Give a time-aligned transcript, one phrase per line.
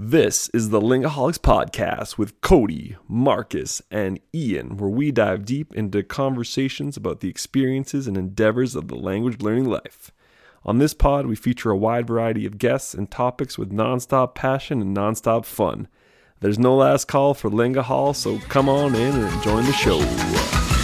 [0.00, 6.04] This is the Lingaholics Podcast with Cody, Marcus, and Ian, where we dive deep into
[6.04, 10.12] conversations about the experiences and endeavors of the language learning life.
[10.64, 14.80] On this pod, we feature a wide variety of guests and topics with nonstop passion
[14.80, 15.88] and nonstop fun.
[16.38, 20.77] There's no last call for Lingahol, so come on in and join the show.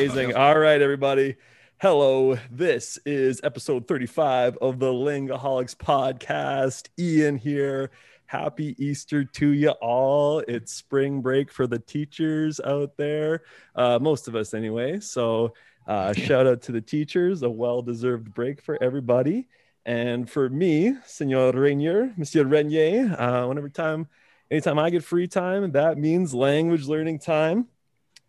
[0.00, 0.34] Amazing.
[0.34, 1.36] All right, everybody.
[1.78, 2.38] Hello.
[2.50, 6.88] This is episode 35 of the Lingaholics podcast.
[6.98, 7.90] Ian here.
[8.24, 10.38] Happy Easter to you all.
[10.48, 13.42] It's spring break for the teachers out there,
[13.74, 15.00] uh, most of us anyway.
[15.00, 15.52] So,
[15.86, 19.48] uh, shout out to the teachers, a well deserved break for everybody.
[19.84, 24.08] And for me, Senor Rainier, Monsieur Renier, uh, whenever time,
[24.50, 27.66] anytime I get free time, that means language learning time.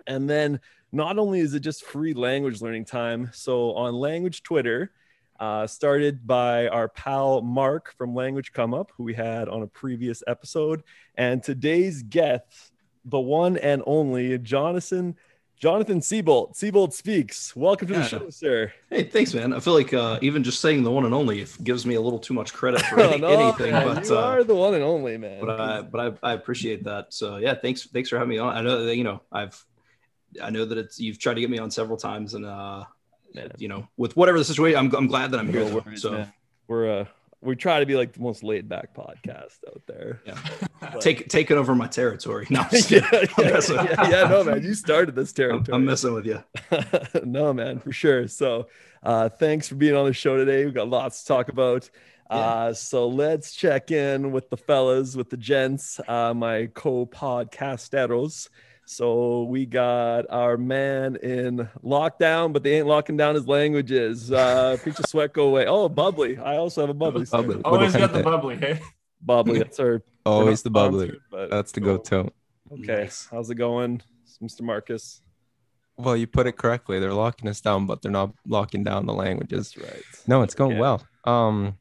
[0.05, 0.59] And then
[0.91, 4.91] not only is it just free language learning time, so on Language Twitter,
[5.39, 9.67] uh, started by our pal Mark from Language Come Up, who we had on a
[9.67, 10.83] previous episode,
[11.15, 12.71] and today's guest,
[13.05, 15.15] the one and only Jonathan
[15.57, 16.57] Jonathan Seabolt.
[16.57, 17.55] Seabolt speaks.
[17.55, 18.73] Welcome to the show, sir.
[18.89, 19.53] Hey, thanks, man.
[19.53, 22.17] I feel like uh, even just saying the one and only gives me a little
[22.17, 23.71] too much credit for any, no, anything.
[23.71, 25.39] man, But you uh, are the one and only man.
[25.39, 27.13] but I but I, I appreciate that.
[27.13, 28.57] So yeah, thanks thanks for having me on.
[28.57, 29.63] I know that you know I've
[30.41, 32.85] I know that it's you've tried to get me on several times, and uh,
[33.57, 35.65] you know with whatever the situation, I'm I'm glad that I'm here.
[35.65, 35.83] Though.
[35.95, 36.33] so man.
[36.67, 37.05] we're uh
[37.41, 40.21] we try to be like the most laid back podcast out there.
[40.25, 40.37] yeah,
[40.79, 42.47] But- take taking over my territory.
[42.49, 45.75] No, yeah, yeah, yeah, yeah, no, man, you started this I'm, territory.
[45.75, 46.43] I'm messing with you.
[47.23, 48.27] no, man, for sure.
[48.27, 48.67] So,
[49.03, 50.65] uh, thanks for being on the show today.
[50.65, 51.89] We've got lots to talk about.
[52.29, 58.47] Uh, so let's check in with the fellas, with the gents, uh, my co-podcasteros.
[58.91, 64.29] So we got our man in lockdown, but they ain't locking down his languages.
[64.33, 65.65] Uh, preach a sweat, go away.
[65.65, 66.37] Oh, bubbly.
[66.37, 67.23] I also have a bubbly.
[67.23, 67.37] sir.
[67.37, 67.61] Bubbly.
[67.63, 68.23] Always got the Gente.
[68.23, 68.81] bubbly, hey?
[69.21, 69.59] Bubbly.
[69.59, 71.05] That's our Always the bubbly.
[71.07, 72.31] sponsored, but That's the go-to.
[72.73, 73.29] Okay, Nice.
[73.31, 74.01] how's it going,
[74.43, 74.61] Mr.
[74.61, 75.21] Marcus?
[75.95, 76.99] Well, you put it correctly.
[76.99, 79.71] They're locking us down, but they're not locking down the languages.
[79.77, 80.03] That's right.
[80.27, 80.79] No, it's going Yeah.
[80.81, 81.03] well.
[81.23, 81.77] Um,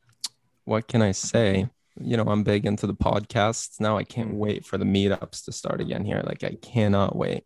[0.65, 1.69] what can I say?
[1.99, 3.97] You know, I'm big into the podcasts now.
[3.97, 4.37] I can't Mm.
[4.39, 6.23] wait for the meetups to start again here.
[6.25, 7.45] Like I cannot wait.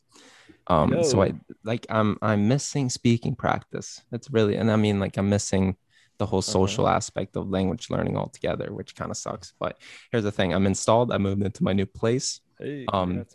[0.66, 4.00] Um, so I like I'm I'm missing speaking practice.
[4.12, 5.76] It's really and I mean like I'm missing
[6.18, 9.52] the whole social aspect of language learning altogether, which kind of sucks.
[9.58, 9.78] But
[10.12, 11.12] here's the thing: I'm installed.
[11.12, 12.40] I moved into my new place.
[12.58, 13.26] Hey, Um,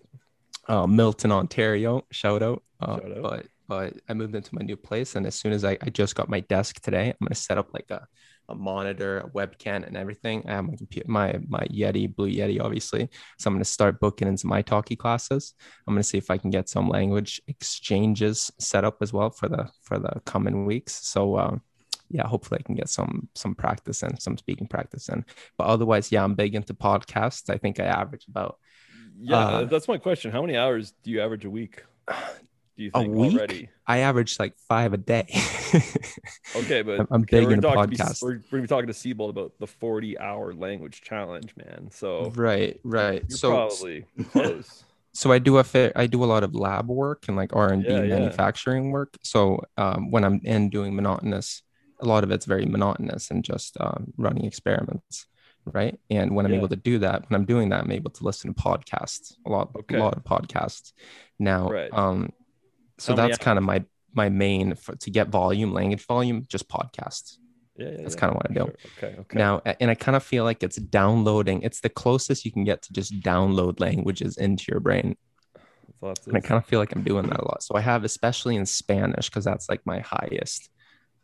[0.68, 2.06] uh, Milton, Ontario.
[2.12, 2.64] Shout out.
[2.80, 3.22] Uh, Shout out.
[3.22, 6.16] But but I moved into my new place, and as soon as I, I just
[6.16, 8.08] got my desk today, I'm gonna set up like a,
[8.50, 10.44] a monitor, a webcam, and everything.
[10.48, 13.10] I have my computer, my my Yeti, Blue Yeti, obviously.
[13.38, 15.54] So I'm gonna start booking into my iTalki classes.
[15.88, 19.48] I'm gonna see if I can get some language exchanges set up as well for
[19.48, 20.94] the for the coming weeks.
[21.08, 21.38] So.
[21.38, 21.62] Um,
[22.12, 25.24] yeah, hopefully I can get some some practice and some speaking practice in.
[25.60, 27.52] But otherwise, yeah, I'm big into podcasts.
[27.52, 28.58] I think I average about
[29.20, 30.32] Yeah, uh, that's my question.
[30.32, 31.84] How many hours do you average a week?
[32.80, 33.34] Do you A week?
[33.36, 33.70] already?
[33.86, 35.28] I average like five a day.
[36.56, 38.68] Okay, but I'm- I'm okay, big we're into gonna talk be- we're, we're gonna be
[38.68, 41.90] talking to Seabolt about the 40 hour language challenge, man.
[41.92, 43.24] So right, right.
[43.28, 44.84] you're So, probably close.
[45.14, 47.72] so I do a fair, I do a lot of lab work and like R
[47.72, 49.16] and D manufacturing work.
[49.24, 51.62] So um, when I'm in doing monotonous,
[52.00, 55.28] a lot of it's very monotonous and just um, running experiments,
[55.66, 56.00] right?
[56.10, 56.60] And when I'm Yeah.
[56.60, 59.50] able to do that, when I'm doing that, I'm able to listen to podcasts, a
[59.50, 59.98] lot, Okay.
[59.98, 60.94] a lot of podcasts.
[61.38, 61.94] Now, Right.
[61.94, 62.32] um,
[63.00, 66.68] so many that's kind of my my main for, to get volume, language volume, just
[66.68, 67.38] podcasts.
[67.76, 68.66] Yeah, yeah That's yeah, kind of what I do.
[68.66, 68.76] sure.
[68.88, 69.40] Okay, okay.
[69.40, 71.62] Now, and I kind of feel like it's downloading.
[71.62, 75.16] It's the closest you can get to just download languages into your brain.
[76.02, 77.64] Lots And I kind of feel like I'm doing that a lot.
[77.64, 80.70] So I have, especially in Spanish, because that's like my highest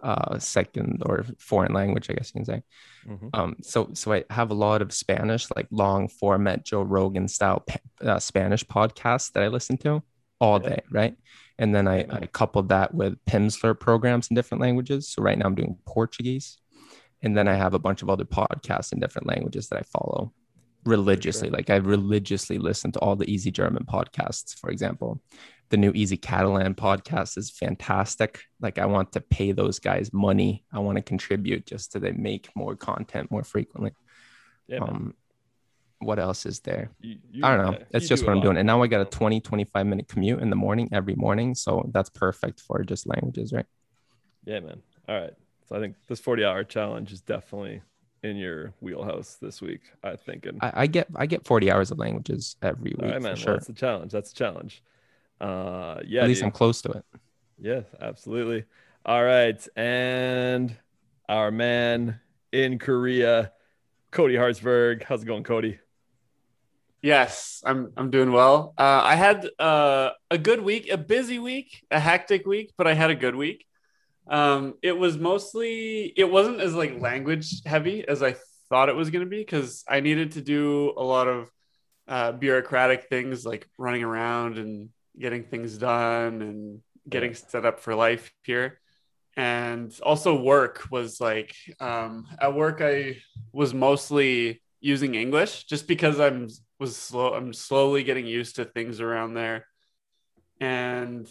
[0.04, 2.64] uh, second or foreign language, I guess you can say.
[3.06, 3.30] Mhm.
[3.34, 7.66] Um, so, so I have a lot of Spanish, like long format Joe Rogan style
[8.02, 10.04] uh, Spanish podcasts that I listen to
[10.40, 10.70] all Yeah.
[10.70, 11.16] day, right?
[11.58, 15.08] And then I, I coupled that with Pimsleur programs in different languages.
[15.08, 16.58] So right now I'm doing Portuguese,
[17.22, 20.34] and then I have a bunch of other podcasts in different languages that I follow.
[20.86, 21.50] religiously.
[21.50, 25.22] Like I religiously listen to all the Easy German podcasts, for example.
[25.70, 28.44] The new Easy Catalan podcast is fantastic.
[28.62, 30.64] Like I want to pay those guys money.
[30.72, 33.92] I want to contribute just so they make more content more frequently.
[34.68, 35.16] Yeah, um,
[36.00, 36.90] what else is there?
[37.00, 37.72] You- you- I don't know.
[37.74, 38.58] yeah, That's just do what I'm doing.
[38.58, 41.56] And now I got a 20, 25 minute commute in the morning every morning.
[41.56, 43.66] So that's perfect for just languages, right?
[44.46, 44.82] Yeah, man.
[45.08, 45.34] All right.
[45.68, 47.82] So I think this 40 hour challenge is definitely
[48.24, 49.82] in your wheelhouse this week.
[50.04, 50.46] I think.
[50.46, 53.24] And I, I get I get 40 hours of languages every week right, for man.
[53.24, 53.54] Well, sure.
[53.54, 54.12] that's the challenge.
[54.12, 54.84] That's the challenge.
[55.42, 56.22] Uh, yeah.
[56.22, 56.46] At least dude.
[56.48, 57.06] I'm close to it.
[57.60, 58.66] Yes, absolutely.
[59.06, 59.66] All right.
[59.76, 60.76] And
[61.30, 62.20] our man
[62.52, 63.52] in Korea,
[64.12, 65.04] Cody Hartsberg.
[65.04, 65.80] How's it going, Cody?
[67.02, 68.74] Yes, I'm I'm doing well.
[68.78, 72.94] Uh, I had uh, a good week, a busy week, a hectic week, but I
[72.94, 73.66] had a good week.
[74.28, 78.36] Um, it was mostly it wasn't as like language heavy as I
[78.70, 81.52] thought it was going to be because I needed to do a lot of
[82.08, 84.90] uh, bureaucratic things like running around and
[85.20, 88.80] getting things done and getting set up for life here.
[89.38, 93.18] And also work was like um, at work I
[93.52, 96.48] was mostly using English just because I'm
[96.80, 99.66] was slow I'm slowly getting used to things around there.
[100.60, 101.28] And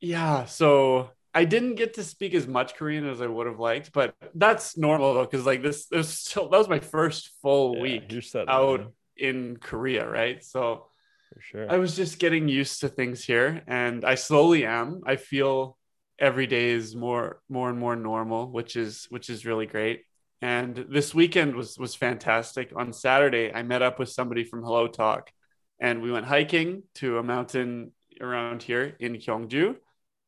[0.00, 3.92] yeah, so I didn't get to speak as much Korean as I would have liked,
[3.92, 7.82] but that's normal though, because like this, this still that was my first full Yeah,
[7.82, 8.12] week
[8.48, 10.42] out man, in Korea, right?
[10.42, 10.86] So
[11.34, 11.68] for sure.
[11.70, 15.02] I was just getting used to things here, and I slowly am.
[15.06, 15.76] I feel
[16.18, 20.04] every day is more, more and more normal, which is which is really great.
[20.40, 22.72] And this weekend was was fantastic.
[22.76, 25.32] On Saturday, I met up with somebody from Hello Talk,
[25.80, 29.76] and we went hiking to a mountain around here in Gyeongju.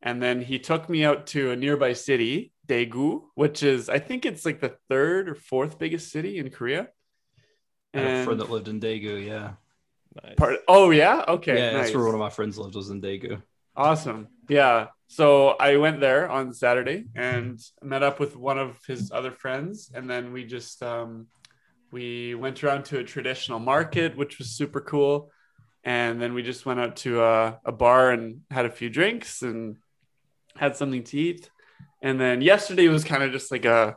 [0.03, 4.27] And then he took me out to a nearby city, Daegu, which is I think
[4.27, 6.89] it's like the third or fourth biggest city in Korea.
[7.95, 9.25] I had a friend that lived in Daegu.
[9.25, 9.53] Yeah.
[10.23, 10.35] nice.
[10.37, 13.43] part, oh yeah, okay, yeah, that's where one of my friends lived was in Daegu.
[13.81, 14.29] Awesome.
[14.47, 14.89] Yeah.
[15.07, 19.91] So I went there on Saturday and met up with one of his other friends,
[19.95, 21.29] and then we just um,
[21.91, 25.33] we went around to a traditional market, which was super cool.
[25.83, 29.41] And then we just went out to a, a bar and had a few drinks
[29.41, 29.79] and
[30.57, 31.51] had something to eat.
[32.03, 33.97] And then yesterday was kind of just like a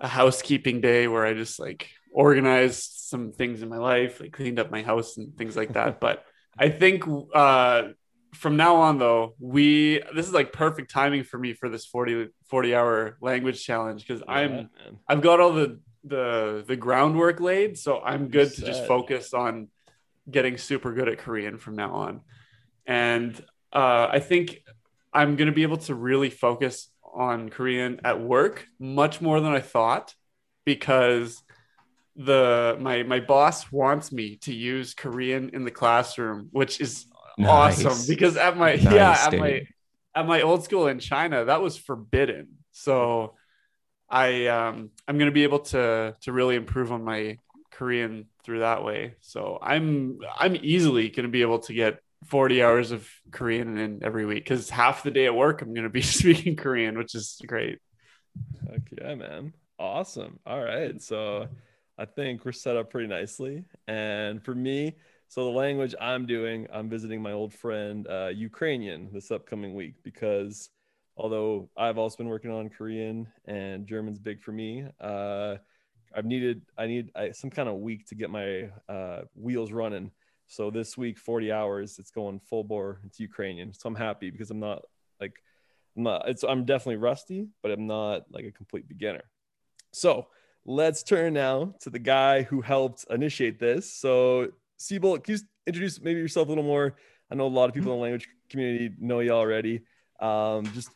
[0.00, 4.58] a housekeeping day where I just like organized some things in my life, like cleaned
[4.58, 6.00] up my house and things like that.
[6.06, 6.24] but
[6.58, 7.90] I think uh,
[8.36, 12.28] from now on though, we this is like perfect timing for me for this 40,
[12.46, 14.68] 40 hour language challenge because Yeah, I'm man.
[15.08, 19.68] I've got all the the the groundwork laid, so I'm good to just focus on
[20.30, 22.20] getting super good at Korean from now on.
[22.86, 23.34] And
[23.72, 24.62] uh, I think
[25.12, 29.52] I'm going to be able to really focus on Korean at work much more than
[29.52, 30.14] I thought
[30.64, 31.42] because
[32.14, 37.06] the my my boss wants me to use Korean in the classroom, which is
[37.42, 39.40] awesome because at my Nice, yeah at dude.
[39.40, 39.62] my
[40.14, 42.58] at my old school in China that was forbidden.
[42.72, 43.34] So
[44.08, 47.38] I um I'm gonna be able to to really improve on my
[47.72, 49.16] Korean through that way.
[49.20, 54.26] So I'm I'm easily gonna be able to get 40 hours of Korean in every
[54.26, 57.80] week because half the day at work I'm gonna be speaking Korean, which is great.
[58.68, 59.52] Heck yeah, man.
[59.78, 60.38] Awesome.
[60.46, 61.00] All right.
[61.02, 61.48] So
[61.98, 63.64] I think we're set up pretty nicely.
[63.86, 64.96] And for me,
[65.28, 69.94] so the language I'm doing, I'm visiting my old friend uh, Ukrainian this upcoming week
[70.02, 70.70] because
[71.16, 75.56] although I've also been working on Korean and German's big for me, uh,
[76.14, 80.10] I've needed I need I, some kind of week to get my uh, wheels running.
[80.48, 83.72] So this week, 40 hours, it's going full bore into Ukrainian.
[83.72, 84.82] So I'm happy because I'm not
[85.20, 85.34] like
[85.96, 89.24] I'm not it's I'm definitely rusty, but I'm not like a complete beginner.
[89.92, 90.28] So
[90.64, 93.92] let's turn now to the guy who helped initiate this.
[93.92, 96.96] So Seabolt, can you introduce maybe yourself a little more?
[97.30, 99.82] I know a lot of people in the language community know you already.
[100.20, 100.90] Um, just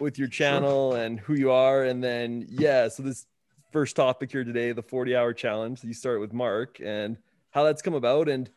[0.00, 2.88] with your channel and who you are, and then yeah.
[2.88, 3.26] So this
[3.72, 5.82] first topic here today, the 40 hour challenge.
[5.84, 7.16] You start with Mark and
[7.50, 8.50] how that's come about, and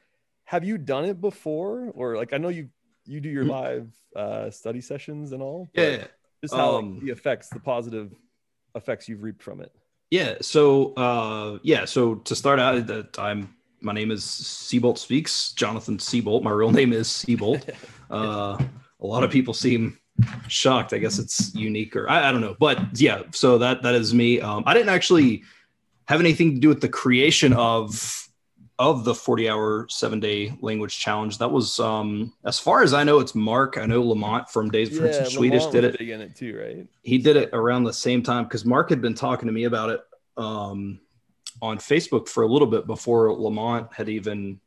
[0.46, 2.70] have you done it before, or like I know you
[3.06, 5.70] you do your live uh, study sessions and all.
[5.74, 6.06] Yeah.
[6.42, 8.14] just how like, Um, the effects, the positive
[8.76, 9.72] effects you've reaped from it.
[10.10, 10.36] Yeah.
[10.42, 15.98] So uh yeah, so to start out that I'm my name is Seabolt Speaks, Jonathan
[15.98, 16.44] Seabolt.
[16.44, 17.70] My real name is Seabolt.
[18.12, 18.62] Uh
[19.00, 19.98] a lot of people seem
[20.50, 20.92] shocked.
[20.94, 22.58] I guess it's unique or I, I don't know.
[22.60, 24.42] But yeah, so that that is me.
[24.42, 25.44] Um I didn't actually
[26.10, 28.28] have anything to do with the creation of
[28.78, 31.38] of the 40 hour seven day language challenge.
[31.38, 33.78] That was um as far as I know, it's Mark.
[33.78, 36.86] I know Lamont from Days of French and Swedish did it it too, right?
[37.04, 39.90] he did it around the same time because Mark had been talking to me about
[39.90, 40.02] it.
[40.36, 41.00] Um,
[41.62, 44.60] on Facebook for a little bit before Lamont had even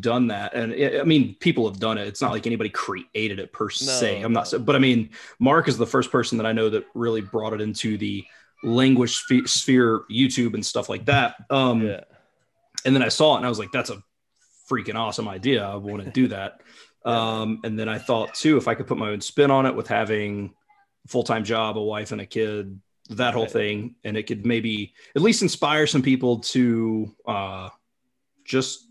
[0.00, 0.54] done that.
[0.54, 2.06] And I I mean, people have done it.
[2.06, 4.22] It's not like anybody created it per se.
[4.22, 4.58] I'm not, no.
[4.58, 7.60] but I mean, Mark is the first person that I know that really brought it
[7.60, 8.24] into the
[8.62, 11.36] language sphe- sphere, YouTube and stuff like that.
[11.50, 12.00] Um, yeah.
[12.84, 14.02] and then I saw it and I was like, that's a
[14.70, 15.66] freaking awesome idea.
[15.66, 16.60] I want to do that.
[17.04, 19.74] Um, and then I thought too, if I could put my own spin on it
[19.74, 20.52] with having
[21.06, 22.78] a full-time job, a wife and a kid,
[23.10, 23.52] that whole Right.
[23.52, 27.68] thing, and it could maybe at least inspire some people to uh,
[28.44, 28.86] just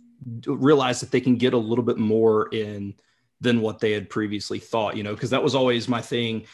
[0.46, 2.96] realize that they can get a little bit more in
[3.42, 6.46] than what they had previously thought, you know, because that was always my thing.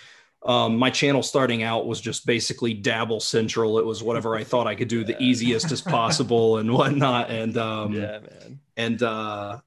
[0.46, 3.80] Um, my channel starting out was just basically dabble central.
[3.80, 7.30] It was whatever I thought I could do the easiest as possible and whatnot.
[7.32, 8.60] And um, yeah, man.
[8.76, 9.60] and uh,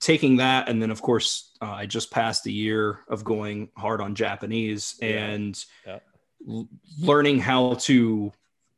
[0.00, 4.02] taking that, and then of course uh, I just passed a year of going hard
[4.02, 5.08] on Japanese Yeah.
[5.08, 5.98] and Yeah.
[6.46, 6.68] L-
[7.00, 8.32] learning how to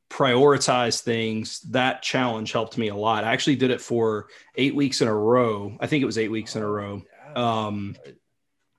[0.08, 1.60] prioritize things.
[1.70, 3.24] That challenge helped me a lot.
[3.24, 5.76] I actually did it for eight weeks in a row.
[5.80, 7.02] I think it was eight weeks in a row.
[7.34, 7.96] Um,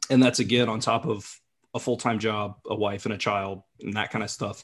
[0.10, 1.40] and that's again on top of
[1.74, 4.64] a full-time job, a wife and a child and that kind of stuff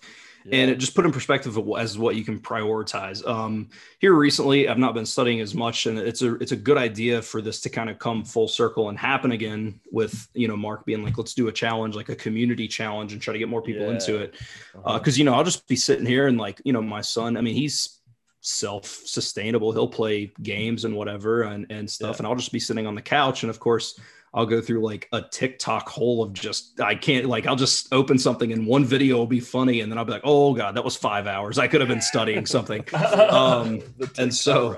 [0.51, 3.25] and it just put in perspective as what you can prioritize.
[3.27, 6.77] Um, here recently, I've not been studying as much, and it's a it's a good
[6.77, 9.79] idea for this to kind of come full circle and happen again.
[9.91, 13.21] With you know Mark being like, let's do a challenge, like a community challenge, and
[13.21, 14.19] try to get more people into Yeah.
[14.19, 14.35] it.
[14.75, 14.97] Uh-huh.
[14.99, 17.37] Because you know I'll just be sitting here and like you know my son.
[17.37, 17.99] I mean he's
[18.41, 19.71] self-sustainable.
[19.73, 22.17] He'll play games and whatever and and stuff, Yeah.
[22.19, 23.99] and I'll just be sitting on the couch, and of course.
[24.33, 28.19] I'll go through like a TikTok hole of just I can't like I'll just open
[28.19, 30.83] something and one video will be funny and then I'll be like, oh god, that
[30.85, 31.57] was five hours.
[31.57, 32.83] I could have been studying something.
[32.93, 33.81] Um,
[34.17, 34.69] and so-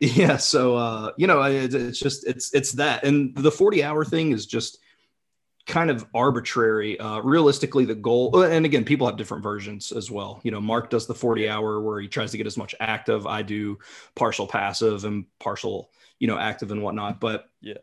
[0.00, 3.84] yeah, so uh, you know, I- it- it's just it's it's that, and the forty
[3.84, 4.78] hour thing is just
[5.66, 6.98] kind of arbitrary.
[6.98, 10.40] Uh, realistically, the goal, and again, people have different versions as well.
[10.42, 13.28] You know, Mark does the forty hour where he tries to get as much active.
[13.28, 13.78] I do
[14.16, 17.20] partial passive and partial, you know, active and whatnot.
[17.20, 17.74] But Yeah.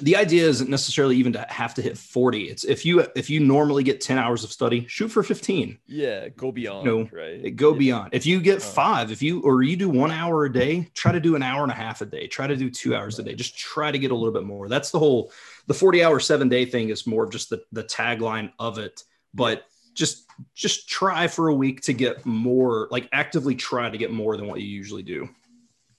[0.00, 3.40] The idea isn't necessarily even to have to hit 40 it's if you if you
[3.40, 7.54] normally get 10 hours of study shoot for 15 Yeah, go beyond, No, right?
[7.54, 7.78] go Yeah.
[7.78, 8.14] beyond.
[8.14, 8.60] If you get Uh.
[8.60, 11.62] five if you or you do one hour a day try to do an hour
[11.62, 12.26] and a half a day.
[12.26, 13.34] Try to do two hours a day.
[13.34, 14.66] Just try to get a little bit more.
[14.68, 15.30] That's the whole
[15.66, 19.04] the 40 hour seven day thing is more of just the the tagline of it.
[19.34, 24.10] But just just try for a week to get more like actively try to get
[24.10, 25.28] more than what you usually do.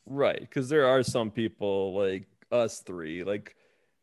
[0.07, 3.55] Right, because there are some people like us three, like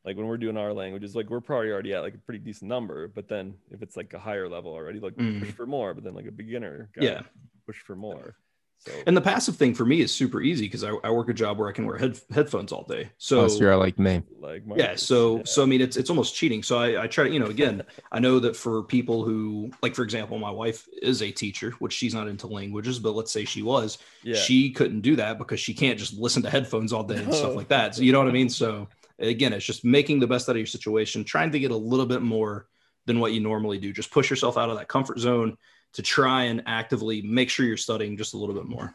[0.05, 2.69] like when we're doing our languages, like we're probably already at like a pretty decent
[2.69, 3.07] number.
[3.09, 5.41] But then if it's like a higher level already, like Mm.
[5.41, 5.93] push for more.
[5.95, 7.23] But then like a beginner, guy, Yeah.
[7.67, 8.37] push for more.
[8.79, 11.35] So and the passive thing for me is super easy because I, I work a
[11.35, 14.23] job where i can wear head, headphones all day so Plus, you're like me.
[14.39, 15.43] like yeah so yeah.
[15.45, 17.83] so i mean it's it's almost cheating so i i try to you know again
[18.13, 21.93] i know that for people who like for example my wife is a teacher which
[21.93, 25.61] she's not into languages but let's say she was yeah, she couldn't do that because
[25.61, 28.19] she can't just listen to headphones all day and stuff like that so you know
[28.19, 28.89] what i mean so
[29.21, 32.07] again it's just making the best out of your situation trying to get a little
[32.07, 32.67] bit more
[33.07, 35.57] than what you normally do just push yourself out of that comfort zone
[35.93, 38.95] to try and actively make sure you're studying just a little bit more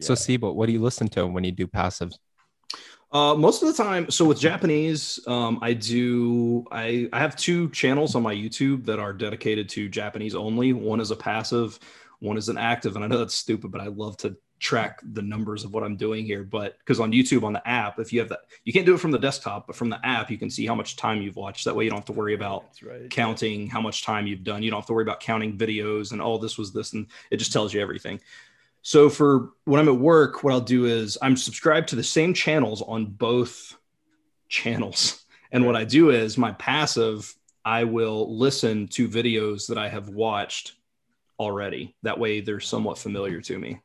[0.00, 0.16] So, yeah.
[0.16, 2.14] Seabolt, what do you listen to when you do passives?
[3.12, 6.64] Uh, most of the time, so with Japanese, um, I do.
[6.70, 10.72] I I have two channels on my YouTube that are dedicated to Japanese only.
[10.72, 11.78] One is a passive,
[12.20, 12.94] one is an active.
[12.94, 15.96] And I know that's stupid, but I love to track the numbers of what I'm
[15.96, 16.44] doing here.
[16.44, 19.00] But because on YouTube on the app, if you have that, you can't do it
[19.00, 21.64] from the desktop, but from the app, you can see how much time you've watched.
[21.64, 23.10] That way, you don't have to worry about right.
[23.10, 24.62] counting how much time you've done.
[24.62, 27.38] You don't have to worry about counting videos and all this was this, and it
[27.38, 28.20] just tells you everything.
[28.82, 32.32] So for when I'm at work, what I'll do is I'm subscribed to the same
[32.32, 33.76] channels on both
[34.48, 35.24] channels.
[35.52, 40.08] And what I do is my passive, I will listen to videos that I have
[40.08, 40.74] watched
[41.38, 41.96] already.
[42.02, 43.80] That way they're somewhat familiar to me.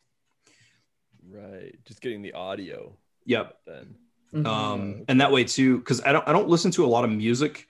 [1.30, 2.98] Right, just getting the audio.
[3.26, 3.58] Yep.
[3.66, 3.96] Then
[4.34, 4.46] Mhm.
[4.48, 7.10] um, and that way too because i don't i don't listen to a lot of
[7.12, 7.68] music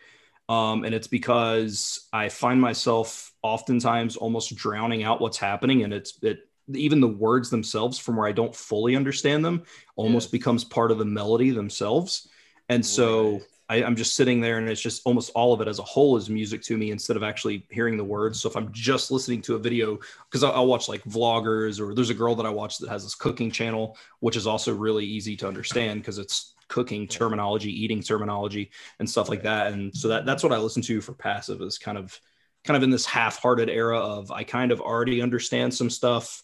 [0.50, 6.18] um, and it's because i find myself oftentimes almost drowning out what's happening and it's
[6.24, 9.64] it even the words themselves from where i don't fully understand them
[9.96, 10.32] almost Yes.
[10.32, 12.30] becomes part of the melody themselves
[12.70, 13.42] and so Right.
[13.70, 16.18] I, i'm just sitting there and it's just almost all of it as a whole
[16.18, 18.42] is music to me instead of actually hearing the words.
[18.42, 19.98] So if i'm just listening to a video
[20.30, 23.04] because I'll, I'll watch like vloggers or there's a girl that i watch that has
[23.04, 28.02] this cooking channel which is also really easy to understand because it's cooking terminology eating
[28.02, 29.74] terminology and stuff like that.
[29.74, 32.20] And so that that's what i listen to for passive is kind of
[32.64, 36.42] kind of in this half-hearted era of i kind of already understand some stuff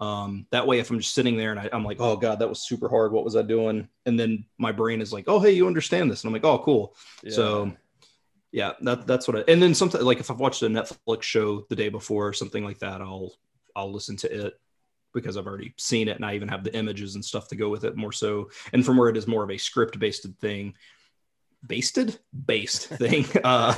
[0.00, 2.48] um, that way if i'm just sitting there and I, i'm like oh god that
[2.48, 3.12] was super hard.
[3.12, 3.88] What was i doing?
[4.06, 6.22] And then my brain is like oh hey you understand this.
[6.22, 6.96] And i'm like oh cool.
[7.28, 7.72] So
[8.52, 11.66] yeah that, that's what I, and then sometimes like if i've watched a netflix show
[11.68, 13.32] the day before or something like that i'll
[13.76, 14.54] i'll listen to it
[15.12, 17.68] because I've already seen it and I even have the images and stuff to go
[17.68, 18.50] with it more so.
[18.72, 20.74] And from where it is more of a script based thing,
[21.66, 22.18] basted?
[22.46, 23.74] Based thing, uh,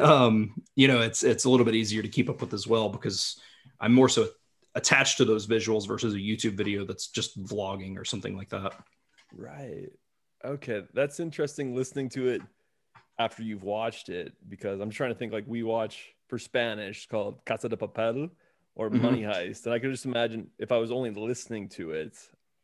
[0.00, 2.88] um, you know, it's it's a little bit easier to keep up with as well
[2.88, 3.40] because
[3.80, 4.28] I'm more so
[4.74, 8.74] attached to those visuals versus a YouTube video that's just vlogging or something like that.
[9.32, 9.88] Right.
[10.44, 12.42] Okay, that's interesting listening to it
[13.18, 17.44] after you've watched it because I'm trying to think like we watch for Spanish called
[17.44, 18.30] Casa de Papel
[18.74, 19.00] or Mhm.
[19.00, 22.16] Money Heist, and I could just imagine if I was only listening to it,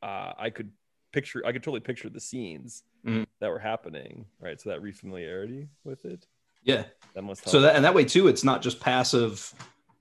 [0.03, 0.71] uh, I could
[1.13, 3.27] picture, I could totally picture the scenes Mhm.
[3.41, 4.25] that were happening.
[4.41, 6.27] Right, so that refamiliarity with it
[6.63, 6.85] Yeah.
[7.15, 7.53] that must help.
[7.53, 9.53] So that and that way too, it's not just passive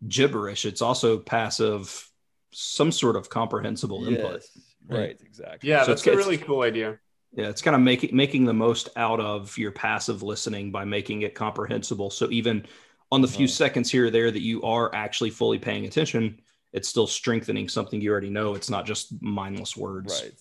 [0.08, 2.10] gibberish; it's also passive,
[2.52, 4.42] some sort of comprehensible input.
[4.56, 5.70] yes, right, exactly.
[5.70, 7.00] Yeah, So that's it's- a really cool idea.
[7.34, 11.24] Yeah, it's kind of making making the most out of your passive listening by making
[11.24, 12.10] it comprehensible.
[12.10, 12.66] So even
[13.12, 13.48] on the few Oh.
[13.48, 16.40] seconds here or there that you are actually fully paying attention,
[16.72, 18.56] it's still strengthening something you already know.
[18.56, 20.14] It's not just mindless words.
[20.22, 20.34] Right,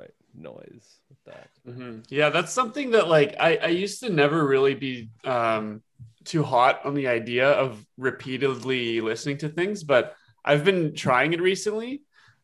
[0.00, 0.10] right.
[0.34, 1.48] Noise with that.
[1.66, 2.04] Mhm.
[2.08, 5.82] Yeah, that's something that like I, I used to never really be um,
[6.28, 11.40] too hot on the idea of repeatedly listening to things, but I've been trying it
[11.40, 12.02] recently.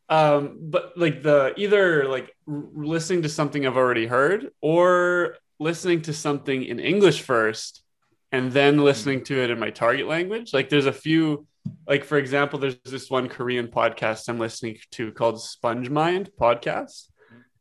[0.08, 6.02] Um, but like the either like r- listening to something I've already heard or listening
[6.02, 7.82] to something in English first
[8.30, 10.52] and then listening to it in my target language.
[10.52, 11.46] Like there's a few
[11.88, 17.08] like for example, there's this one Korean podcast I'm listening to called Sponge Mind podcast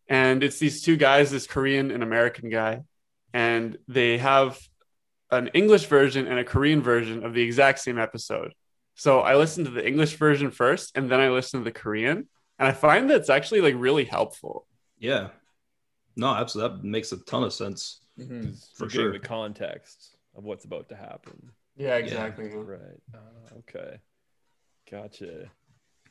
[0.10, 2.82] and it's these two guys this korean and american guy
[3.34, 4.60] and they have
[5.38, 8.54] an english version and a korean version of the exact same episode
[8.96, 12.18] so i listened to the english version first and then i listened to the korean
[12.60, 14.68] and i find that it's actually like really helpful
[15.00, 15.30] Yeah.
[16.16, 16.78] No, absolutely.
[16.78, 18.00] That makes a ton of sense.
[18.18, 19.12] For For sure.
[19.12, 21.50] the context of what's about to happen.
[21.75, 22.50] yeah exactly.
[22.54, 23.02] Right.
[23.13, 23.98] Uh, okay.
[24.90, 25.50] Gotcha.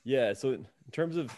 [0.04, 0.32] Yeah.
[0.34, 1.30] So in terms of,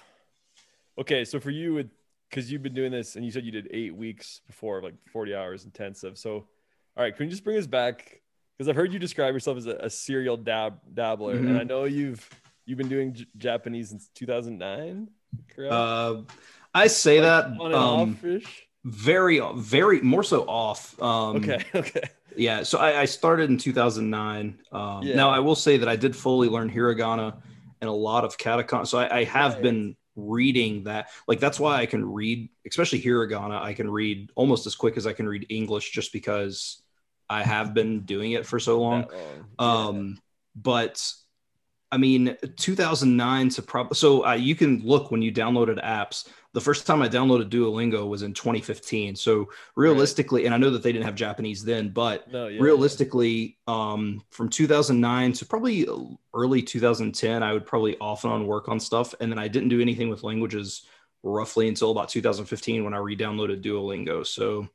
[0.99, 1.89] okay, so for you,
[2.31, 5.35] because you've been doing this and you said you did eight weeks before, like 40
[5.35, 6.17] hours intensive.
[6.17, 6.47] So,
[6.97, 8.21] all right, can you just bring us back?
[8.57, 11.59] Because I've heard you describe yourself as a, a serial dab dabbler, and Mhm.
[11.61, 12.29] I know you've
[12.67, 15.09] you've been doing J- Japanese since 2009.
[15.55, 15.73] Correct.
[15.73, 16.23] Uh,
[16.73, 18.69] I say that On and um, off-ish?
[18.85, 21.01] very, very more so off.
[21.03, 21.63] Um, Okay.
[21.75, 22.03] Okay.
[22.37, 24.59] Yeah, so I, I started in 2009.
[24.73, 25.15] Um, Yeah.
[25.17, 27.37] Now I will say that I did fully learn hiragana
[27.81, 28.87] and a lot of katakana.
[28.87, 29.63] So I, I have Right.
[29.63, 31.09] been reading that.
[31.29, 33.61] Like that's why I can read, especially hiragana.
[33.61, 36.83] I can read almost as quick as I can read English, just because
[37.31, 39.07] I have been doing it for so long.
[39.59, 40.19] Um,
[40.57, 41.13] but
[41.93, 46.29] I mean, 2009 to probably so uh, you can look when you downloaded apps.
[46.53, 49.17] The first time I downloaded Duolingo was in 2015.
[49.17, 52.47] So realistically, and I know that they didn't have Japanese then, but No.
[52.49, 52.61] Yeah.
[52.61, 55.87] realistically, um, from 2009 to probably
[56.33, 59.69] early 2010, I would probably off and on work on stuff, and then I didn't
[59.69, 60.83] do anything with languages
[61.23, 64.27] roughly until about 2015 when I re-downloaded Duolingo.
[64.27, 64.69] So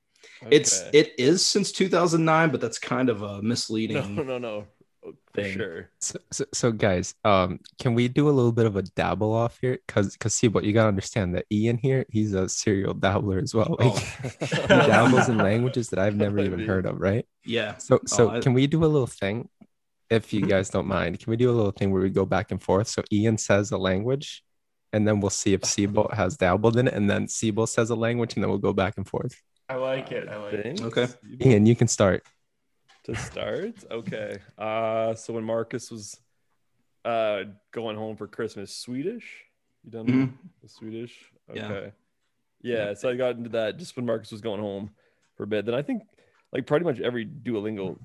[0.50, 1.00] it's Okay.
[1.00, 4.16] it is since 2009, but that's kind of a misleading.
[4.16, 4.66] no, no, no.
[5.06, 5.54] Oh, For thing.
[5.54, 5.90] sure.
[6.02, 9.58] So, so, so guys, um, can we do a little bit of a dabble off
[9.62, 9.80] here?
[9.88, 13.56] Cause, cause see, what you gotta understand that Ian here, he's a serial dabbler as
[13.56, 13.78] well.
[13.80, 14.38] Like, Oh.
[14.42, 17.26] he dabbles in languages that I've never even heard of, right?
[17.46, 17.78] Yeah.
[17.78, 19.48] So, so I- can we do a little thing,
[20.10, 21.20] if you guys don't mind?
[21.20, 22.90] Can we do a little thing where we go back and forth?
[22.90, 24.44] So Ian says a language,
[24.92, 27.96] and then we'll see if Seabolt has dabbled in it, and then Seabolt says a
[27.96, 29.42] language, and then we'll go back and forth.
[29.70, 31.08] I like it i like it Okay.
[31.46, 32.24] Ian, you can start.
[33.06, 36.20] to start okay uh so when marcus was
[37.06, 39.46] uh going home for christmas swedish
[39.84, 40.34] you done Mhm.
[40.62, 41.16] the swedish
[41.54, 41.66] Yeah.
[41.66, 41.92] okay
[42.62, 42.94] yeah.
[42.94, 44.92] so i got into that just when marcus was going home
[45.36, 46.04] for a bit then i think
[46.52, 47.98] like pretty much every duolingo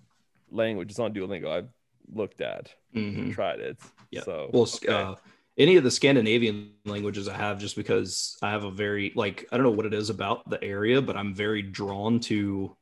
[0.51, 1.69] language it's on duolingo i've
[2.13, 3.33] looked at Mhm.
[3.35, 3.79] tried it
[4.11, 4.23] Yeah.
[4.23, 4.93] so Well, okay.
[4.95, 5.17] uh,
[5.57, 9.57] any of the Scandinavian languages I have, just because I have a very like I
[9.57, 12.77] don't know what it is about the area, but I'm very drawn to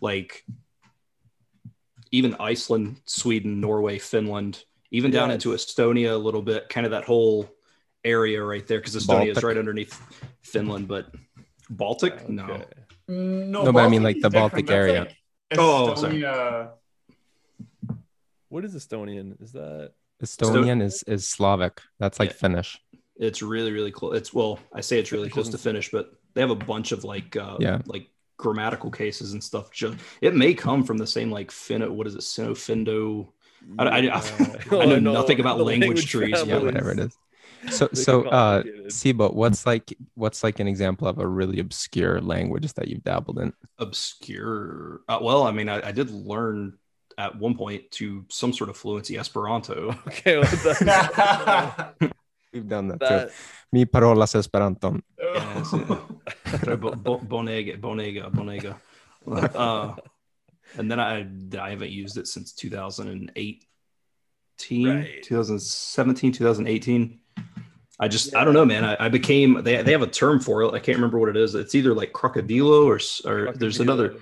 [0.00, 0.44] like
[2.12, 5.34] even Iceland, Sweden, Norway, Finland, even down Yes.
[5.44, 7.48] into Estonia a little bit, kind of that whole
[8.04, 10.00] area right there, because Estonia is right underneath
[10.42, 11.12] Finland, but
[11.68, 12.44] Baltic, no.
[12.44, 12.64] Okay.
[13.08, 14.30] no, No, but I mean, like, the.
[14.30, 15.08] Baltic area.
[15.50, 16.22] like Oh, sorry.
[18.48, 21.80] What is estonian is that Estonian is is Slavic.
[21.98, 22.36] That's like Yeah.
[22.36, 22.78] Finnish.
[23.18, 24.16] It's really, really close.
[24.16, 27.04] It's well, I say it's really close to Finnish, but they have a bunch of
[27.04, 27.80] like, uh, Yeah.
[27.86, 29.70] like grammatical cases and stuff.
[29.70, 31.90] Just it may come from the same like Finno.
[31.90, 32.22] What is it?
[32.22, 33.32] Sino Findo.
[33.78, 34.20] I- I- Yeah.
[34.72, 37.16] I know nothing about the language trees, Yeah, whatever it is.
[37.70, 38.92] So, so, uh, complicated.
[38.92, 43.38] Seabolt, what's like what's like an example of a really obscure language that you've dabbled
[43.40, 43.52] in?
[43.78, 45.00] Obscure.
[45.08, 46.78] Uh, well, I mean, I, I did learn
[47.18, 49.94] at one point to some sort of fluency Esperanto.
[50.08, 50.50] okay well,
[50.84, 51.94] that-
[52.52, 53.34] We've done that, That too.
[53.72, 55.02] Mi parolas Esperanton.
[55.18, 56.06] Yeah, so-
[56.76, 58.76] bo- bo- bonega, bonega, bonega.
[59.54, 59.94] Uh,
[60.78, 61.26] and then I
[61.60, 63.60] I haven't used it since 2018,
[64.88, 65.22] Right.
[65.22, 67.20] 2017, 2018.
[67.98, 68.84] I just I don't know, man.
[68.84, 70.72] I, I became they they have a term for it.
[70.74, 71.54] I can't remember what it is.
[71.54, 74.16] It's either like crocodilo or s- or there's another,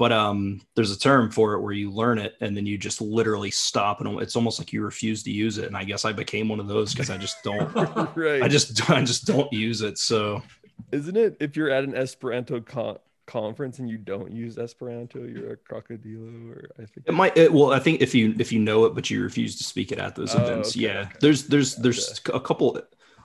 [0.00, 3.02] but um there's a term for it where you learn it and then you just
[3.02, 5.66] literally stop and it's almost like you refuse to use it.
[5.66, 7.70] And I guess I became one of those because I just don't.
[8.16, 8.42] right.
[8.42, 9.98] I just I just don't use it.
[9.98, 10.42] So
[10.90, 15.52] Isn't it if you're at an Esperanto con- conference and you don't use Esperanto, you're
[15.52, 17.36] a crocodilo or I think It might.
[17.36, 19.92] It, well, I think if you if you know it, but you refuse to speak
[19.92, 21.00] it at those Oh, events, okay, yeah.
[21.00, 21.12] okay.
[21.20, 22.80] There's there's there's a couple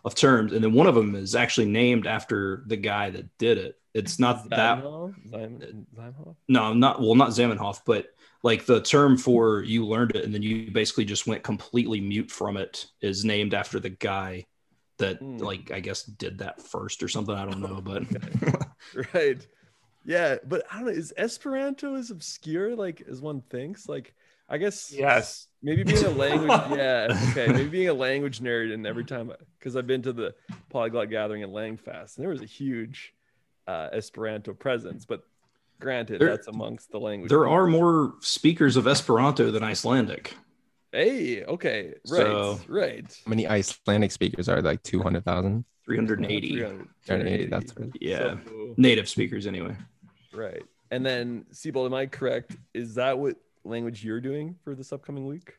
[0.05, 3.57] of terms, and then one of them is actually named after the guy that did
[3.57, 3.75] it.
[3.93, 4.83] It's not that.
[4.83, 6.35] Zamenhof?
[6.47, 8.07] No, not well, not Zamenhof, but
[8.43, 12.29] like the term for you learned it, and then you basically just went completely mute
[12.31, 14.45] from it is named after the guy
[14.97, 15.37] that Hmm.
[15.37, 17.35] like I guess did that first or something.
[17.35, 18.03] I don't know, but
[19.13, 19.45] Right.
[20.05, 20.91] Yeah, but I don't know.
[20.91, 23.89] Is Esperanto as obscure like as one thinks?
[23.89, 24.13] Like,
[24.47, 25.47] I guess Yes.
[25.63, 29.75] maybe being a language, yeah, okay, maybe being a language nerd, and every time because
[29.75, 30.35] I've been to the
[30.69, 33.13] polyglot gathering at LangFest, and there was a huge
[33.67, 35.05] uh, Esperanto presence.
[35.05, 35.23] But
[35.79, 37.29] granted, There- that's amongst the language.
[37.29, 40.33] there are more speakers of Esperanto than Icelandic.
[40.91, 43.21] Hey, okay, right, So- right.
[43.25, 45.65] How many Icelandic speakers are like 200,000?
[45.85, 46.49] 380.
[46.55, 47.89] 300, 380, that's right.
[47.99, 48.37] Yeah.
[48.45, 49.75] So- native speakers anyway.
[50.33, 50.63] Right.
[50.91, 52.55] And then, Seabolt, am I correct?
[52.73, 55.53] Is that what language you're doing for this upcoming week?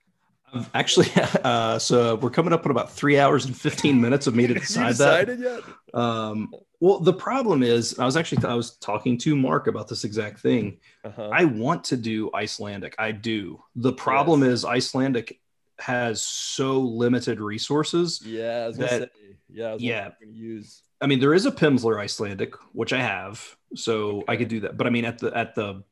[0.53, 1.09] I've actually,
[1.45, 4.55] uh, so we're coming up on about three hours and 15 minutes of me to
[4.61, 5.61] decide decided yet?
[5.93, 5.99] that.
[5.99, 10.05] Um, well, the problem is, I was actually, I was talking to Mark about this
[10.05, 10.79] exact thing.
[11.05, 11.31] Uh-huh.
[11.33, 12.95] I want to do Icelandic.
[12.99, 13.63] I do.
[13.75, 14.51] The problem Yes.
[14.53, 15.41] is, Icelandic
[15.79, 18.23] has so limited resources.
[18.25, 19.09] yeah, I was that- say.
[19.49, 20.11] Yeah, I was yeah.
[20.29, 20.83] Use.
[21.01, 24.77] I mean, there is a Pimsleur Icelandic, which I have, so I could do that.
[24.77, 25.85] But I mean, at the at the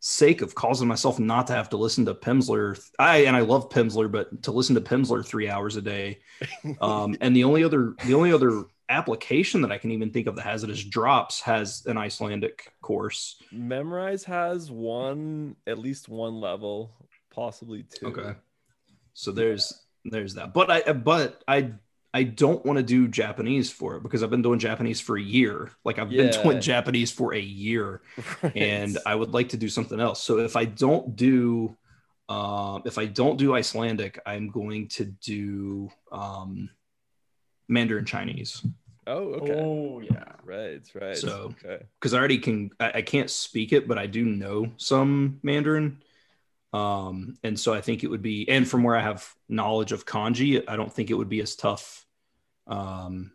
[0.00, 2.80] sake of causing myself not to have to listen to Pimsleur.
[2.98, 6.20] I and I love Pimsleur, but to listen to Pimsleur three hours a day,
[6.80, 10.36] um, and the only other the only other application that I can even think of
[10.36, 13.36] that has it is Drops has an Icelandic course.
[13.52, 16.90] Memrise has one, at least one level,
[17.30, 18.06] possibly two.
[18.06, 18.34] Okay.
[19.14, 20.54] so there's there's that.
[20.54, 21.72] But I but I.
[22.14, 25.22] I don't want to do Japanese for it because I've been doing Japanese for a
[25.22, 25.70] year.
[25.84, 28.02] Like I've been doing Japanese for a year.
[28.42, 28.56] Right.
[28.56, 30.22] and I would like to do something else.
[30.22, 31.76] So if I don't do,
[32.28, 36.70] um, if I don't do Icelandic, I'm going to do um,
[37.68, 38.64] Mandarin Chinese
[39.08, 39.60] oh, okay.
[39.60, 40.32] Oh yeah.
[40.44, 41.16] Right, right.
[41.16, 41.84] So- okay.
[41.98, 42.70] because I already can.
[42.78, 46.02] I, I can't speak it, but I do know some Mandarin.
[46.72, 50.04] Um, and so I think it would be, and from where I have knowledge of
[50.06, 52.04] kanji, I don't think it would be as tough
[52.66, 53.32] um,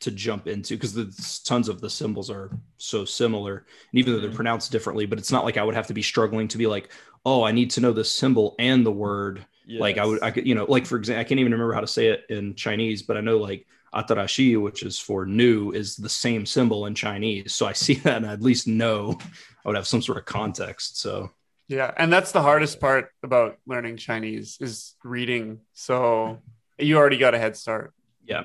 [0.00, 1.06] to jump into because the
[1.44, 4.34] tons of the symbols are so similar, and even though they're Mhm.
[4.36, 6.90] pronounced differently, but it's not like I would have to be struggling to be like,
[7.24, 9.44] oh, I need to know the symbol and the word.
[9.80, 11.80] Like I would, I could, you know, like for example, I can't even remember how
[11.80, 15.96] to say it in Chinese, but I know like atarashi, which is for new, is
[15.96, 17.54] the same symbol in Chinese.
[17.54, 19.18] So I see that and I at least know
[19.64, 21.00] I would have some sort of context.
[21.00, 21.30] So
[21.68, 25.60] Yeah, and that's the hardest part about learning Chinese is reading.
[25.74, 26.40] So
[26.78, 27.92] you already got a head start.
[28.24, 28.44] yeah,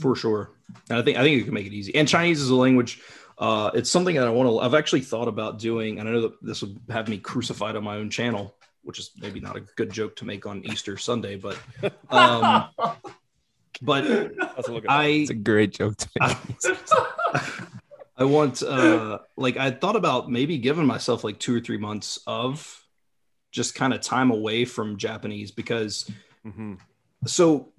[0.00, 0.52] for sure.
[0.88, 1.94] And I think I think you can make it easy.
[1.94, 3.00] And Chinese is a language.
[3.36, 4.60] Uh, it's something that I want to.
[4.60, 7.82] I've actually thought about doing, and I know that this would have me crucified on
[7.82, 11.34] my own channel, which is maybe not a good joke to make on Easter Sunday,
[11.34, 11.58] but
[12.10, 12.68] um,
[13.82, 17.58] but That's a look at I It's a great joke to make.
[18.22, 22.20] I want uh like I thought about maybe giving myself like two or three months
[22.26, 22.80] of
[23.50, 26.08] just kind of time away from Japanese because
[26.46, 26.78] Mhm.
[27.26, 27.72] so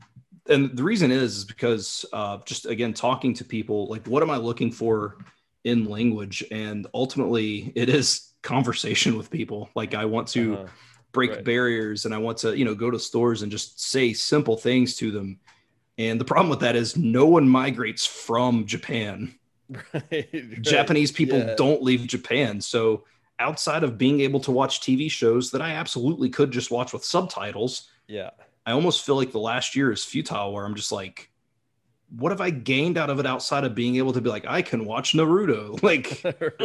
[0.50, 4.30] and the reason is, is because uh just again talking to people like what am
[4.30, 5.18] I looking for
[5.64, 10.68] in language and ultimately it is conversation with people like I want to Uh-huh.
[11.14, 11.44] break Right.
[11.46, 14.96] barriers and I want to, you know, go to stores and just say simple things
[14.98, 15.40] to them.
[15.98, 19.36] And the problem with that is no one migrates from Japan.
[19.94, 20.62] Right, right.
[20.62, 21.56] Japanese people Yeah.
[21.58, 22.62] don't leave Japan.
[22.62, 23.04] So
[23.40, 27.04] outside of being able to watch TV shows that I absolutely could just watch with
[27.04, 28.30] subtitles, Yeah.
[28.66, 31.30] I almost feel like the last year is futile where I'm just like,
[32.16, 34.62] what have I gained out of it outside of being able to be like, I
[34.62, 35.82] can watch Naruto?
[35.84, 36.58] Like, Right.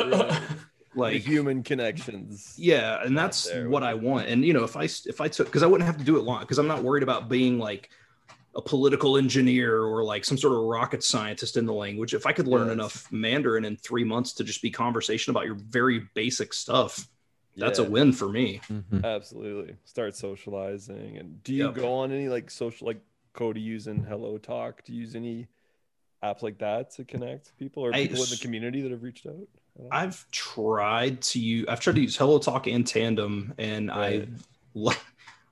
[0.94, 2.54] The like human connections.
[2.56, 5.46] yeah and that's there what i want and you know if i if i took
[5.46, 7.90] because i wouldn't have to do it long because i'm not worried about being like
[8.58, 12.32] a political engineer or like some sort of rocket scientist in the language if i
[12.32, 12.72] could learn Yes.
[12.74, 17.08] enough mandarin in three months to just be conversation about your very basic stuff
[17.56, 19.02] that's a win for me Mhm.
[19.04, 19.74] Absolutely.
[19.84, 21.16] Start socializing.
[21.18, 21.74] And do you Yep.
[21.74, 23.00] go on any like social like
[23.32, 24.84] Cody using Hello Talk.
[24.84, 25.48] Do you use any
[26.22, 29.26] apps like that to connect people or I- people in the community that have reached
[29.26, 29.48] out?
[29.90, 34.28] I've tried to use I've tried to use Hello Talk and Tandem, and Right.
[34.76, 34.96] I,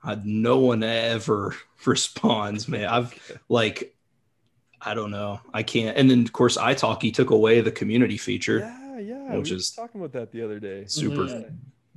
[0.06, 2.86] I no one ever responds, man.
[2.86, 3.92] I've like
[4.80, 5.40] I don't know.
[5.52, 5.96] I can't.
[5.96, 8.60] And then of course iTalki took away the community feature.
[8.60, 9.34] Yeah, yeah.
[9.36, 10.84] Which we is- were talking about that the other day.
[10.86, 11.42] Super Yeah,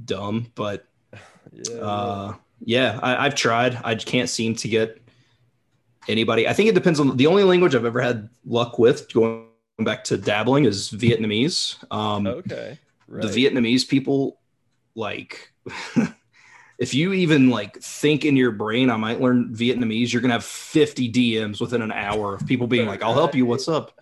[0.04, 0.86] dumb, but
[1.54, 2.34] yeah, uh
[2.66, 3.80] yeah, I, I've tried.
[3.86, 5.02] I can't seem to get
[6.08, 6.48] anybody.
[6.48, 9.46] I think it depends on the only language I've ever had luck with going
[9.80, 11.78] back to dabbling is Vietnamese.
[11.94, 12.80] Um okay.
[13.08, 13.22] Right.
[13.24, 14.40] the Vietnamese people
[14.96, 15.52] like
[16.80, 20.46] if you even like think in your brain I might learn Vietnamese, you're gonna have
[20.46, 24.00] 50 DMs within an hour of people being like, I'll help you, what's up?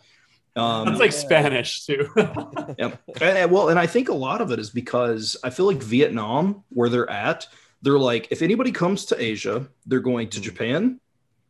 [0.55, 2.09] Um That's like Spanish too.
[2.15, 3.01] Yep.
[3.21, 5.77] And- and- well, and I think a lot of it is because I feel like
[5.81, 7.47] Vietnam, where they're at,
[7.81, 10.43] they're like, if anybody comes to Asia, they're going to Mhm.
[10.43, 10.99] Japan,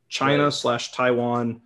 [0.10, 0.54] China Right.
[0.54, 1.62] slash Taiwan,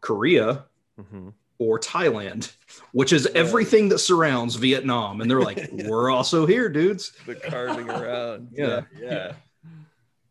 [0.00, 0.64] Korea,
[1.00, 1.32] Mhm.
[1.58, 2.52] Or Thailand,
[2.92, 5.20] which is everything that surrounds Vietnam.
[5.20, 5.88] And they're like, Yeah.
[5.88, 7.12] we're also here, dudes.
[7.26, 8.48] the carving around.
[8.52, 8.82] Yeah.
[9.00, 9.32] yeah, yeah.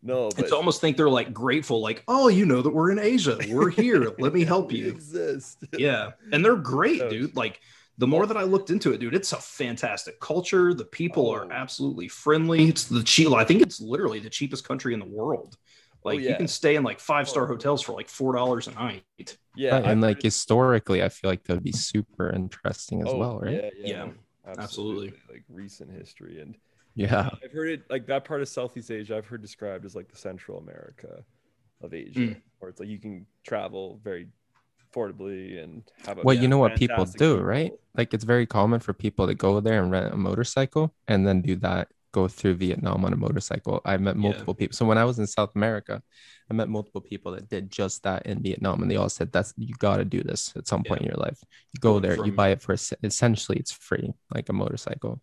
[0.03, 2.99] No, but It's almost think they're like grateful, like, oh, you know that we're in
[2.99, 3.39] Asia.
[3.49, 4.11] We're here.
[4.19, 4.87] Let me help you.
[4.87, 5.63] Exist.
[5.77, 6.11] Yeah.
[6.31, 7.35] And they're great, dude.
[7.35, 7.59] Like
[7.97, 10.73] the more that I looked into it, dude, it's a fantastic culture.
[10.75, 11.49] The people are Oh.
[11.51, 12.65] absolutely friendly.
[12.69, 13.31] It's the cheap.
[13.31, 15.57] I think it's literally the cheapest country in the world.
[16.05, 16.37] Like you Oh, yeah.
[16.37, 17.47] can stay in like five star Oh.
[17.47, 19.03] hotels for like four dollars a night.
[19.55, 23.39] Yeah, and like historically, I feel like that would be super interesting as oh, well,
[23.39, 23.53] right?
[23.55, 24.13] Yeah, yeah, Yeah, no,
[24.47, 25.13] absolutely.
[25.31, 26.55] Like recent history, and
[26.95, 27.29] Yeah.
[27.43, 29.17] I've heard it like that part of Southeast Asia.
[29.17, 31.23] I've heard described as like the Central America
[31.81, 32.41] of Asia, Mm.
[32.59, 34.27] where it's like you can travel very
[34.93, 36.17] affordably and have.
[36.19, 37.45] A Well, you know what people do, people.
[37.45, 37.71] right?
[37.95, 41.41] Like it's very common for people to go there and rent a motorcycle and then
[41.41, 43.75] do that, go through Vietnam on a motorcycle.
[43.85, 44.21] I met Yeah.
[44.27, 44.75] multiple people.
[44.79, 45.95] So when I was in South America,
[46.49, 49.53] I met multiple people that did just that in Vietnam, and they all said that's
[49.57, 51.39] you got to do this at some point in your life.
[51.73, 52.73] You go there, you buy it for
[53.11, 55.13] essentially it's free, like a motorcycle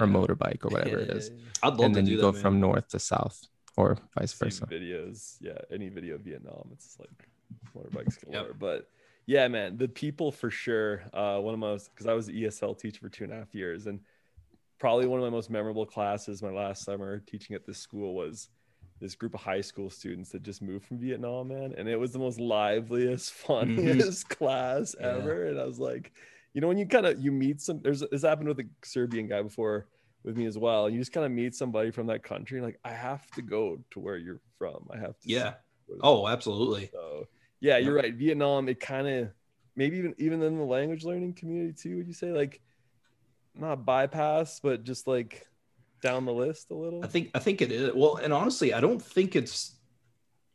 [0.00, 1.68] or motorbike or whatever it Yeah, is, yeah, yeah.
[1.68, 3.36] I'd love and to then do you go from north to south
[3.76, 4.66] or vice versa.
[4.76, 5.36] videos.
[5.48, 7.18] Yeah, any video of Vietnam, it's like
[7.76, 8.46] motorbikes Yep.
[8.58, 8.88] But
[9.26, 11.02] yeah, man, the people for sure.
[11.12, 13.54] Uh, one of my because I was an ESL teacher for two and a half
[13.54, 14.00] years, and
[14.82, 18.48] probably one of my most memorable classes my last summer teaching at this school was
[19.00, 22.10] this group of high school students that just moved from Vietnam, man, and it was
[22.10, 23.76] the most liveliest, mm-hmm.
[23.76, 25.18] funniest class Yeah.
[25.18, 25.46] ever.
[25.46, 26.10] And I was like,
[26.52, 29.28] you know, when you kind of you meet some, there's this happened with a Serbian
[29.28, 29.86] guy before
[30.24, 30.86] with me as well.
[30.86, 33.78] And you just kind of meet somebody from that country, like I have to go
[33.92, 34.88] to where you're from.
[34.92, 35.28] I have to.
[35.28, 35.54] Yeah.
[36.02, 36.90] Oh, absolutely.
[36.92, 37.28] So
[37.60, 38.14] yeah, you're right.
[38.14, 39.30] Vietnam, it kind of
[39.76, 41.98] maybe even even in the language learning community too.
[41.98, 42.60] Would you say like
[43.54, 45.46] not bypass, but just like
[46.02, 47.02] down the list a little?
[47.02, 47.92] I think I think it is.
[47.94, 49.76] Well, and honestly, I don't think it's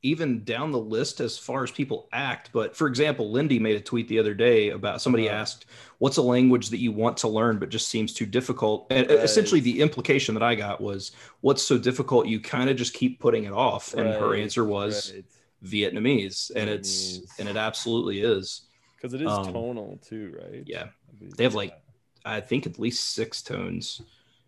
[0.04, 2.52] even down the list as far as people act.
[2.54, 5.38] But for example, Lindie made a tweet the other day about somebody Uh-huh.
[5.38, 5.66] asked,
[5.98, 9.20] "What's a language that you want to learn but just seems too difficult?" And Right.
[9.20, 12.28] essentially, the implication that I got was, "What's so difficult?
[12.28, 15.26] You kind of just keep putting it off." And her answer was right.
[15.64, 18.62] Vietnamese, and it's and it absolutely is.
[18.96, 20.64] because it is um, tonal too, right?
[20.66, 20.88] Yeah,
[21.38, 21.74] they have like.
[22.36, 24.02] I think at least six tones,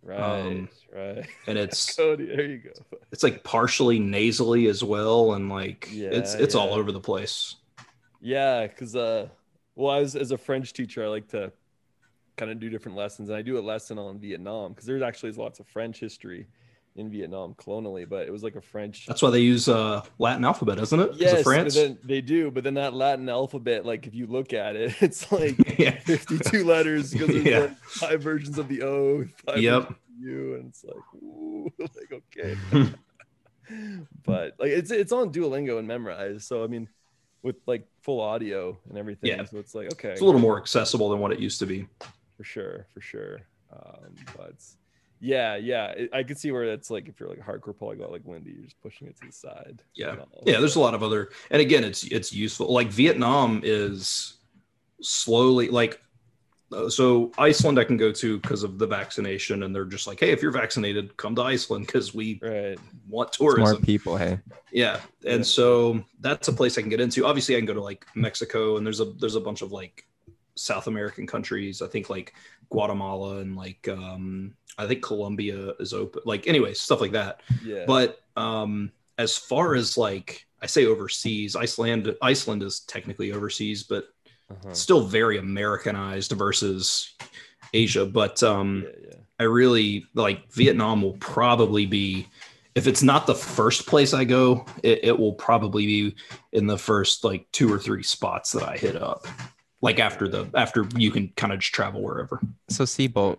[0.03, 1.25] right, um, right.
[1.47, 2.71] and it's Cody, there you go.
[3.11, 6.75] it's like partially nasally as well, and like it's Yeah, it's all yeah.
[6.75, 7.55] over the place.
[8.21, 9.29] Yeah, because uh,
[9.75, 11.51] well, I was as a French teacher, I like to
[12.37, 15.31] kind of do different lessons, and I do a lesson on Vietnam because there's actually
[15.33, 16.47] lots of French history
[16.95, 19.05] in Vietnam colonially, but it was like a French.
[19.05, 21.11] That's why they use uh, Latin alphabet, isn't it?
[21.15, 21.75] yes, but France.
[21.75, 25.31] then they do, but then that Latin alphabet, like if you look at it, it's
[25.31, 25.97] like yeah.
[26.01, 27.59] 52 letters because there's Yeah.
[27.59, 29.93] like five versions of the O, five Yep.
[30.21, 32.57] U, and it's like, ooh, like okay.
[34.25, 36.89] but like it's it's on Duolingo and Memrise, so I mean,
[37.43, 39.45] with like full audio and everything, Yeah.
[39.45, 41.87] so it's like okay, It's a little more accessible than what it used to be.
[42.35, 43.41] for sure, for sure.
[43.71, 44.55] Um, but
[45.19, 48.21] yeah, yeah, I could see where that's like if you're like a hardcore polyglot like
[48.25, 49.81] Lindie, you're just pushing it to the side.
[49.95, 50.15] Yeah.
[50.45, 52.71] Yeah, there's a lot of other, and again, it's it's useful.
[52.73, 54.37] Like Vietnam is
[55.01, 56.01] slowly like,
[56.71, 60.19] uh, so Iceland I can go to because of the vaccination, and they're just like,
[60.19, 62.77] hey, if you're vaccinated, come to Iceland because we right.
[63.07, 63.81] want Smart tourism.
[63.81, 64.39] people, hey.
[64.71, 65.43] Yeah, and Yeah.
[65.43, 67.25] so that's a place I can get into.
[67.25, 70.05] Obviously, I can go to like Mexico, and there's a there's a bunch of like
[70.59, 71.81] South American countries.
[71.81, 72.33] I think like
[72.69, 76.21] Guatemala and like um I think Colombia is open.
[76.25, 77.41] Like anyway, stuff like that.
[77.63, 77.85] Yeah.
[77.87, 84.05] But um as far as like I say overseas, Iceland Iceland is technically overseas, but
[84.51, 84.73] uh-huh.
[84.73, 87.15] still very Americanized versus
[87.73, 88.05] Asia.
[88.05, 89.17] But um yeah, yeah.
[89.39, 92.27] I really like Vietnam will probably be
[92.75, 96.15] if it's not the first place I go, it, it will probably be
[96.53, 99.27] in the first like two or three spots that I hit up.
[99.81, 102.39] Like after the after you can kind of just travel wherever.
[102.69, 103.37] So Seabolt,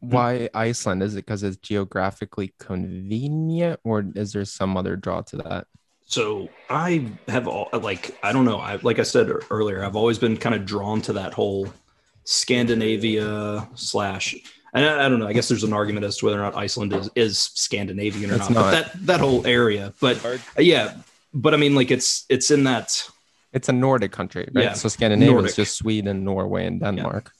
[0.00, 1.02] why Iceland?
[1.02, 5.66] Is it because it's geographically convenient, or is there some other draw to that?
[6.06, 8.58] So I have all like I don't know.
[8.58, 11.68] I like I said earlier, I've always been kind of drawn to that whole
[12.24, 14.34] Scandinavia slash.
[14.72, 15.28] And I, I don't know.
[15.28, 18.38] I guess there's an argument as to whether or not Iceland is, is Scandinavian or
[18.38, 18.60] not, not.
[18.60, 19.94] But that that whole area.
[20.00, 20.96] But Hard- yeah,
[21.32, 23.08] but I mean, like it's it's in that.
[23.54, 24.64] It's a Nordic country, right?
[24.64, 25.50] Yeah, So Scandinavia Nordic.
[25.50, 27.30] is just Sweden, Norway, and Denmark.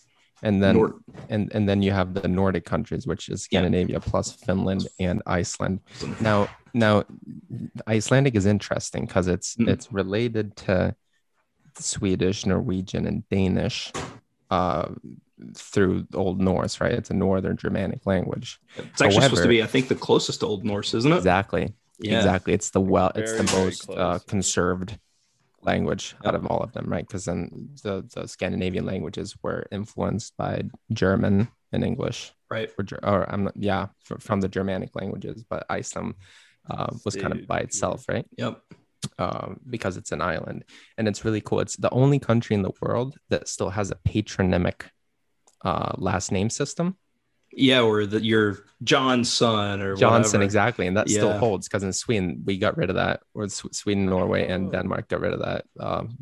[0.42, 0.92] And then Nord-
[1.29, 5.81] and and then you have the Nordic countries, which is Scandinavia plus Finland and Iceland.
[6.20, 7.05] Now, now,
[7.88, 9.68] Icelandic is interesting because it's Mm.
[9.72, 10.94] it's related to
[11.79, 13.92] Swedish, Norwegian, and Danish
[14.50, 14.87] uh,
[15.57, 16.92] through Old Norse, right?
[16.92, 18.61] It's a Northern Germanic language.
[18.77, 21.16] It's actually supposed to be, I think, the closest to Old Norse, isn't it?
[21.16, 22.18] Exactly, Yeah.
[22.18, 22.53] exactly.
[22.53, 24.98] It's the well, it's Very, the most uh, conserved
[25.64, 27.07] language out of all of them, right?
[27.07, 32.33] Because then the the Scandinavian languages were influenced by German and English.
[32.50, 32.70] Right.
[32.79, 36.14] or, or I'm not, yeah, fr- from the Germanic languages, but Iceland
[36.70, 38.27] uh, was kind of by itself, right?
[38.38, 38.61] Yep.
[39.18, 40.64] Um, because it's an island,
[40.96, 41.61] and it's really cool.
[41.61, 44.90] It's the only country in the world that still has a patronymic
[45.62, 46.96] uh, last name system.
[47.57, 50.45] Yeah, or that you're John's son or Johnson, whatever.
[50.45, 54.07] exactly, and that still holds because in Sweden we got rid of that, or Sweden,
[54.07, 54.73] Norway, and Oh.
[54.73, 56.17] Denmark got rid of that um,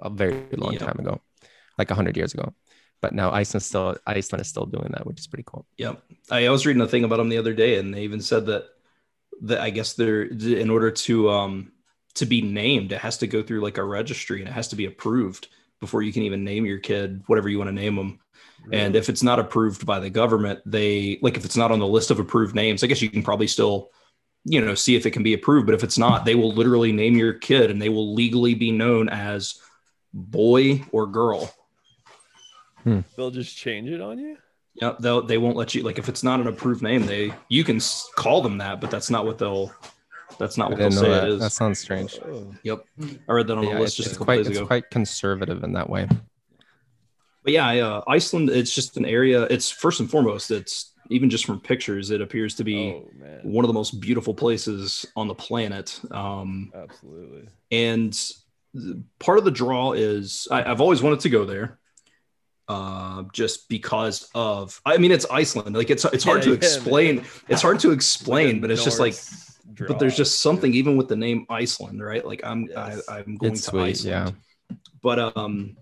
[0.00, 0.82] a very long Yep.
[0.82, 1.20] time ago,
[1.78, 2.54] like a hundred years ago.
[3.02, 5.66] But now Iceland still Iceland is still doing that, which is pretty cool.
[5.76, 6.02] Yep.
[6.30, 8.46] I, I was reading a thing about them the other day, and they even said
[8.46, 8.64] that
[9.42, 11.72] that I guess they're in order to um
[12.14, 14.76] to be named, it has to go through like a registry and it has to
[14.76, 15.48] be approved
[15.80, 18.20] before you can even name your kid whatever you want to name them.
[18.72, 21.86] And if it's not approved by the government, they like if it's not on the
[21.86, 23.90] list of approved names, I guess you can probably still,
[24.44, 25.66] you know, see if it can be approved.
[25.66, 28.70] But if it's not, they will literally name your kid and they will legally be
[28.70, 29.58] known as
[30.12, 31.52] boy or girl.
[32.84, 33.00] Hmm.
[33.16, 34.36] They'll just change it on you.
[34.74, 37.64] Yeah, they'll they won't let you like if it's not an approved name, they you
[37.64, 37.80] can
[38.16, 39.72] call them that, but that's not what they'll
[40.38, 41.24] that's not I what they'll say that.
[41.24, 41.40] it is.
[41.40, 42.18] That sounds strange.
[42.24, 42.54] Oh.
[42.62, 42.84] Yep,
[43.28, 44.90] I read that on Yeah, a list it's, just a couple quite days it's quite
[44.90, 46.08] conservative in that way.
[47.42, 49.42] But yeah, uh, Iceland, it's just an area.
[49.44, 53.40] It's first and foremost, it's even just from pictures, it appears to be Oh man,
[53.42, 56.00] one of the most beautiful places on the planet.
[56.10, 57.48] Um, absolutely.
[57.70, 58.16] and
[59.18, 61.78] part of the draw is I, I've always wanted to go there.
[62.68, 65.74] Uh, just because of, I mean, it's Iceland.
[65.76, 67.16] Like it's it's hard Yeah, to yeah, explain.
[67.16, 67.24] man.
[67.48, 69.48] It's hard to explain, but it's just like Norse
[69.88, 72.24] but there's just something even with the name Iceland, right?
[72.24, 73.02] Like I'm Yes.
[73.08, 74.36] I, I'm going It's to sweet, Iceland.
[74.70, 74.76] Yeah.
[75.02, 75.76] But um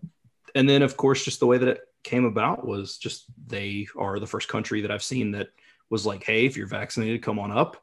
[0.54, 4.18] and then of course just the way that it came about was just they are
[4.18, 5.48] the first country that I've seen that
[5.90, 7.76] was like, hey, if you're vaccinated, come on up.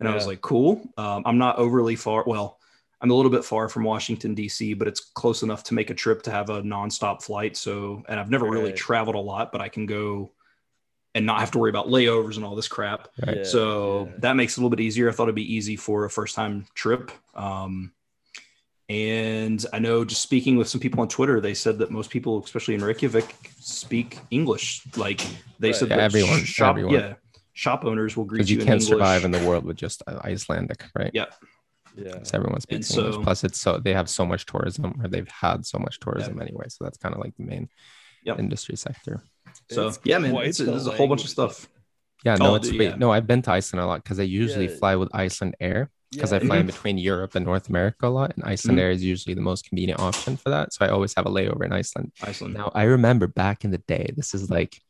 [0.00, 0.80] And I was like, cool.
[0.96, 2.24] Um, I'm not overly far.
[2.26, 2.58] Well,
[3.02, 5.94] I'm a little bit far from Washington, D.C., but it's close enough to make a
[5.94, 7.54] trip to have a nonstop flight.
[7.54, 10.32] So, and I've never really traveled a lot, but I can go
[11.14, 13.08] and not have to worry about layovers and all this crap.
[13.26, 13.38] Right.
[13.38, 14.16] Yeah, So yeah.
[14.20, 15.08] that makes it a little bit easier.
[15.08, 17.10] I thought it'd be easy for a first time trip.
[17.34, 17.92] Um,
[18.90, 22.42] and I know just speaking with some people on Twitter, they said that most people,
[22.44, 24.82] especially in Reykjavik, speak English.
[24.96, 25.20] Like
[25.60, 25.76] they Right.
[25.76, 26.94] said Yeah, that everyone- shop, everyone.
[26.94, 27.14] yeah,
[27.52, 28.88] shop owners will greet Because you, you can't English.
[28.88, 31.12] survive in the world with just uh, Icelandic, right?
[31.14, 31.26] Yeah.
[31.96, 32.18] yeah.
[32.24, 33.22] So everyone speaks so- English.
[33.24, 36.64] Plus, it's so they have so much tourism, or they've had so much tourism anyway.
[36.68, 37.68] So that's kind of like the main
[38.24, 38.38] Yep.
[38.40, 39.22] industry sector.
[39.70, 41.68] So It's yeah, man, quite it's, there's a whole bunch of stuff.
[42.24, 42.96] Yeah, no, Oh, it's yeah.
[42.96, 44.76] No, I've been to Iceland a lot because I usually Yeah.
[44.76, 46.36] fly with Icelandair because Yeah.
[46.38, 46.60] I fly Mm-hmm.
[46.60, 50.00] in between Europe and North America a lot, and Icelandair is usually the most convenient
[50.00, 50.72] option for that.
[50.72, 52.12] So I always have a layover in Iceland.
[52.22, 52.54] Iceland.
[52.54, 54.80] Now I remember back in the day, this is like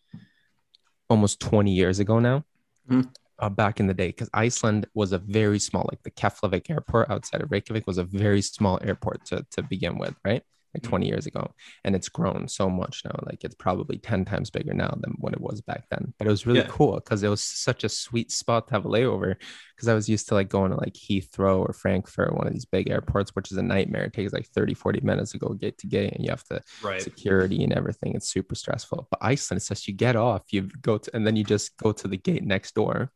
[1.09, 2.45] almost 20 years ago now.
[2.89, 3.13] Mhm.
[3.39, 7.09] Uh, back in the day, because Iceland was a very small, like the Keflavik airport
[7.11, 10.43] outside of Reykjavik was a very small airport to, to begin with, right?
[10.75, 11.53] Like 20 years ago.
[11.85, 13.19] And it's grown so much now.
[13.27, 16.15] Like it's probably 10 times bigger now than what it was back then.
[16.17, 16.69] But it was really Yeah.
[16.69, 19.35] cool because it was such a sweet spot to have a layover.
[19.75, 22.67] Because I was used to like going to like Heathrow or Frankfurt, one of these
[22.67, 24.05] big airports, which is a nightmare.
[24.05, 26.61] It takes like 30, 40 minutes to go gate to gate, and you have to
[26.83, 27.03] right.
[27.03, 28.15] security and everything.
[28.15, 29.09] It's super stressful.
[29.11, 31.91] But Iceland, it's just you get off, you go to, and then you just go
[31.93, 33.11] to the gate next door,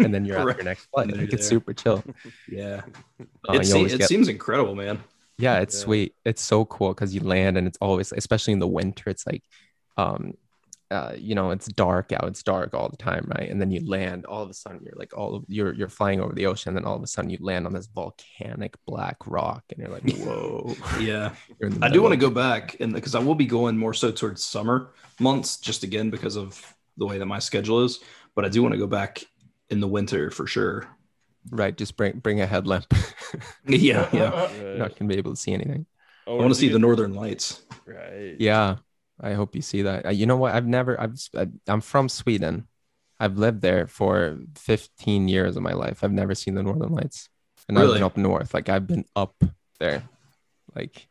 [0.00, 1.10] and then you're at your next flight.
[1.10, 1.56] Like, it's there.
[1.58, 2.02] super chill.
[2.50, 2.82] Yeah.
[3.48, 4.98] Uh, it, se- it get- seems incredible, man.
[5.38, 5.84] Yeah, it's Yeah.
[5.84, 6.14] sweet.
[6.24, 9.44] It's so cool because you land and it's always, especially in the winter, it's like,
[9.96, 10.34] um,
[10.90, 12.24] uh, you know, it's dark out.
[12.24, 13.50] It's dark all the time, right?
[13.50, 14.24] And then you land.
[14.24, 16.70] All of a sudden, you're like, all of, you're you're flying over the ocean.
[16.70, 19.90] And then all of a sudden, you land on this volcanic black rock, and you're
[19.92, 20.74] like, whoa.
[21.00, 21.34] Yeah.
[21.60, 23.76] You're in the I do want to go back and because I will be going
[23.76, 28.00] more so towards summer months, just again because of the way that my schedule is.
[28.34, 29.22] But I do want to go back
[29.68, 30.88] in the winter for sure.
[31.50, 31.76] Right.
[31.76, 32.86] Just bring bring a headlamp.
[33.66, 34.50] yeah, yeah.
[34.52, 35.86] You're not gonna be able to see anything.
[36.26, 37.64] Oh, I want to did see the northern lights.
[37.86, 38.36] Right.
[38.38, 38.76] Yeah.
[39.20, 40.06] I hope you see that.
[40.06, 40.54] Uh, You know what?
[40.54, 41.00] I've never.
[41.00, 41.16] I've.
[41.66, 42.68] I'm from Sweden.
[43.18, 46.04] I've lived there for 15 years of my life.
[46.04, 47.28] I've never seen the northern lights,
[47.68, 47.94] and I've Really?
[47.94, 48.54] been up north.
[48.54, 49.34] Like I've been up
[49.80, 50.04] there,
[50.76, 51.08] like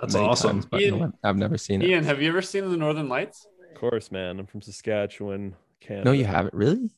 [0.00, 0.50] That's awesome.
[0.62, 1.88] times, but Ian- no, I've never seen it.
[1.88, 3.46] Ian, have you ever seen the Northern Lights?
[3.74, 4.38] Of course, man.
[4.38, 6.04] I'm from Saskatchewan, Canada.
[6.04, 6.90] No, you haven't really.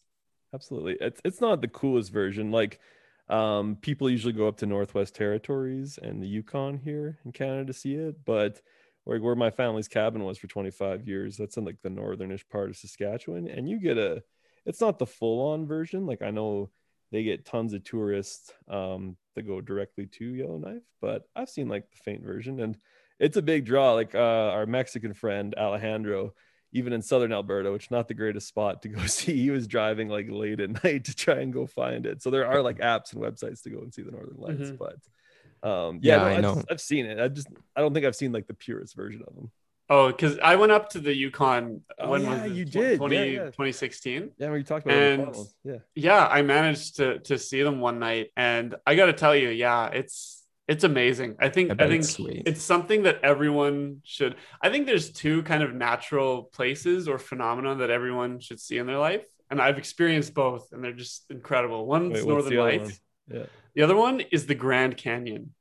[0.54, 0.96] Absolutely.
[1.00, 2.50] It's it's not the coolest version.
[2.50, 2.80] Like
[3.28, 7.72] um people usually go up to Northwest Territories and the Yukon here in Canada to
[7.72, 8.60] see it, but
[9.04, 12.70] where, where my family's cabin was for 25 years, that's in like the northernish part
[12.70, 13.48] of Saskatchewan.
[13.48, 14.22] And you get a
[14.64, 16.06] it's not the full-on version.
[16.06, 16.70] Like I know
[17.12, 21.90] they get tons of tourists um that go directly to Yellowknife, but I've seen like
[21.90, 22.78] the faint version and
[23.18, 23.92] it's a big draw.
[23.94, 26.34] Like uh our Mexican friend Alejandro
[26.76, 29.36] even in southern Alberta, which not the greatest spot to go see.
[29.36, 32.22] He was driving like late at night to try and go find it.
[32.22, 34.70] So there are like apps and websites to go and see the Northern Lights.
[34.70, 34.78] Mhm.
[34.78, 36.62] But um, yeah, Yeah, no, I I've, know.
[36.70, 37.18] I've seen it.
[37.18, 39.50] I just I don't think I've seen like the purest version of them.
[39.88, 41.80] Oh, because I went up to the Yukon.
[41.98, 42.54] Oh, when yeah, was it?
[42.56, 42.98] you did.
[42.98, 43.44] 20, Yeah, yeah.
[43.46, 44.30] 2016.
[44.36, 45.16] Yeah, we talked about it.
[45.16, 49.06] the And- Yeah, Yeah, I managed to to see them one night, and I got
[49.06, 50.35] to tell you, yeah, it's
[50.68, 51.36] it's amazing.
[51.38, 52.42] I think I I, think it's sweet.
[52.46, 54.36] it's something that everyone should.
[54.60, 58.86] I think there's two kind of natural places or phenomena that everyone should see in
[58.86, 61.86] their life, and I've experienced both, and they're just incredible.
[61.86, 63.00] One's Wait, Northern Lights.
[63.28, 63.38] one?
[63.38, 63.46] Yeah.
[63.74, 65.54] The other one is the Grand Canyon.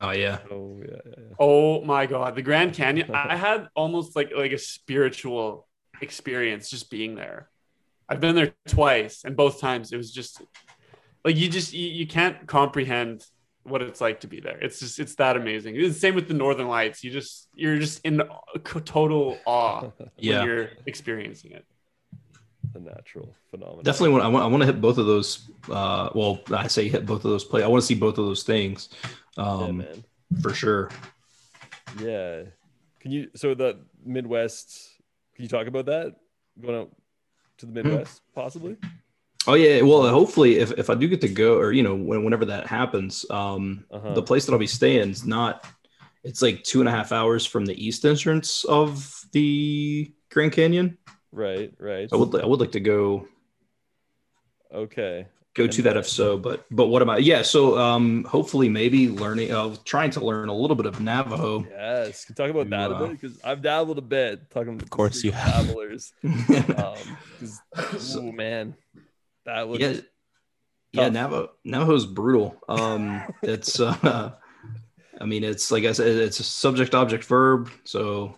[0.00, 0.38] Oh yeah.
[0.50, 1.34] Oh yeah, yeah, yeah.
[1.38, 3.10] Oh my god, the Grand Canyon!
[3.14, 5.68] I had almost like like a spiritual
[6.02, 7.48] experience just being there.
[8.08, 10.42] I've been there twice, and both times it was just
[11.24, 13.24] like you just you, you can't comprehend
[13.64, 14.58] what it's like to be there.
[14.60, 15.76] It's just it's that amazing.
[15.76, 17.04] It's the same with the Northern Lights.
[17.04, 18.22] You just you're just in
[18.84, 20.38] total awe Yeah.
[20.38, 21.64] when you're experiencing it.
[22.72, 23.84] the natural phenomenon.
[23.84, 25.50] Definitely want I want I want to hit both of those.
[25.70, 27.62] Uh, well, I say hit both of those play.
[27.62, 28.88] I want to see both of those things.
[29.36, 30.04] Yeah, Um, man.
[30.42, 30.90] for sure.
[32.00, 32.42] Yeah.
[33.00, 34.78] Can you so the Midwest?
[35.34, 36.16] Can you talk about that?
[36.60, 36.90] Going out
[37.58, 38.76] to the Midwest, possibly?
[39.46, 39.80] Oh yeah.
[39.82, 42.66] Well, hopefully, if, if I do get to go, or you know, when, whenever that
[42.66, 44.12] happens, um, Uh-huh.
[44.14, 45.66] the place that I'll be staying is not.
[46.22, 50.98] It's like two and a half hours from the east entrance of the Grand Canyon.
[51.32, 52.08] Right, right.
[52.12, 53.26] I would I would like to go
[54.72, 55.26] Okay.
[55.54, 59.08] go to that if so but but what am i yeah so um hopefully maybe
[59.08, 62.24] learning uh trying to learn a little bit of navajo Yes.
[62.24, 63.20] Can talk about that a bit?
[63.20, 65.64] Because I've dabbled a bit talking to Of course you have.
[65.66, 66.12] travelers.
[66.22, 66.96] Um,
[67.38, 67.60] 'cause-
[67.98, 68.74] So- ooh, man.
[69.54, 70.00] That was yeah.
[70.92, 72.56] Yeah navajo navajo's brutal.
[72.68, 74.32] Um it's uh
[75.20, 78.34] i mean it's like i said it's a subject object verb so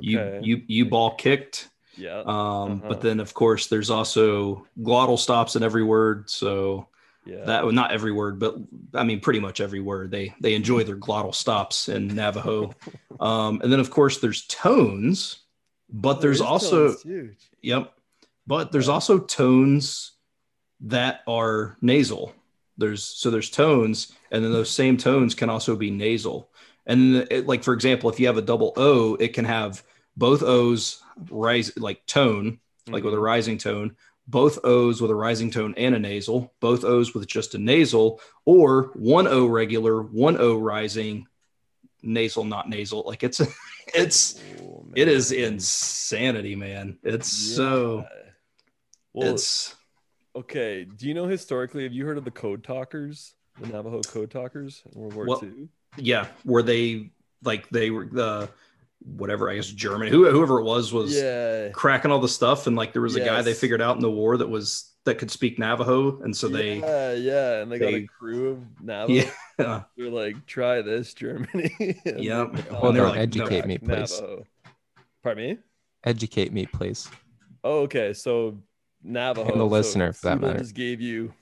[0.00, 0.40] you okay.
[0.46, 1.68] you you ball kicked.
[1.96, 2.20] Yeah.
[2.20, 2.88] um Uh-huh.
[2.88, 6.88] but then of course there's also glottal stops in every word so
[7.24, 7.44] yeah.
[7.44, 8.56] that well, not every word but
[8.94, 10.10] i mean pretty much every word.
[10.10, 12.72] They they enjoy their glottal stops in navajo.
[13.20, 15.38] Um and then of course there's tones
[15.88, 16.94] but there's also
[17.62, 17.92] yep.
[18.46, 20.12] But there's also tones
[20.80, 22.32] that are nasal
[22.78, 26.50] there's so there's tones and then those same tones can also be nasal
[26.86, 29.82] and it, like for example if you have a double o it can have
[30.16, 32.58] both o's rise like tone
[32.88, 33.22] like with a Mhm.
[33.22, 33.96] rising tone,
[34.28, 38.20] both O's with a rising tone and a nasal, both O's with just a nasal,
[38.44, 41.26] or one O regular, one O rising,
[42.02, 43.02] nasal, not nasal.
[43.06, 43.40] Like it's
[43.94, 46.98] it's Oh, it is insanity, man.
[47.02, 48.06] It's so
[49.14, 49.74] Well, it's
[50.36, 50.84] okay.
[50.84, 51.82] Do you know historically?
[51.84, 55.40] Have you heard of the Code Talkers, the Navajo Code Talkers in World War Well,
[55.44, 55.68] II?
[55.96, 57.10] yeah, Were they
[57.42, 58.48] like they were the
[59.00, 61.68] whatever, I guess German, who, whoever it was was Yeah.
[61.70, 62.66] cracking all the stuff.
[62.66, 65.18] And like there was a guy they figured out in the war that was that
[65.18, 66.20] could speak Navajo.
[66.22, 69.30] And so they yeah, yeah, and they, got a crew of Navajo.
[69.58, 69.82] yeah.
[69.96, 71.72] They're like, try this, Germany.
[71.78, 71.92] yeah.
[72.04, 72.52] Yep.
[72.52, 74.20] they Hold found on, out educate crack me, please.
[74.20, 74.44] Navajo.
[75.22, 75.58] Pardon me?
[76.04, 77.08] Educate me, please.
[77.64, 78.12] Oh, okay.
[78.12, 78.58] So
[79.06, 79.48] Navajo.
[79.50, 80.58] And the so listener, for that matter.
[80.58, 81.32] just gave you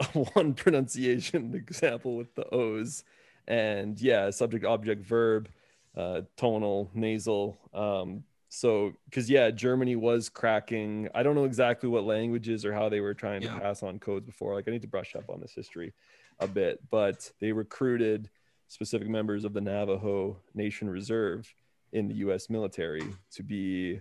[0.34, 3.04] one pronunciation example with the O's,
[3.46, 5.48] and yeah, subject, object, verb,
[5.96, 7.58] uh, tonal, nasal.
[7.74, 11.08] Um, so because yeah, Germany was cracking.
[11.14, 13.54] I don't know exactly what languages or how they were trying Yeah.
[13.54, 14.54] to pass on codes before.
[14.54, 15.92] Like I need to brush up on this history
[16.40, 18.30] a bit, but they recruited
[18.68, 21.52] specific members of the Navajo Nation Reserve
[21.92, 22.48] in the U.S.
[22.50, 23.02] military
[23.32, 24.00] to be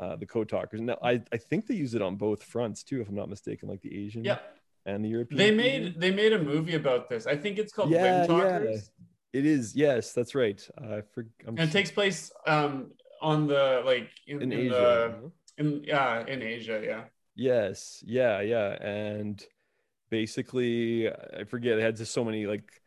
[0.00, 0.80] uh, the code talkers.
[0.80, 3.68] Now, I, I think they use it on both fronts too, if I'm not mistaken,
[3.68, 4.38] like the Asian Yeah,
[4.86, 5.38] and the European.
[5.38, 5.82] they Union.
[5.84, 7.26] made they made a movie about this.
[7.26, 8.90] I think it's called Yeah, Talkers.
[9.32, 9.74] it is.
[9.76, 10.60] Yes, that's right.
[10.78, 12.92] I for, I'm and it takes place um
[13.22, 15.14] on the like in, in in Asia.
[15.56, 17.04] the in yeah in Asia yeah
[17.36, 18.02] Yes.
[18.06, 18.40] Yeah.
[18.42, 18.72] Yeah.
[18.80, 19.42] And
[20.10, 22.80] basically I forget they had just so many like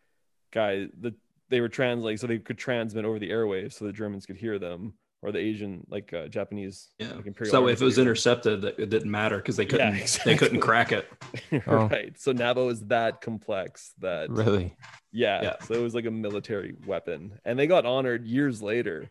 [0.51, 1.13] guys that
[1.49, 4.57] they were translating so they could transmit over the airwaves so the Germans could hear
[4.59, 7.07] them or the Asian like uh, Japanese Yeah.
[7.07, 9.55] like, So Imperial that way, Army if it was could intercepted, it didn't matter because
[9.57, 11.07] they couldn't Yeah, they couldn't crack it.
[11.67, 11.87] Oh.
[11.87, 14.75] right so Navo is that complex that Really?
[15.11, 15.55] Yeah, Yeah.
[15.65, 19.09] So it was like a military weapon, and they got honored years later,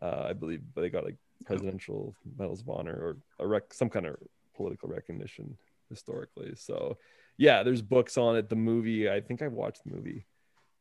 [0.00, 0.62] uh, I believe.
[0.74, 4.16] But they got like presidential medals of honor or a rec- some kind of
[4.54, 5.56] political recognition
[5.88, 6.54] historically.
[6.54, 6.98] So,
[7.38, 8.48] yeah, there's books on it.
[8.48, 10.26] The movie, I think I watched the movie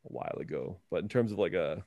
[0.06, 1.84] a while ago, but in terms of like a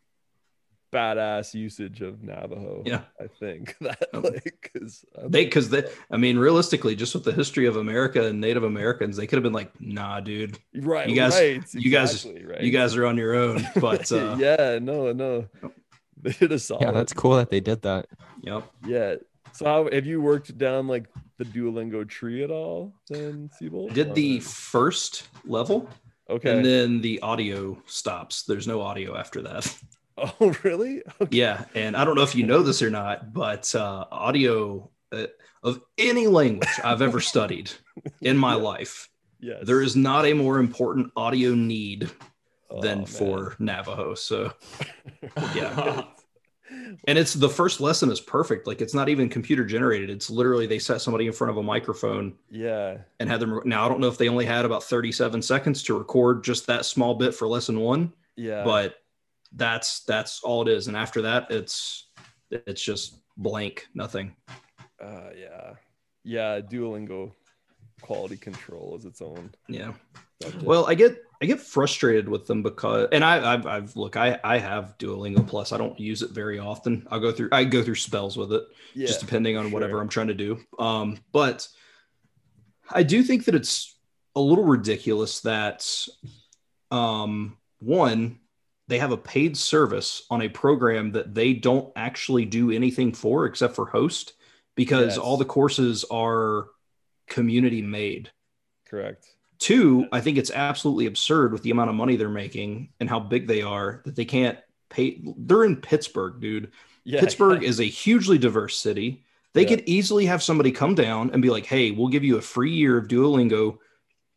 [0.92, 3.02] badass usage of Navajo, Yeah.
[3.20, 7.66] I think that like is They because they, I mean, realistically, just with the history
[7.66, 11.34] of America and Native Americans, they could have been like, "Nah, dude, right, you guys-
[11.34, 12.60] right, you guys- right.
[12.62, 15.46] you guys are on your own." But uh, yeah, no, no,
[16.20, 16.82] they did a solid.
[16.82, 18.06] Yeah, that's cool that they did that.
[18.42, 18.64] yep.
[18.86, 19.14] Yeah.
[19.52, 21.06] So how have you worked down like
[21.38, 23.90] the Duolingo tree at all then, Seabolt?
[23.90, 25.88] I did the Or- first level,
[26.28, 26.56] okay.
[26.56, 28.42] and then the audio stops.
[28.44, 29.72] There's no audio after that.
[30.40, 31.02] oh really?
[31.20, 31.36] Okay.
[31.36, 35.26] Yeah, and I don't know if you know this or not, but uh, audio uh,
[35.62, 37.70] of any language I've ever studied
[38.20, 39.08] in my life,
[39.40, 39.60] Yes.
[39.64, 42.10] there is not a more important audio need
[42.72, 43.06] Oh, than man.
[43.06, 44.14] for Navajo.
[44.14, 44.52] So,
[45.56, 46.02] yeah.
[47.08, 48.66] And it's the first lesson is perfect.
[48.68, 50.08] Like it's not even computer generated.
[50.08, 52.98] It's literally they set somebody in front of a microphone Yeah.
[53.18, 53.60] and had them.
[53.64, 56.84] Now I don't know if they only had about 37 seconds to record just that
[56.84, 58.62] small bit for lesson one, Yeah.
[58.62, 58.99] but
[59.54, 60.88] that's that's all it is.
[60.88, 62.08] And after that, it's
[62.50, 64.36] it's just blank, nothing.
[65.02, 65.72] uh, yeah.
[66.24, 66.60] Yeah.
[66.60, 67.32] Duolingo
[68.02, 69.50] quality control is its own.
[69.68, 69.92] Yeah.
[70.42, 70.64] subject.
[70.64, 74.38] Well, I get I get frustrated with them because, and I I've, I've look I
[74.44, 75.72] I have Duolingo Plus.
[75.72, 77.06] I don't use it very often.
[77.10, 79.06] I'll go through I go through spells with it, yeah.
[79.06, 80.00] just depending on whatever.
[80.00, 80.60] I'm trying to do.
[80.78, 81.66] Um, but
[82.90, 83.96] I do think that it's
[84.36, 85.86] a little ridiculous that
[86.90, 88.38] um one
[88.90, 93.46] they have a paid service on a program that they don't actually do anything for
[93.46, 94.34] except for host
[94.74, 95.18] because Yes.
[95.18, 96.66] all the courses are
[97.28, 98.30] community made.
[98.88, 99.26] Correct.
[99.58, 103.20] Two, I think it's absolutely absurd with the amount of money they're making and how
[103.20, 105.22] big they are that they can't pay.
[105.36, 106.72] They're in Pittsburgh, dude.
[107.04, 107.20] Yeah.
[107.20, 109.22] Pittsburgh is a hugely diverse city.
[109.52, 109.68] They Yeah.
[109.68, 112.72] could easily have somebody come down and be like, "Hey, we'll give you a free
[112.72, 113.78] year of Duolingo.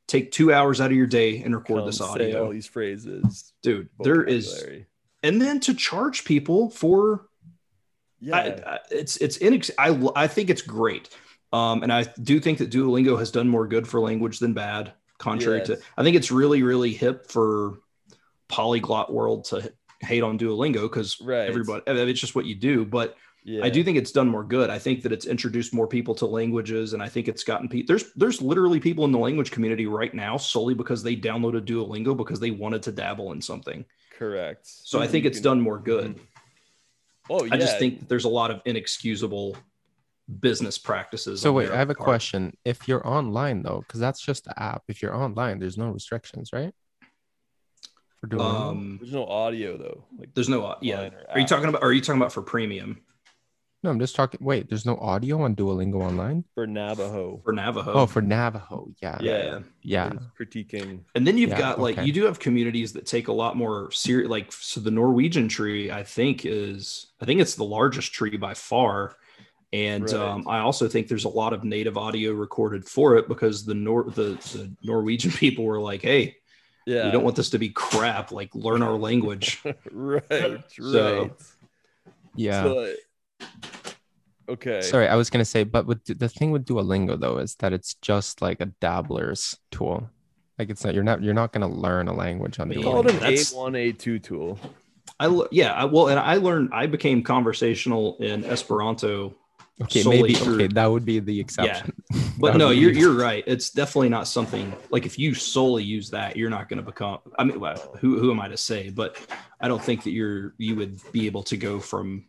[0.07, 2.67] Take two hours out of your day and record Come this Say audio, all these
[2.67, 3.53] phrases.
[3.61, 4.63] dude." There is,
[5.23, 7.27] and then to charge people for
[8.19, 8.35] Yeah.
[8.35, 8.41] I,
[8.75, 11.09] I, it's it's inex- I I think it's great,
[11.51, 14.93] um, and I do think that Duolingo has done more good for language than bad.
[15.19, 17.79] Contrary to, I think it's really really hip for
[18.49, 21.47] polyglot world to hate on Duolingo because Right.
[21.47, 22.83] everybody I mean, it's just what you do.
[22.85, 23.15] But
[23.45, 23.63] yeah.
[23.63, 24.69] I do think it's done more good.
[24.69, 27.87] I think that it's introduced more people to languages, and I think it's gotten people.
[27.87, 32.15] There's there's literally people in the language community right now solely because they downloaded Duolingo
[32.15, 33.85] because they wanted to dabble in something.
[34.17, 34.67] correct.
[34.67, 36.19] So I think it's can- done more good.
[37.29, 37.53] Oh, yeah.
[37.53, 39.55] I just think that there's a lot of inexcusable
[40.39, 41.41] business practices.
[41.41, 42.05] So wait, I have a part.
[42.05, 42.55] question.
[42.65, 44.83] If you're online though, because that's just the app.
[44.87, 46.73] If you're online, there's no restrictions, right?
[48.19, 48.39] For Duolingo?
[48.41, 50.05] Um, There's no audio though.
[50.17, 51.09] Like there's no, yeah.
[51.29, 51.83] Are you talking about?
[51.83, 53.01] Are you talking about for premium
[53.83, 54.39] no, I'm just talking.
[54.43, 56.45] Wait, there's no audio on Duolingo online.
[56.55, 57.41] for Navajo.
[57.43, 57.91] for Navajo?
[57.93, 59.43] Oh, for Navajo, yeah, Yeah.
[59.43, 59.59] yeah.
[59.81, 60.11] yeah.
[60.13, 61.01] It's critiquing.
[61.15, 62.05] And then you've Yeah, got like okay.
[62.07, 64.29] you do have communities that take a lot more serious.
[64.29, 68.53] Like so, the Norwegian tree, I think is I think it's the largest tree by
[68.53, 69.15] far.
[69.73, 70.13] And Right.
[70.13, 73.73] um, I also think there's a lot of native audio recorded for it because the
[73.73, 76.37] Nor the, the Norwegian people were like, "Hey,
[76.85, 77.05] Yeah.
[77.05, 78.31] we don't want this to be crap.
[78.31, 80.23] Like, learn our language." right.
[80.79, 81.31] Right.
[82.35, 82.63] Yeah.
[82.63, 82.93] So,
[84.49, 84.81] okay.
[84.81, 87.93] Sorry, I was gonna say, but with the thing with Duolingo though is that it's
[87.95, 90.09] just like a dabbler's tool.
[90.59, 92.89] Like it's not you're not you're not gonna learn a language on We We Yeah,
[92.91, 94.59] call it an that's- A1, A2 tool.
[95.19, 99.35] I l- yeah, I, well, and I learned I became conversational in Esperanto
[99.81, 101.93] Okay, solely maybe through- okay, that would be the exception.
[102.13, 102.21] Yeah.
[102.37, 103.43] But no, you're you're right.
[103.47, 107.19] It's definitely not something like if you solely use that, you're not going to become.
[107.39, 108.89] I mean, well, who who am I to say?
[108.91, 109.17] But
[109.59, 112.25] I don't think that you're you would be able to go from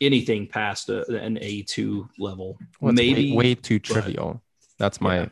[0.00, 2.58] anything past a, an A two level.
[2.80, 4.42] Well, it's way- Maybe way, too trivial.
[4.78, 5.28] That's my Yeah.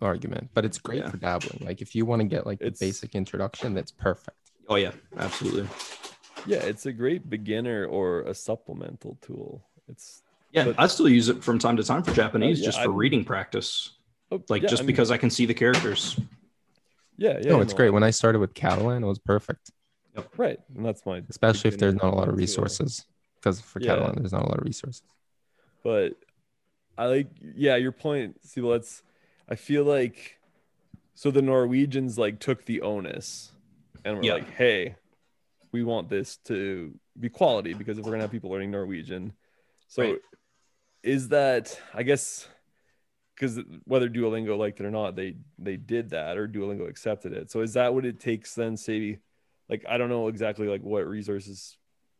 [0.00, 0.50] argument.
[0.54, 1.10] But it's great Yeah.
[1.10, 1.64] for dabbling.
[1.66, 4.36] Like if you want to get like It's- the basic introduction, that's perfect.
[4.68, 5.68] Oh yeah, absolutely.
[6.46, 9.64] Yeah, it's a great beginner or a supplemental tool.
[9.88, 10.22] It's
[10.52, 12.78] Yeah, But- I still use it from time to time for Japanese, oh, yeah, just
[12.78, 13.92] for I'm- reading practice.
[14.32, 16.18] oh, Like yeah, just I mean, because I can see the characters.
[17.18, 17.50] yeah, yeah.
[17.50, 17.90] no, it's no, great.
[17.90, 19.70] When I started with Catalan, it was perfect,
[20.36, 22.38] Right, and that's my especially if there's not a lot of tool.
[22.38, 23.04] resources.
[23.40, 23.94] Because for Yeah.
[23.94, 25.02] Catalan, there's not a lot of resources.
[25.84, 26.14] but
[26.96, 28.44] I like yeah your point.
[28.44, 29.02] See, well, that's
[29.48, 30.38] I feel like
[31.14, 33.52] So the Norwegians like took the onus
[34.04, 34.34] and were Yeah.
[34.34, 34.96] like, "Hey,
[35.72, 39.32] we want this to be quality because if we're gonna have people learning Norwegian,
[39.88, 40.20] so Right.
[41.02, 42.48] is that I guess
[43.34, 47.50] because whether Duolingo liked it or not, they they did that or Duolingo accepted it.
[47.50, 48.76] So is that what it takes then?
[48.76, 49.18] Say,
[49.68, 51.76] like I don't know exactly like what resources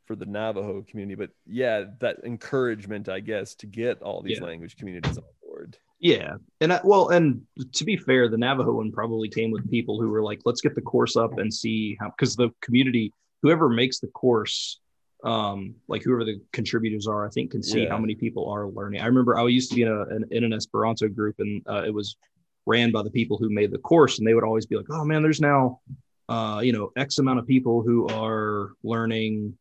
[0.09, 4.47] for the Navajo community, but yeah, that encouragement, I guess, to get all these Yeah.
[4.47, 5.77] language communities on board.
[6.01, 7.43] Yeah, and I, well, and
[7.75, 10.75] to be fair, the Navajo one probably came with people who were like, "Let's get
[10.75, 14.81] the course up and see how," because the community, whoever makes the course,
[15.25, 17.91] um, like whoever the contributors are, I think can see Yeah.
[17.91, 19.03] how many people are learning.
[19.03, 21.83] I remember I used to be in, a, an, in an Esperanto group, and uh,
[21.85, 22.17] it was
[22.65, 25.05] ran by the people who made the course, and they would always be like, "Oh
[25.05, 25.81] man, there's now,
[26.29, 29.59] uh, you know, X amount of people who are learning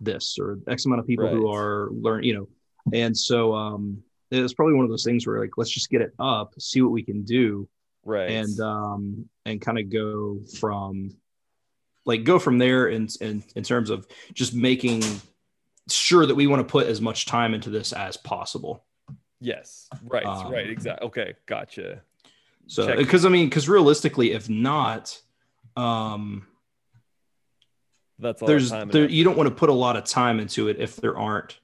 [0.00, 2.48] this, or X amount of people who are learn, you know."
[2.92, 6.12] And so um, it's probably one of those things where like let's just get it
[6.18, 7.68] up, see what we can do,
[8.04, 8.30] Right.
[8.30, 11.10] and um, and kind of go from
[12.06, 15.02] like go from there in, in in terms of just making
[15.88, 18.84] sure that we want to put as much time into this as possible.
[19.40, 19.88] yes.
[20.04, 20.24] Right.
[20.24, 20.68] um, right.
[20.70, 21.06] Exactly.
[21.08, 21.34] Okay.
[21.46, 22.02] Gotcha.
[22.66, 25.20] So because I mean, because realistically, if not,
[25.76, 26.46] um,
[28.20, 28.88] That's all there's time.
[28.90, 31.58] there, you don't want to put a lot of time into it if there aren't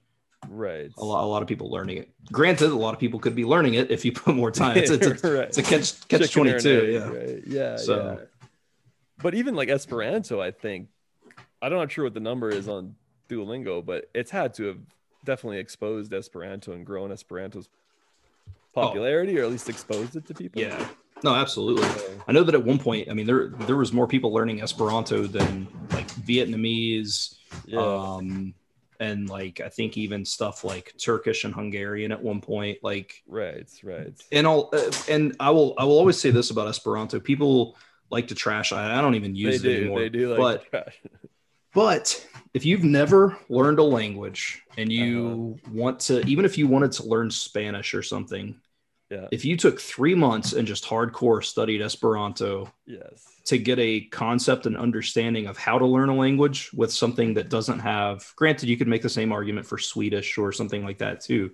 [0.48, 0.90] right.
[0.96, 2.10] a lot a lot of people learning it.
[2.32, 4.76] Granted, a lot of people could be learning it if you put more time.
[4.76, 5.48] It's, it's, a, Right.
[5.48, 6.80] it's a catch catch Chicken or twenty an two.
[6.80, 7.08] egg, Yeah.
[7.08, 7.42] right?
[7.46, 7.76] Yeah.
[7.76, 8.24] So- yeah.
[9.22, 10.88] But even like Esperanto, I think
[11.62, 12.96] I'm not sure what the number is on
[13.28, 14.78] Duolingo, but it's had to have
[15.24, 17.68] definitely exposed Esperanto and grown Esperanto's
[18.48, 18.52] oh.
[18.74, 20.62] popularity, or at least exposed it to people.
[20.62, 20.66] Oh.
[20.66, 20.88] Yeah.
[21.24, 21.88] No, absolutely.
[22.28, 25.26] I know that at one point, I mean, there there was more people learning Esperanto
[25.26, 27.78] than like Vietnamese, yeah.
[27.80, 28.54] um,
[29.00, 32.78] and like I think even stuff like Turkish and Hungarian at one point.
[32.82, 33.68] Like, right.
[33.82, 34.12] Right.
[34.30, 37.76] and all, uh, and I will I will always say this about Esperanto: people
[38.10, 38.72] like to trash.
[38.72, 39.76] I, I don't even They use it do.
[39.76, 40.00] anymore.
[40.00, 40.92] They do like but
[41.74, 45.72] but if you've never learned a language and you Uh-huh.
[45.74, 48.58] want to, even if you wanted to learn Spanish or something,
[49.10, 49.28] Yeah.
[49.30, 53.24] if you took three months and just hardcore studied Esperanto Yes.
[53.44, 57.48] to get a concept and understanding of how to learn a language with something that
[57.48, 61.20] doesn't have, granted, you could make the same argument for Swedish or something like that
[61.20, 61.52] too,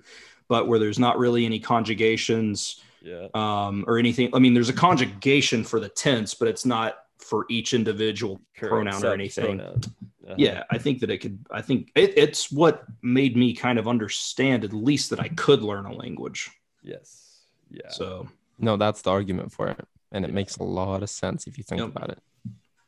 [0.49, 3.29] but where there's not really any conjugations Yeah.
[3.35, 4.31] um, or anything.
[4.35, 8.73] I mean, there's a conjugation for the tense, but it's not for each individual Correct.
[8.73, 9.59] pronoun or anything.
[9.59, 9.81] pronoun.
[10.25, 10.35] Uh-huh.
[10.39, 11.45] Yeah, I think that it could.
[11.51, 15.63] I think it, it's what made me kind of understand at least that I could
[15.63, 16.49] learn a language.
[16.83, 17.32] Yes.
[17.73, 17.89] Yeah.
[17.91, 19.85] So No, that's the argument for it.
[20.13, 21.89] And it makes a lot of sense if you think Yep.
[21.89, 22.19] about it.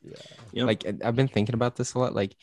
[0.02, 0.14] yeah.
[0.52, 0.66] Yep.
[0.66, 2.14] Like I've been thinking about this a lot.
[2.14, 2.36] Like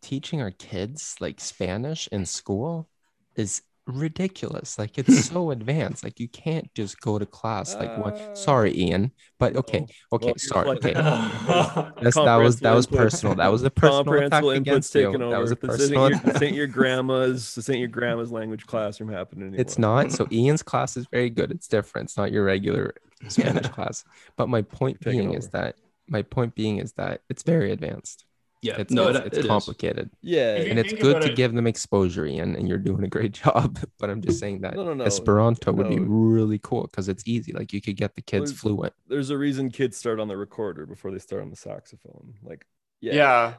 [0.00, 2.88] teaching our kids like Spanish in school
[3.36, 4.78] is ridiculous.
[4.78, 6.04] Like it's so advanced.
[6.04, 8.36] Like you can't just go to class like Uh, one.
[8.36, 10.92] Sorry, Ian, but okay, okay, Well, sorry, okay.
[12.02, 13.34] That's, that was that was personal.
[13.34, 15.06] That was a personal attack against you.
[15.06, 15.18] over.
[15.18, 16.42] That was a this, isn't personal.
[16.42, 17.54] your, your grandma's.
[17.54, 19.60] This ain't your grandma's language classroom happening anymore.
[19.60, 20.12] It's not.
[20.12, 21.50] So Ian's class is very good.
[21.50, 22.08] It's different.
[22.08, 22.94] It's not your regular
[23.28, 24.04] Spanish class.
[24.36, 25.76] But my point being is that
[26.08, 28.24] my point being is that it's very advanced.
[28.60, 29.46] Yeah, It's no, it's, it, it's it is.
[29.46, 30.10] complicated.
[30.20, 30.56] Yeah.
[30.56, 33.32] If And it's good to it- give them exposure, Ian, and you're doing a great
[33.44, 33.78] job.
[33.98, 35.04] But I'm just saying that No, no, no.
[35.04, 37.52] Esperanto would be really cool because it's easy.
[37.52, 38.92] Like you could get the kids There's- fluent.
[39.06, 42.34] There's a reason kids start on the recorder before they start on the saxophone.
[42.42, 42.66] Like,
[43.00, 43.14] yeah.
[43.14, 43.54] yeah.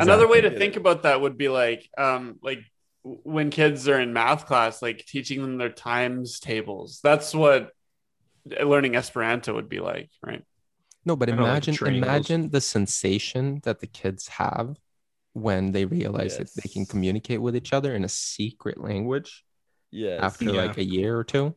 [0.00, 2.60] Another way to think about that would be like, um, like
[3.02, 7.00] when kids are in math class, like teaching them their times tables.
[7.02, 7.70] That's what
[8.44, 10.42] learning Esperanto would be like, right?
[11.04, 14.76] No, but I don't like imagine imagine the sensation that the kids have
[15.32, 19.44] when they realize that they can communicate with each other in a secret language
[19.90, 20.20] Yes.
[20.22, 20.64] after Yeah.
[20.64, 21.54] like a year or two.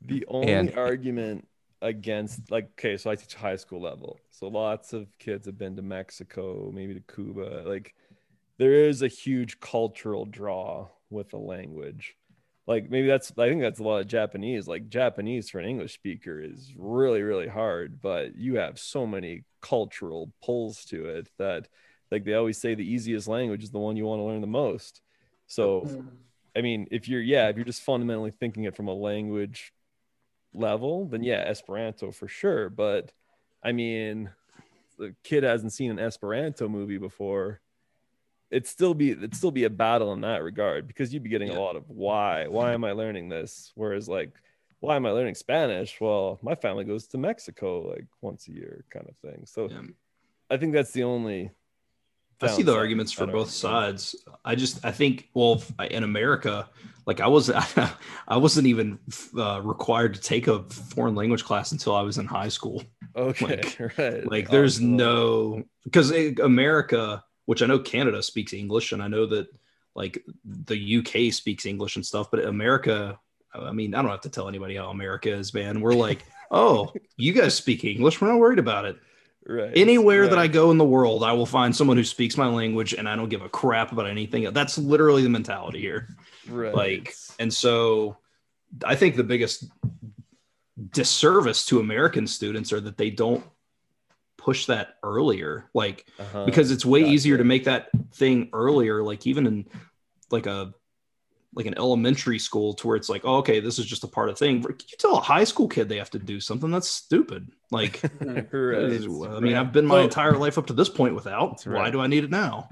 [0.00, 1.48] The only And- argument
[1.82, 4.18] against, like, okay, so I teach high school level.
[4.30, 7.62] So lots of kids have been to Mexico, maybe to Cuba.
[7.66, 7.94] Like,
[8.56, 12.16] there is a huge cultural draw with the language.
[12.66, 14.66] Like, maybe that's, I think that's a lot of Japanese.
[14.66, 19.44] Like, Japanese for an English speaker is really, really hard, but you have so many
[19.60, 21.68] cultural pulls to it that,
[22.10, 24.46] like, they always say the easiest language is the one you want to learn the
[24.48, 25.00] most.
[25.46, 26.02] So,
[26.56, 29.72] I mean, if you're yeah, if you're just fundamentally thinking it from a language
[30.54, 32.70] level, then yeah, Esperanto for sure.
[32.70, 33.12] But
[33.62, 34.30] I mean,
[34.98, 37.60] the kid hasn't seen an Esperanto movie before.
[38.50, 41.48] It'd still be it'd still be a battle in that regard because you'd be getting
[41.48, 41.58] Yeah.
[41.58, 43.72] a lot of why why am I learning this?
[43.74, 44.30] Whereas like
[44.80, 46.00] why am I learning Spanish?
[46.00, 49.44] Well, my family goes to Mexico like once a year, kind of thing.
[49.46, 49.82] So Yeah.
[50.50, 51.50] I think that's the only.
[52.40, 54.14] I see the arguments for both sides.
[54.44, 56.68] I just I think well in America,
[57.06, 57.50] like I was
[58.28, 58.98] I wasn't even
[59.36, 62.84] uh, required to take a foreign language class until I was in high school.
[63.16, 63.62] Okay,
[63.98, 64.30] right.
[64.30, 69.26] Like there's Oh, no because America, which I know Canada speaks English, and I know
[69.26, 69.48] that
[69.94, 73.18] like the UK speaks English and stuff, but America,
[73.54, 75.80] I mean, I don't have to tell anybody how America is, man.
[75.80, 78.20] We're like, oh, you guys speak English.
[78.20, 78.96] We're not worried about it.
[79.46, 79.72] right.
[79.74, 82.92] Anywhere that I go in the world, I will find someone who speaks my language,
[82.92, 84.52] and I don't give a crap about anything.
[84.52, 86.14] That's literally the mentality here.
[86.48, 86.74] right.
[86.74, 88.18] Like, and so
[88.84, 89.64] I think the biggest
[90.90, 93.42] disservice to American students are that they don't
[94.38, 95.68] push that earlier.
[95.74, 96.44] Like, Uh-huh.
[96.46, 97.12] because it's way Gotcha.
[97.12, 99.66] easier to make that thing earlier, like even in
[100.30, 100.72] like a
[101.54, 104.28] like an elementary school to where it's like, oh, okay, this is just a part
[104.28, 104.62] of the thing.
[104.62, 107.48] You tell a high school kid they have to do something that's stupid.
[107.70, 108.92] Like, right.
[108.92, 111.52] I mean, I've been my entire life up to this point without.
[111.52, 112.68] That's Why do I need it now?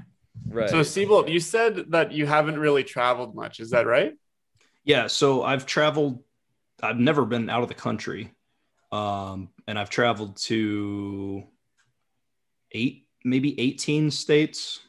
[0.48, 0.68] right.
[0.68, 3.58] So, Seabolt, you said that you haven't really traveled much.
[3.58, 4.12] Is that right?
[4.84, 6.22] Yeah, so I've traveled.
[6.82, 8.34] I've never been out of the country,
[8.92, 11.44] um, and I've traveled to
[12.74, 14.80] eight, maybe eighteen states.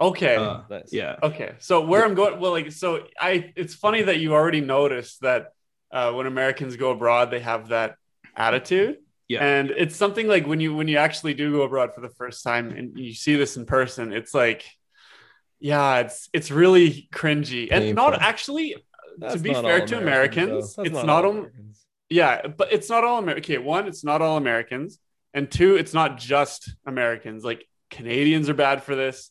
[0.00, 0.36] Okay.
[0.36, 0.92] Uh, nice.
[0.92, 4.60] yeah, Okay, so where I'm going, well, like, so I, it's funny that you already
[4.60, 5.48] noticed that
[5.90, 7.96] uh, when Americans go abroad, they have that
[8.36, 8.98] attitude.
[9.26, 9.44] Yeah.
[9.44, 12.44] And it's something like when you when you actually do go abroad for the first
[12.44, 14.64] time and you see this in person, it's like,
[15.60, 18.76] yeah, it's it's really cringy and not actually.
[19.18, 20.00] That's to be fair to though.
[20.00, 21.84] Americans, it's not all on- Americans.
[22.08, 23.44] Yeah, but it's not all American.
[23.56, 24.98] Okay, one, it's not all Americans,
[25.34, 27.44] and two, it's not just Americans.
[27.44, 29.30] Like Canadians are bad for this.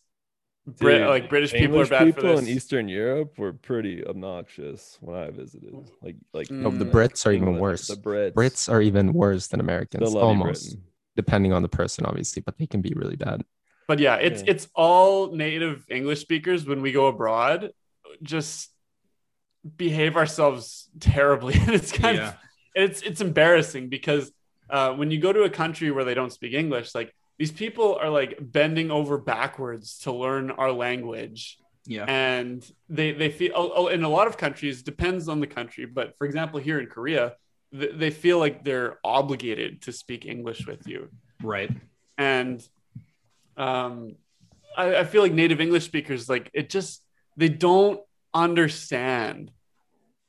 [0.66, 2.40] Brit, Dude, like British people are bad people for this.
[2.42, 5.74] People in Eastern Europe were pretty obnoxious when I visited.
[6.02, 6.48] Like, like.
[6.52, 6.92] Oh, the Mm.
[6.92, 7.88] Brits are even worse.
[7.88, 8.34] The Brits.
[8.34, 10.84] Brits are even worse than Americans, almost, Britain.
[11.16, 13.44] depending on the person, obviously, but they can be really bad.
[13.88, 14.52] But yeah, it's Yeah.
[14.52, 17.72] it's all native English speakers when we go abroad,
[18.22, 18.70] just
[19.78, 21.54] behave ourselves terribly.
[21.56, 22.30] And it's kind Yeah.
[22.30, 22.36] of
[22.76, 24.32] it's it's embarrassing because
[24.70, 27.96] uh, when you go to a country where they don't speak English, like these people
[28.02, 31.58] are like bending over backwards to learn our language.
[31.86, 35.48] yeah, and they they feel oh, oh, in a lot of countries depends on the
[35.48, 37.34] country but for example here in korea
[37.72, 41.08] th- they feel like they're obligated to speak english with you
[41.42, 41.72] right.
[42.18, 42.68] and
[43.56, 44.16] um
[44.76, 47.02] I, I feel like native english speakers like it just
[47.38, 48.02] they don't
[48.34, 49.52] understand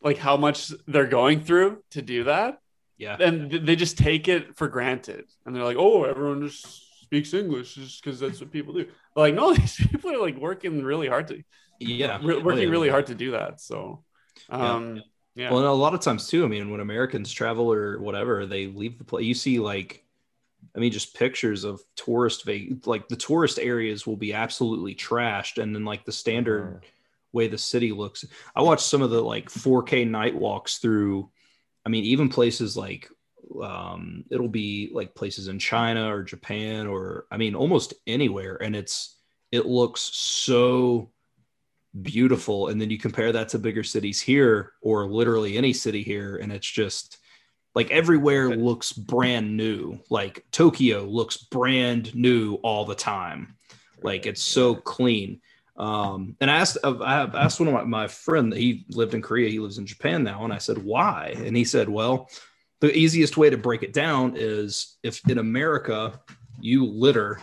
[0.00, 2.60] like how much they're going through to do that
[2.98, 7.32] Yeah, and they just take it for granted and they're like oh everyone just speaks
[7.32, 8.86] english just because that's what people do
[9.16, 11.42] like no these people are like working really hard to
[11.80, 12.70] yeah, re- Oh, working yeah.
[12.70, 13.60] really hard to do that.
[13.60, 14.02] So,
[14.50, 15.02] um,
[15.34, 16.44] yeah, Well, and a lot of times too.
[16.44, 19.24] I mean, when Americans travel or whatever, they leave the place.
[19.24, 20.04] You see, like,
[20.74, 25.62] I mean, just pictures of tourist va- like the tourist areas will be absolutely trashed,
[25.62, 26.84] and then like the standard
[27.32, 28.24] way the city looks.
[28.56, 31.30] I watched some of the like 4K night walks through.
[31.86, 33.08] I mean, even places like
[33.62, 38.76] um, it'll be like places in China or Japan or I mean, almost anywhere, and
[38.76, 39.16] it's
[39.50, 41.10] it looks so
[42.02, 42.68] beautiful.
[42.68, 46.52] And then you compare that to bigger cities here or literally any city here and
[46.52, 47.18] it's just
[47.74, 49.98] like everywhere looks brand new.
[50.10, 53.56] Like tokyo looks brand new all the time.
[54.02, 55.40] Like it's so clean
[55.78, 59.14] um and i asked i have asked one of my, my friend that he lived
[59.14, 62.28] in korea he lives in japan now and i said why and he said well
[62.80, 66.20] the easiest way to break it down is if in america
[66.60, 67.40] you litter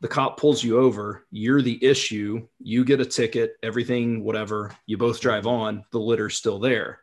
[0.00, 4.96] the cop pulls you over, you're the issue, you get a ticket, everything, whatever, you
[4.96, 7.00] both drive on, the litter's still there.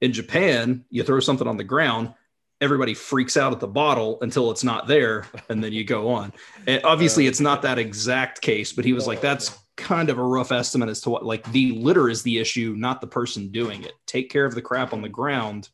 [0.00, 2.14] In Japan, you throw something on the ground,
[2.60, 6.32] everybody freaks out at the bottle until it's not there, and then you go on.
[6.66, 10.22] And obviously, it's not that exact case, but he was like, that's kind of a
[10.22, 13.82] rough estimate as to what, like, the litter is the issue, not the person doing
[13.82, 13.92] it.
[14.06, 15.68] Take care of the crap on the ground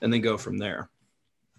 [0.00, 0.88] and then go from there.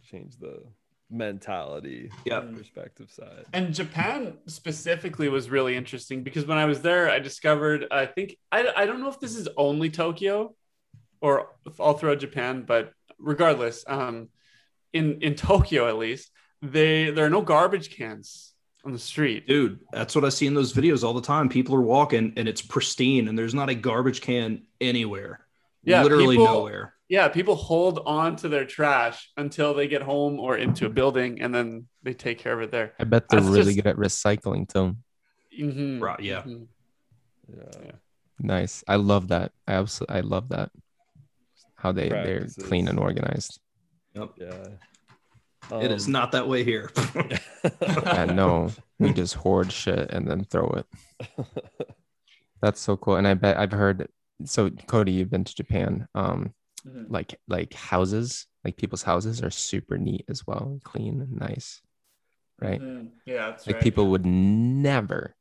[0.10, 0.64] Change the
[1.12, 2.12] mentality.
[2.26, 2.56] Yep.
[2.56, 3.46] Perspective side.
[3.54, 8.38] and Japan specifically was really interesting because when I was there, I discovered I think
[8.52, 10.56] I I don't know if this is only Tokyo
[11.22, 14.30] or all throughout Japan, but regardless, um,
[14.94, 16.32] in in Tokyo at least,
[16.62, 18.54] they there are no garbage cans
[18.86, 19.48] on the street.
[19.48, 21.50] Dude, that's what I see in those videos all the time.
[21.50, 25.46] People are walking and it's pristine and there's not a garbage can anywhere.
[25.84, 26.94] Yeah, Literally people- nowhere.
[27.08, 31.42] Yeah, people hold on to their trash until they get home or into a building,
[31.42, 32.94] and then they take care of it there.
[33.00, 34.96] I bet they're That's really just- good at recycling too.
[35.60, 36.44] Mhm, Right, yeah.
[36.44, 36.68] mhm.
[37.52, 37.92] Yeah.
[38.40, 38.84] Nice.
[38.88, 39.52] I love that.
[39.68, 40.70] I absolutely I love that.
[41.76, 43.60] How they they're clean and organized.
[44.38, 45.80] Yeah.
[45.82, 46.92] it is Um, not that way here.
[48.06, 50.86] I know we just hoard shit and then throw it.
[52.62, 53.16] That's so cool.
[53.16, 54.08] And I bet I've heard
[54.46, 56.08] so Cody, you've been to Japan.
[56.16, 56.54] Um
[56.88, 57.08] Mhm.
[57.10, 61.82] like like houses, like people's houses are super neat as well, clean and nice,
[62.62, 62.80] right?
[62.82, 63.10] Mhm.
[63.26, 63.84] Yeah, that's Like right.
[63.84, 65.36] people would never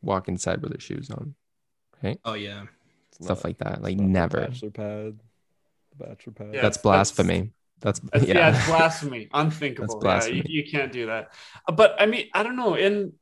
[0.00, 1.34] walk inside with their shoes on,
[2.02, 2.18] Right?
[2.24, 2.64] Oh yeah.
[3.08, 3.82] It's stuff not- like that.
[3.82, 4.40] Like never.
[4.46, 5.20] Bachelor pad.
[5.98, 6.46] Bachelor pad.
[6.54, 6.62] Yeah.
[6.62, 7.52] That's that's- blasphemy.
[7.80, 8.34] That's, That's- yeah.
[8.38, 8.56] yeah.
[8.56, 9.28] it's blasphemy.
[9.32, 10.00] Unthinkable.
[10.00, 10.38] blasphemy.
[10.38, 11.32] Yeah, you, you can't do that.
[11.72, 12.74] But I mean, I don't know.
[12.74, 13.12] In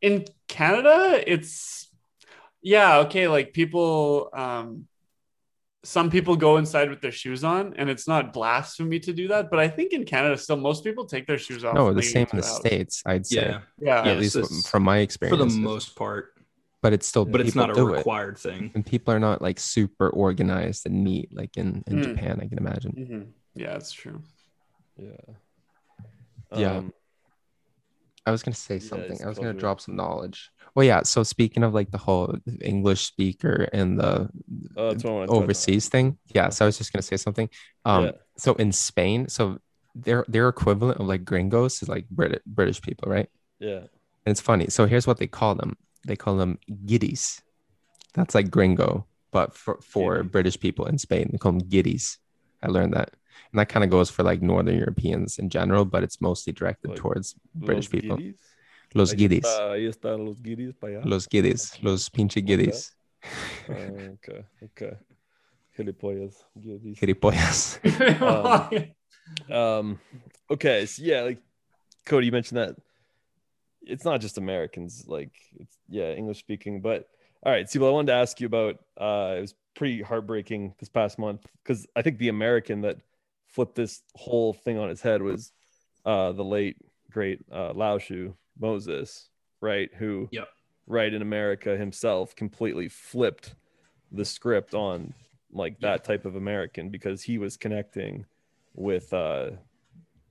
[0.00, 1.88] in Canada, it's
[2.62, 4.86] yeah, okay, like people um
[5.84, 9.48] some people go inside with their shoes on, and it's not blasphemy to do that.
[9.48, 11.74] But I think in Canada, still most people take their shoes off.
[11.74, 12.56] no, the same in the house.
[12.56, 13.02] states.
[13.06, 13.60] I'd say, Yeah.
[14.04, 16.34] Yeah, at least it's- from my experience For the most part.
[16.82, 17.98] but it's still, But it's not a do it.
[17.98, 18.70] required thing.
[18.74, 22.02] and people are not like super organized and neat like in, in Mm.
[22.04, 22.92] Japan, I can imagine.
[22.92, 23.26] Mhm.
[23.58, 24.22] Yeah, it's true.
[24.96, 25.10] Yeah.
[26.56, 26.76] Yeah.
[26.78, 26.92] Um,
[28.26, 29.12] I was gonna say something.
[29.12, 30.50] it's I was gonna drop some knowledge.
[30.74, 31.02] Well, yeah.
[31.02, 34.28] So speaking of like the whole English speaker and the
[34.76, 35.42] uh, that's what I wanna touch on.
[35.42, 36.50] overseas thing, yeah.
[36.50, 37.48] So I was just gonna say something.
[37.84, 38.10] Um, Yeah.
[38.36, 39.58] so in Spain, so
[39.94, 43.28] their their equivalent of like gringos is like Brit- British people, right?
[43.58, 43.78] Yeah.
[44.24, 44.68] And it's funny.
[44.68, 45.76] So here's what they call them.
[46.06, 47.40] They call them giddies.
[48.14, 50.28] That's like gringo, but for, for Giddy.
[50.28, 52.18] British people in Spain, they call them giddies.
[52.62, 53.14] I learned that.
[53.52, 56.88] And that kind of goes for like Northern Europeans in general, but it's mostly directed
[56.90, 58.16] Like towards British people.
[58.16, 58.36] guiris.
[58.94, 59.44] Los Ahí giddies.
[59.44, 61.04] está- Ahí están los guiris para allá.
[61.04, 61.78] Los giddies.
[61.82, 62.92] Los pinche giddies.
[63.68, 63.74] Ah,
[64.14, 64.44] okay.
[64.64, 64.92] Okay.
[65.76, 66.34] Gilipollas.
[66.58, 66.98] Guiris.
[66.98, 67.78] Gilipollas.
[69.50, 70.00] Um,
[70.50, 71.38] okay, so yeah, like
[72.06, 72.76] Cody, you mentioned that
[73.82, 76.80] it's not just Americans, like it's yeah, English speaking.
[76.80, 77.08] But
[77.44, 80.74] all right, see, well, I wanted to ask you about uh it was pretty heartbreaking
[80.80, 82.96] this past month because I think the American that
[83.48, 85.52] flipped this whole thing on its head was
[86.04, 86.76] uh the late
[87.10, 89.30] great uh Laoshu Moses,
[89.60, 89.90] right?
[89.94, 90.48] Who Yep.
[90.86, 93.54] right in America himself completely flipped
[94.12, 95.14] the script on
[95.50, 98.26] like that type of American because he was connecting
[98.74, 99.50] with uh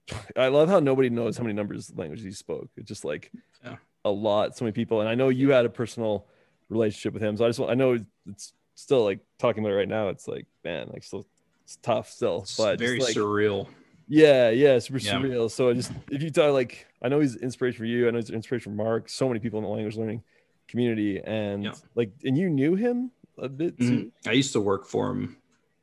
[0.35, 2.69] I love how nobody knows how many numbers languages he spoke.
[2.77, 3.31] It's just like
[3.63, 3.77] Yeah.
[4.05, 5.01] a lot, so many people.
[5.01, 6.27] And I know you had a personal
[6.69, 7.35] relationship with him.
[7.37, 7.97] So I just I know
[8.27, 11.27] it's still like talking about it right now, it's like, man, like still
[11.67, 12.43] it's tough still.
[12.43, 13.67] It's but very like, surreal.
[14.07, 15.15] yeah, yeah, super Yeah.
[15.15, 15.51] surreal.
[15.51, 18.19] So I just if you talk like I know he's inspiration for you, I know
[18.19, 20.23] he's inspiration for Mark, so many people in the language learning
[20.69, 21.73] community, and Yeah.
[21.95, 24.11] like and you knew him a bit too, Mhm.
[24.25, 25.35] I used to work for him.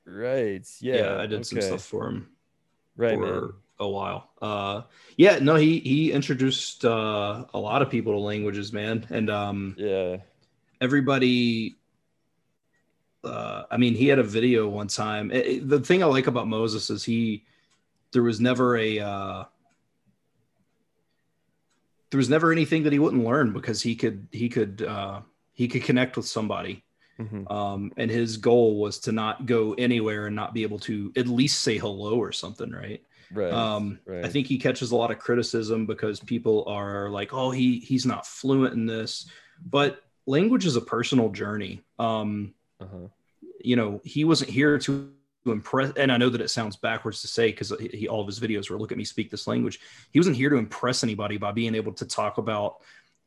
[0.07, 0.67] right?
[0.81, 2.29] Yeah, Yeah, I did some stuff for him
[2.97, 3.53] right, for man.
[3.79, 4.31] a while.
[4.41, 4.83] Uh,
[5.19, 9.75] yeah, no, he he introduced uh, a lot of people to languages, man, and um,
[9.79, 10.17] Yeah,
[10.81, 11.77] everybody.
[13.25, 15.31] Uh, I mean, he had a video one time.
[15.31, 17.45] It- it- the thing I like about Moses is he,
[18.13, 19.45] there was never a, uh,
[22.11, 25.21] there was never anything that he wouldn't learn because he could he could uh,
[25.53, 26.83] he could connect with somebody
[27.19, 27.49] Mhm.
[27.51, 31.29] um, and his goal was to not go anywhere and not be able to at
[31.29, 33.03] least say hello or something right
[33.33, 33.53] right.
[33.53, 34.25] um, right.
[34.25, 38.05] i think he catches a lot of criticism because people are like oh he he's
[38.05, 39.29] not fluent in this
[39.65, 42.53] but language is a personal journey um,
[42.85, 43.09] uh-huh.
[43.61, 45.11] you know he wasn't here to
[45.47, 48.41] impress and i know that it sounds backwards to say because he, all of his
[48.41, 49.79] videos were look at me speak this language
[50.13, 52.77] he wasn't here to impress anybody by being able to talk about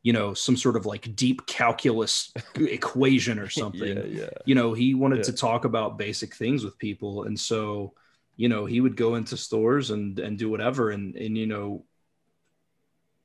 [0.02, 4.30] you know some sort of like deep calculus equation or something Yeah, yeah.
[4.46, 5.22] you know he wanted Yeah.
[5.30, 7.94] to talk about basic things with people and so
[8.36, 11.84] you know he would go into stores and and do whatever and and you know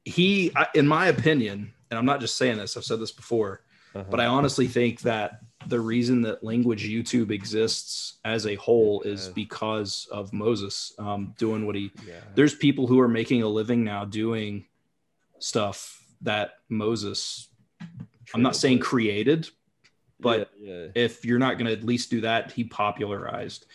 [0.06, 3.62] he I- in my opinion and i'm not just saying this i've said this before
[3.96, 4.06] Uh-huh.
[4.10, 9.30] but i honestly think that the reason that language youtube exists as a whole is
[9.30, 12.16] because of moses um, doing what he yeah.
[12.36, 14.66] there's people who are making a living now doing
[15.40, 17.50] stuff that moses
[18.34, 19.50] i'm not saying created
[20.20, 20.88] but yeah, yeah.
[20.96, 23.66] if you're not going to at least do that he popularized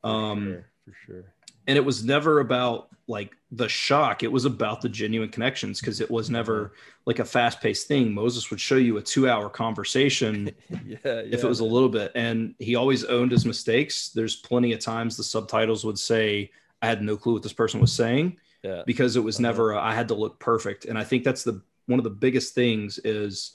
[0.00, 1.33] For um sure, for sure.
[1.66, 4.22] And it was never about like the shock.
[4.22, 6.72] It was about the genuine connections because it was never
[7.06, 8.12] like a fast-paced thing.
[8.14, 11.22] Moses would show you a two-hour conversation yeah, yeah.
[11.30, 12.12] if it was a little bit.
[12.14, 14.08] And he always owned his mistakes.
[14.08, 16.50] There's plenty of times the subtitles would say
[16.82, 19.42] i had no clue what this person was saying yeah, because it was Uh-huh.
[19.42, 20.84] never a, I had to look perfect.
[20.86, 23.52] And i think that's the one of the biggest things is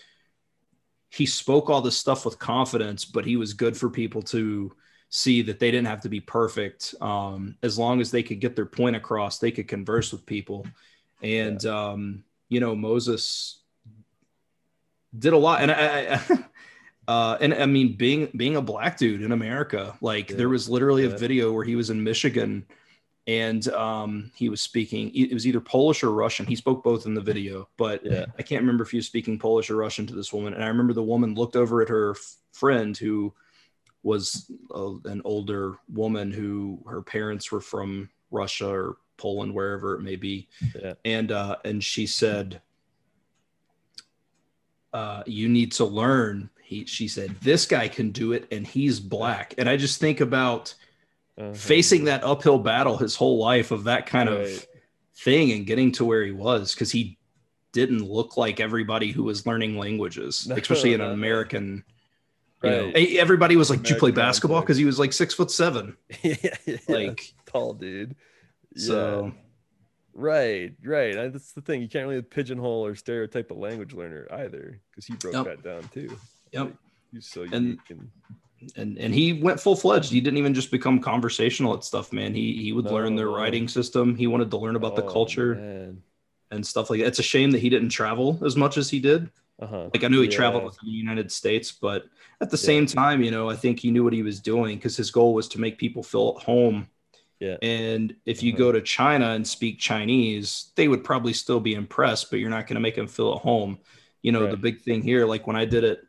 [1.10, 4.72] he spoke all this stuff with confidence but he was good for people to
[5.10, 6.94] see that they didn't have to be perfect.
[7.02, 10.66] Um, as long as they could get their point across they could converse with people.
[11.22, 13.60] And um, you know moses
[15.18, 15.62] did a lot.
[15.62, 16.22] And i, I
[17.08, 20.38] uh, and i mean being being a black dude in america like Yeah.
[20.38, 22.66] there was literally a video where he was in michigan
[23.28, 26.46] and um, he was speaking it was either polish or russian.
[26.48, 29.40] He spoke both in the video but yeah, i can't remember if he was speaking
[29.40, 30.54] polish or russian to this woman.
[30.54, 33.34] And i remember the woman looked over at her f- friend who
[34.04, 40.02] was a, an older woman who her parents were from Russia or Poland, wherever it
[40.02, 40.48] may be,
[40.82, 40.94] Yeah.
[41.04, 42.62] and uh, and she said,
[44.94, 49.00] uh, "You need to learn." He, she said, "This guy can do it, and he's
[49.00, 50.74] black." And I just think about
[51.38, 51.54] Uh-huh.
[51.54, 54.68] facing that uphill battle his whole life of that kind of
[55.16, 57.18] thing and getting to where he was because he
[57.72, 61.16] didn't look like everybody who was learning languages, especially in an no.
[62.64, 63.02] American.
[63.02, 65.52] You know, everybody was like, "Do you play basketball?" Because he was like six foot
[65.52, 65.96] seven.
[66.24, 66.36] yeah,
[66.66, 68.16] yeah, Like tall dude.
[68.76, 69.32] so, Yeah.
[70.14, 71.18] Right, right.
[71.18, 71.82] I- That's the thing.
[71.82, 75.84] You can't really pigeonhole or stereotype a language learner either, because he broke that down
[75.94, 76.18] too.
[76.52, 76.66] Yep.
[76.66, 76.74] Like,
[77.14, 78.10] he's so And- unique and,
[78.76, 80.12] and and he went full fledged.
[80.12, 82.34] He didn't even just become conversational at stuff, man.
[82.36, 84.16] He he would No, learn their writing system.
[84.18, 86.04] He wanted to learn about the Oh, culture man.
[86.52, 87.08] and stuff like that.
[87.08, 89.30] It's a shame that he didn't travel as much as he did.
[89.60, 89.90] Uh-huh.
[89.94, 90.36] Like I knew he Yeah.
[90.36, 92.06] traveled within the United States, but
[92.42, 92.62] at the Yeah.
[92.72, 95.34] same time, you know, I think he knew what he was doing because his goal
[95.34, 96.88] was to make people feel at home.
[97.40, 97.58] Yeah.
[97.62, 98.58] And if you Uh-huh.
[98.60, 102.68] go to China and speak Chinese, they would probably still be impressed, but you're not
[102.68, 103.80] going to make them feel at home.
[104.22, 104.52] You know, Right.
[104.52, 106.02] the big thing here, like when I did it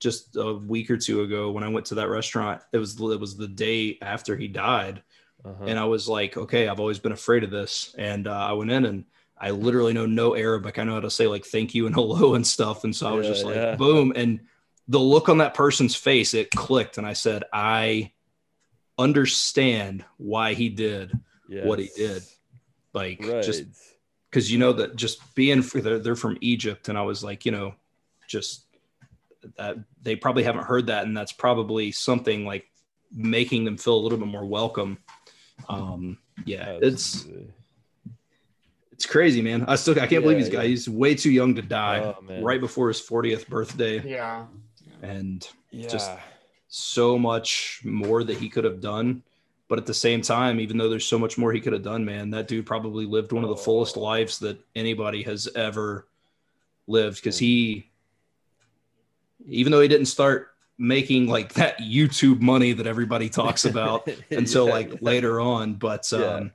[0.00, 3.20] just a week or two ago, when I went to that restaurant, it was it
[3.20, 5.02] was the day after he died,
[5.44, 5.64] Uh-huh.
[5.66, 8.70] and I was like, okay, I've always been afraid of this, and uh, I went
[8.70, 9.04] in and
[9.38, 10.78] I literally know no Arabic.
[10.78, 13.12] I know how to say like thank you and hello and stuff, and so I
[13.12, 13.76] was Yeah, just like, yeah.
[13.76, 14.40] boom, and
[14.88, 18.12] the look on that person's face, it clicked, and I said, I
[18.98, 21.12] understand why he did
[21.66, 22.22] what he did.
[22.92, 23.42] like Right.
[23.42, 23.64] just
[24.30, 27.52] because you know that just being they're, they're from Egypt, and I was like, you
[27.52, 27.74] know,
[28.28, 28.64] just
[29.56, 32.66] that they probably haven't heard that, and that's probably something like
[33.12, 34.98] making them feel a little bit more welcome.
[35.68, 36.88] Um, yeah, Absolutely.
[36.88, 37.26] it's
[39.06, 39.64] crazy, man.
[39.66, 40.62] I still I can't believe he's guy.
[40.62, 40.68] yeah.
[40.68, 44.46] He's way too young to die Oh, right before his 40th birthday, Yeah.
[45.02, 45.88] and yeah.
[45.88, 46.10] just-
[46.68, 49.22] so much more that he could have done.
[49.68, 52.04] But at the same time, even though there's so much more he could have done,
[52.04, 54.00] man, that dude probably lived one of the fullest Oh.
[54.00, 56.08] lives that anybody has ever
[56.88, 57.16] lived.
[57.16, 57.88] Because he,
[59.46, 64.66] even though he didn't start making like that YouTube money that everybody talks about until
[64.66, 64.96] Yeah, like yeah.
[65.00, 66.48] later on, but um, Yeah.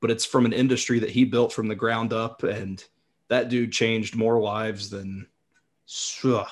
[0.00, 2.84] But it's from an industry that he built from the ground up, and
[3.28, 5.26] that dude changed more lives than.
[6.24, 6.46] ugh,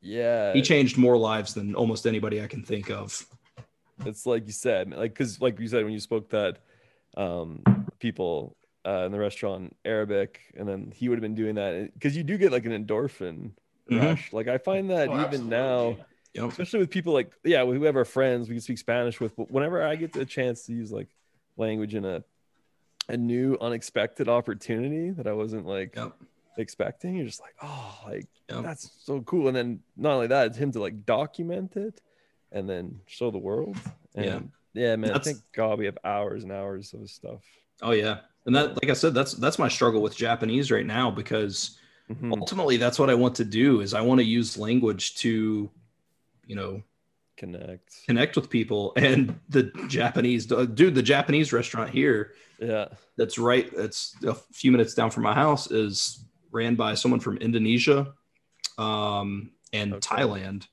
[0.00, 0.52] Yeah.
[0.52, 3.26] he changed more lives than almost anybody I can think of.
[4.06, 6.58] it's like you said like because like you said when you spoke that
[7.16, 7.62] um
[7.98, 12.16] people uh, in the restaurant arabic and then he would have been doing that because
[12.16, 13.50] you do get like an endorphin
[13.90, 14.00] Mhm.
[14.00, 15.96] rush like i find that Oh, even now.
[16.34, 16.50] Yep.
[16.50, 19.50] especially with people like yeah we have our friends we can speak spanish with but
[19.50, 21.08] whenever i get a chance to use like
[21.56, 22.22] language in a
[23.08, 26.12] a new unexpected opportunity that i wasn't like Yep.
[26.58, 28.62] expecting you're just like oh like Yep.
[28.64, 32.00] that's so cool and then not only that it's him to like document it
[32.52, 33.76] and then show the world
[34.14, 34.40] and Yeah.
[34.74, 37.42] yeah man That's- i think god we have hours and hours of stuff
[37.80, 38.18] Oh yeah.
[38.44, 41.78] And that like I said, that's that's my struggle with Japanese right now because
[42.10, 42.32] Mhm.
[42.40, 45.70] ultimately that's what I want to do is I want to use language to,
[46.48, 46.82] you know,
[47.38, 48.92] connect connect with people.
[48.96, 54.92] And the Japanese dude, the Japanese restaurant here yeah that's right, that's a few minutes
[54.94, 58.12] down from my house is ran by someone from Indonesia
[58.76, 60.00] um and Okay.
[60.16, 60.66] Thailand.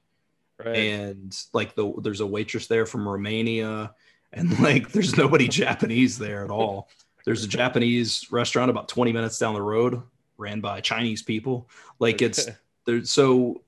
[0.63, 3.93] right and like the there's a waitress there from Romania
[4.33, 6.89] and like there's nobody Japanese there at all.
[7.25, 10.01] There's a Japanese restaurant about 20 minutes down the road
[10.37, 11.69] ran by Chinese people.
[11.99, 12.57] Like it's Okay.
[12.85, 13.61] there's so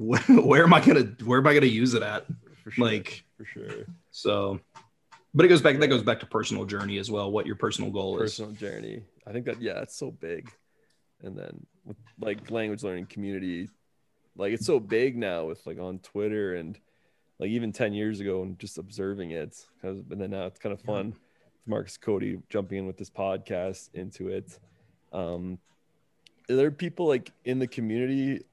[0.00, 2.26] where, where am I gonna where am I gonna use it at?
[2.62, 3.84] for sure Like for sure.
[4.10, 4.60] so
[5.32, 7.90] but it goes back that goes back to personal journey as well, what your personal
[7.90, 8.32] goal is.
[8.32, 9.02] personal journey.
[9.26, 10.50] I think that yeah it's so big.
[11.22, 13.68] And then with like language learning community
[14.36, 16.78] like it's so big now with like on twitter and
[17.38, 20.80] like even 10 years ago and just observing it and then now it's kind of
[20.80, 21.14] fun.
[21.66, 24.58] Marcus cody jumping in with this podcast into it.
[25.12, 25.58] Um
[26.48, 28.44] are there people like in the community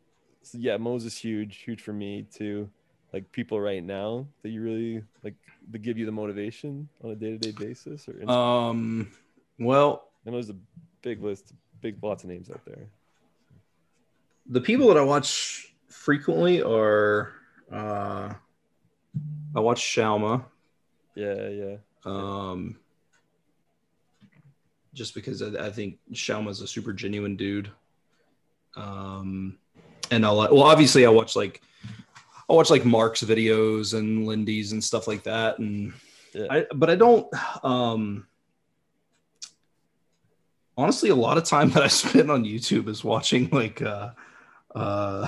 [0.52, 2.70] so yeah moses huge huge for me too
[3.14, 5.36] like people right now that you really like
[5.72, 9.12] that give you the motivation on a day-to-day basis or Um
[9.60, 10.56] well, know there's a
[11.02, 12.88] big list, big lots of names out there.
[14.50, 17.34] the people that I watch frequently are
[17.72, 18.34] uh
[19.56, 20.46] I watch Shalma.
[21.16, 21.78] Yeah, yeah.
[22.06, 22.78] um,
[24.94, 27.72] just because I, I think Shalma's a super genuine dude.
[28.76, 29.58] Um,
[30.12, 31.62] and I'll well, obviously I watch like
[32.50, 35.94] I watch like Mark's videos and Lindie's and stuff like that, and
[36.34, 36.48] Yeah.
[36.50, 37.28] I but I don't.
[37.64, 38.28] Um,
[40.78, 44.12] honestly, a lot of time that I spend on YouTube is watching like uh,
[44.76, 45.28] uh,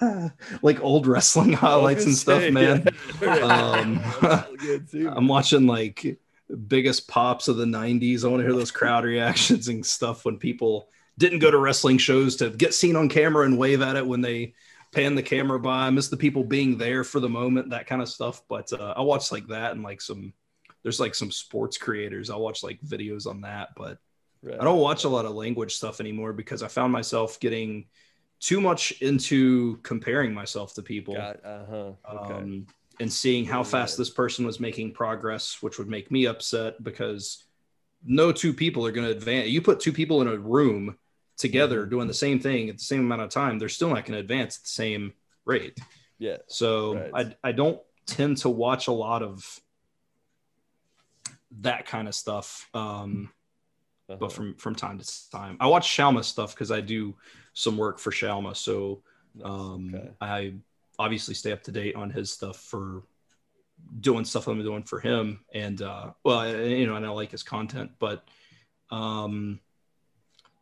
[0.62, 2.86] like old wrestling highlights and stuff, man.
[3.22, 4.00] Um,
[5.16, 6.18] I'm watching like
[6.68, 8.24] biggest pops of the 90s.
[8.24, 10.88] I want to hear those crowd reactions and stuff when people
[11.18, 14.20] didn't go to wrestling shows to get seen on camera and wave at it when
[14.20, 14.54] they
[14.92, 15.86] pan the camera by.
[15.86, 18.42] I miss the people being there for the moment, that kind of stuff.
[18.48, 20.32] But uh, I watch like that and like some,
[20.82, 22.30] there's like some sports creators.
[22.30, 23.98] I watch like videos on that, but
[24.44, 24.60] Right.
[24.60, 27.86] I don't watch a lot of language stuff anymore because I found myself getting
[28.40, 31.92] too much into comparing myself to people Got, uh-huh.
[32.14, 32.34] Okay.
[32.34, 32.66] um,
[33.00, 37.42] and seeing how fast this person was making progress, which would make me upset because
[38.04, 39.48] no two people are going to advance.
[39.48, 40.96] You put two people in a room
[41.36, 41.90] together Mhm.
[41.90, 44.18] doing the same thing at the same amount of time, they're still not going to
[44.20, 45.12] advance at the same
[45.44, 45.78] rate.
[46.18, 46.38] yeah.
[46.46, 47.34] So Right.
[47.44, 49.60] I, I don't tend to watch a lot of
[51.60, 52.68] that kind of stuff.
[52.74, 53.30] Um,
[54.08, 54.18] uh-huh.
[54.18, 57.14] but from from time to time, I watch Shalma stuff because I do
[57.54, 58.54] some work for Shalma.
[58.56, 59.02] So
[59.42, 60.10] um, Okay.
[60.20, 60.54] I
[60.98, 63.02] obviously stay up to date on his stuff for
[64.00, 67.42] doing stuff I'm doing for him, and uh, well, you know, and I like his
[67.42, 68.24] content, but
[68.90, 69.60] um,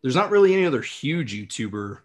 [0.03, 1.99] there's not really any other huge YouTuber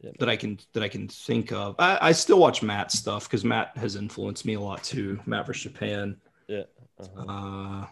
[0.00, 0.10] Yeah.
[0.18, 1.76] that I can that I can think of.
[1.78, 5.20] I, I still watch Matt's stuff because Matt has influenced me a lot too.
[5.26, 6.16] Matt vs Japan.
[6.98, 7.82] Uh-huh.
[7.82, 7.86] Uh,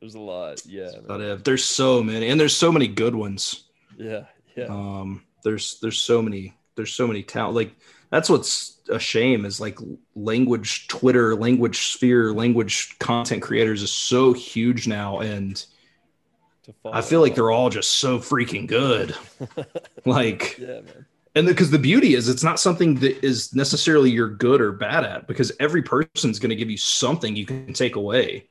[0.00, 0.64] There's a lot.
[0.66, 0.90] Yeah.
[1.06, 3.64] but there's so many, and there's so many good ones.
[3.96, 4.24] Yeah.
[4.56, 4.66] Yeah.
[4.66, 7.74] um there's there's so many there's so many talent like
[8.10, 9.78] that's what's a shame is like
[10.14, 15.66] language twitter language sphere language content creators is so huge now and
[16.64, 19.14] to follow i feel like they're all just so freaking good
[20.04, 21.06] like yeah, man.
[21.34, 25.04] and because the beauty is it's not something that is necessarily you're good or bad
[25.04, 28.46] at because every person's going to give you something you can take away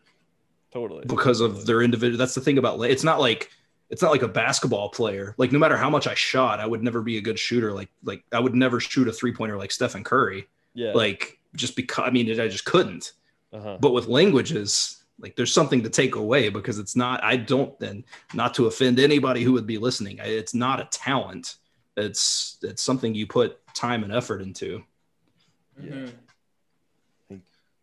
[0.71, 1.03] Totally.
[1.05, 3.51] because of their individual that's the thing about it's not like
[3.89, 6.81] it's not like a basketball player like no matter how much i shot i would
[6.81, 9.71] never be a good shooter like like i would never shoot a three pointer like
[9.71, 10.93] stephen curry Yeah.
[10.93, 13.11] like just because i mean i just couldn't
[13.51, 13.77] uh-huh.
[13.79, 18.03] but with languages like there's something to take away because it's not i don't then
[18.33, 21.55] not to offend anybody who would be listening it's not a talent
[21.97, 24.83] it's it's something you put time and effort into
[25.81, 25.91] Yeah.
[27.31, 27.37] Mm-hmm.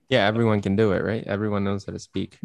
[0.09, 1.25] Yeah, everyone can do it, right?
[1.25, 2.39] Everyone knows how to speak.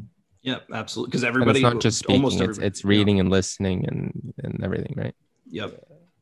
[0.43, 2.89] yeah absolutely because But everybody it's not just speaking; almost it's, everybody- it's yeah.
[2.89, 5.15] reading and listening and and everything, right?
[5.49, 5.71] yep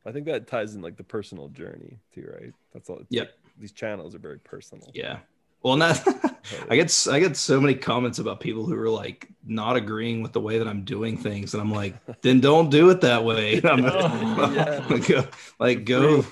[0.06, 2.52] I think that ties in like the personal journey too, right?
[2.72, 2.98] That's all.
[2.98, 3.26] it's Yep.
[3.26, 4.90] like these channels are very personal.
[4.94, 5.18] Yeah.
[5.64, 6.06] Well, not.
[6.70, 10.22] I get s- I get so many comments about people who are like not agreeing
[10.22, 13.24] with the way that I'm doing things, and I'm like, then don't do it that
[13.24, 13.60] way.
[13.64, 14.86] I'm Yeah.
[14.90, 15.26] like, go,
[15.58, 16.24] like go,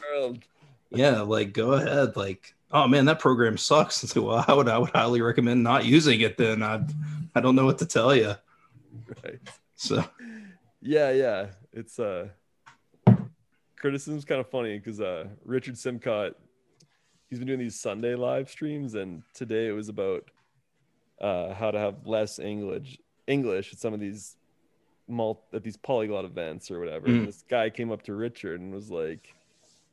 [0.90, 2.14] yeah, like go ahead.
[2.14, 4.04] Like, oh man, that program sucks.
[4.04, 6.36] It's like, well, I would I would highly recommend not using it.
[6.36, 6.84] Then I
[7.34, 8.34] I don't know what to tell you.
[9.24, 9.40] Right.
[9.76, 10.04] So
[10.82, 11.46] Yeah, yeah.
[11.72, 12.28] It's uh
[13.76, 16.34] criticism's kind of funny because uh Richard Simcott
[17.32, 20.30] he's been doing these Sunday live streams and today it was about
[21.18, 24.36] uh how to have less English English at some of these
[25.08, 27.08] mul- at these polyglot events or whatever.
[27.08, 27.20] Mm.
[27.20, 29.34] And this guy came up to Richard and was like,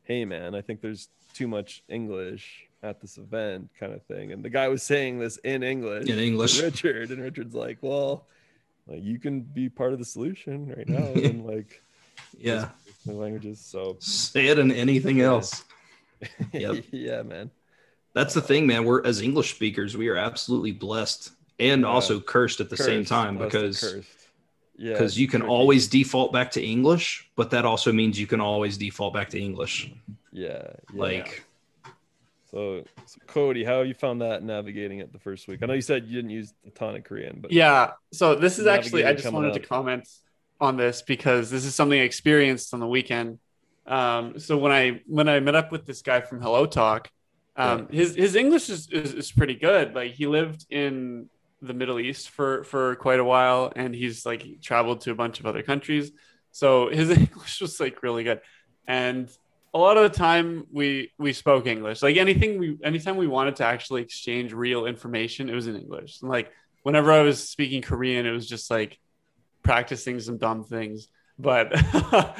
[0.03, 4.33] Hey man, I think there's too much English at this event kind of thing.
[4.33, 6.09] And the guy was saying this in English.
[6.09, 8.25] in English, Richard and Richard's like, Well,
[8.85, 11.81] like you can be part of the solution right now and like
[12.37, 12.67] yeah,
[13.05, 13.61] languages.
[13.61, 15.63] So say it in anything else.
[16.53, 16.85] Yep.
[16.91, 17.51] yeah, man.
[18.13, 18.85] That's the thing, man.
[18.85, 21.87] We're as English speakers, we are absolutely blessed and Yeah.
[21.87, 23.95] also cursed at the same time That's because
[24.77, 25.51] yeah, because you can tricky.
[25.53, 29.39] always default back to English, but that also means you can always default back to
[29.39, 29.91] English.
[30.31, 31.01] yeah, yeah.
[31.01, 31.45] Like,
[32.49, 35.59] so, so Cody, how you found that navigating it the first week?
[35.61, 37.91] I know you said you didn't use a ton of Korean, but Yeah.
[38.11, 40.07] So this is actually I just coming wanted to comment
[40.59, 43.39] on this because this is something I experienced on the weekend.
[43.89, 47.07] Um, so when I when I met up with this guy from HelloTalk,
[47.55, 49.95] um, his his English is, is is pretty good.
[49.95, 51.29] Like he lived in
[51.61, 55.39] the Middle East for for quite a while, and he's like traveled to a bunch
[55.39, 56.11] of other countries.
[56.51, 58.41] So his English was like really good,
[58.87, 59.29] and
[59.73, 62.01] a lot of the time we we spoke English.
[62.01, 66.21] Like anything we anytime we wanted to actually exchange real information, it was in English.
[66.21, 66.51] And like
[66.83, 68.99] whenever I was speaking Korean, it was just like
[69.63, 71.07] practicing some dumb things.
[71.37, 71.71] But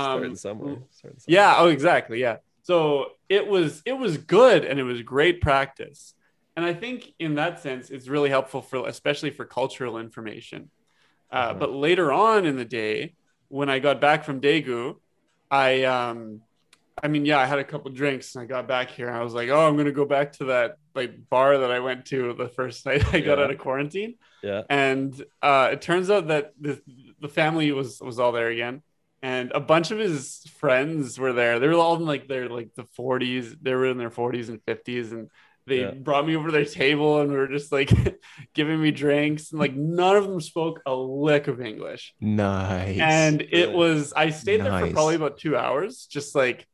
[0.00, 0.76] starting um, somewhere.
[0.90, 1.42] Starting somewhere.
[1.42, 2.36] yeah, oh exactly, yeah.
[2.62, 6.14] So it was it was good and it was great practice.
[6.56, 10.70] And I think in that sense, it's really helpful for especially for cultural information.
[11.30, 11.58] Uh, Mhm.
[11.60, 13.14] But later on in the day,
[13.48, 14.96] when I got back from Daegu,
[15.50, 16.42] I um,
[17.02, 19.22] I mean, yeah, I had a couple drinks and I got back here and I
[19.22, 22.34] was like, oh, I'm gonna go back to that like bar that I went to
[22.34, 23.44] the first night I got Yeah.
[23.44, 26.82] out of quarantine yeah, and uh, it turns out that the
[27.20, 28.82] the family was was all there again,
[29.22, 31.58] and a bunch of his friends were there.
[31.60, 33.56] They were all in like their like the 40s.
[33.62, 35.28] They were in their 40s and 50s, and
[35.66, 35.92] they Yeah.
[35.92, 37.88] brought me over to their table and we were just like
[38.54, 39.52] giving me drinks.
[39.52, 42.14] And like none of them spoke a lick of English.
[42.20, 42.98] Nice.
[42.98, 46.66] And it was I stayed there for probably about two hours, just like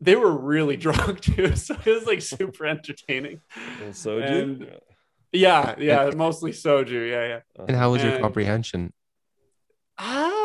[0.00, 1.54] they were really drunk too.
[1.56, 3.42] So it was like super entertaining.
[3.82, 4.70] Well, so And-
[5.30, 7.10] Yeah, yeah, mostly soju.
[7.10, 7.26] Yeah,
[7.56, 7.64] yeah.
[7.68, 8.94] and how was your and- comprehension?
[9.98, 10.37] Ah, was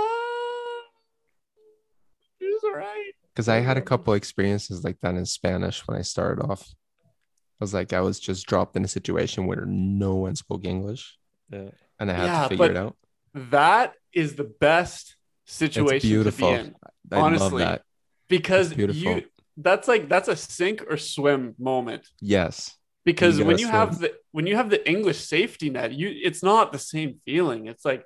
[2.74, 3.12] all right.
[3.34, 6.68] Because I had a couple experiences like that in Spanish when I started off.
[7.06, 11.18] I was like, I was just dropped in a situation where no one spoke English,
[11.52, 11.70] Yeah.
[12.00, 12.96] and I had Yeah, to figure it out.
[13.34, 16.50] That is the best situation to beautiful.
[16.52, 16.76] be in
[17.12, 17.82] I love honestly, that.
[18.28, 19.02] because beautiful.
[19.02, 19.24] you
[19.58, 22.08] that's like that's a sink or swim moment.
[22.22, 22.76] Yes.
[23.06, 26.10] Because You when gotta you have the when you have the English safety net, you
[26.24, 27.68] it's not the same feeling.
[27.68, 28.04] It's like,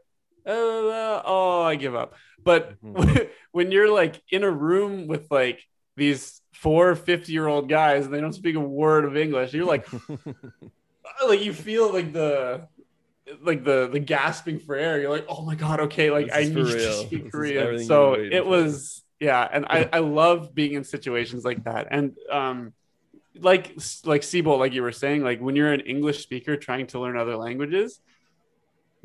[0.51, 2.13] uh, oh, I give up.
[2.43, 3.29] But Mhm.
[3.51, 5.61] when you're like in a room with like
[5.95, 9.65] these four 50 year old guys and they don't speak a word of English, you're
[9.65, 9.87] like,
[11.27, 12.67] like you feel like the
[13.41, 14.99] like the the gasping for air.
[14.99, 16.73] You're like, oh my god, okay, like I need to real.
[16.73, 17.87] This speak Korean.
[17.87, 21.63] So you've been waiting it was yeah, and I I love being in situations like
[21.65, 21.87] that.
[21.91, 22.73] And um
[23.39, 23.75] like
[24.05, 27.17] like Seabolt, like you were saying, like when you're an English speaker trying to learn
[27.17, 27.99] other languages,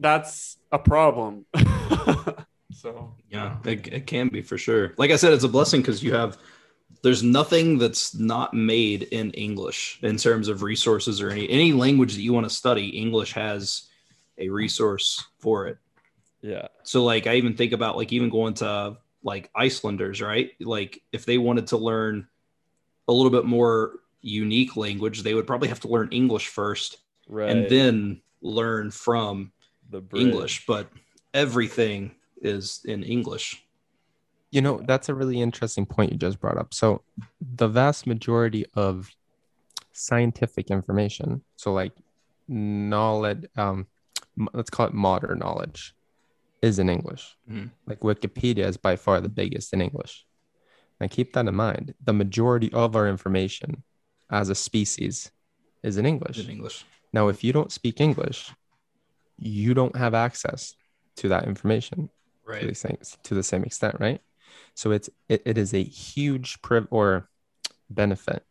[0.03, 1.47] that's a problem.
[2.73, 4.95] so Yeah, it, it can be for sure.
[4.97, 6.37] Like I said, it's a blessing because you have
[7.03, 12.15] there's nothing that's not made in English in terms of resources or any any language
[12.15, 12.89] that you want to study.
[12.89, 13.89] English has
[14.39, 15.79] a resource for it.
[16.43, 16.69] yeah.
[16.85, 20.51] So like I even think about like even going to like Icelanders, right?
[20.61, 22.27] Like if they wanted to learn
[23.09, 26.99] a little bit more unique language, they would probably have to learn English first
[27.29, 27.51] Right.
[27.51, 29.53] and then learn from.
[30.15, 30.89] English, but
[31.35, 33.65] everything is in English.
[34.51, 36.75] You know, that's a really interesting point you just brought up.
[36.75, 37.03] So,
[37.41, 39.11] the vast majority of
[39.93, 41.93] scientific information, so like
[42.49, 43.87] knowledge, um,
[44.53, 45.95] let's call it modern knowledge,
[46.61, 47.37] is in English.
[47.51, 47.71] Mhm.
[47.87, 50.27] Like Wikipedia is by far the biggest in English.
[51.01, 51.95] Now, keep that in mind.
[52.05, 53.83] The majority of our information
[54.31, 55.33] as a species
[55.83, 56.39] is in English.
[56.39, 56.85] in English.
[57.13, 58.53] Now, if you don't speak English,
[59.47, 60.75] you don't have access
[61.17, 62.09] to that information
[62.47, 62.77] to the Right.
[62.77, 64.21] same to the same extent, right?
[64.75, 67.29] So it's it, it is a huge priv or
[67.91, 68.45] benefit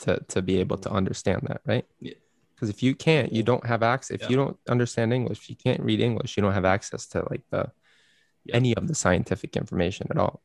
[0.00, 1.84] to to be able to understand that, right?
[2.00, 2.14] Yeah.
[2.54, 4.14] Because if you can't, you don't have access.
[4.14, 4.30] If Yeah.
[4.30, 7.70] you don't understand English, you can't read English, you don't have access to like the
[8.44, 8.56] Yeah.
[8.56, 10.42] any of the scientific information at all.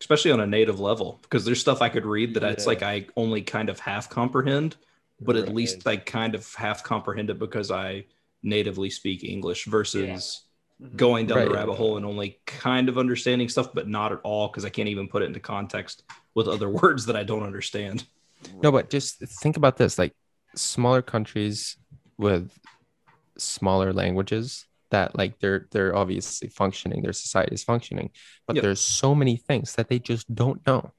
[0.00, 3.06] Especially on a native level, because there's stuff I could read that it's like I
[3.16, 4.76] only kind of half comprehend,
[5.20, 8.04] but at least I kind of half comprehend it because I
[8.46, 10.44] natively speak English versus
[10.80, 10.96] Mhm.
[10.96, 14.48] going down the rabbit hole and only kind of understanding stuff, but not at all
[14.48, 16.02] because I can't even put it into context
[16.34, 18.06] with other words that I don't understand.
[18.62, 20.12] No, but just think about this: like
[20.54, 21.76] smaller countries
[22.18, 22.58] with
[23.38, 28.10] smaller languages that like they're they're obviously functioning, their society is functioning,
[28.46, 28.62] but Yep.
[28.62, 30.92] there's so many things that they just don't know,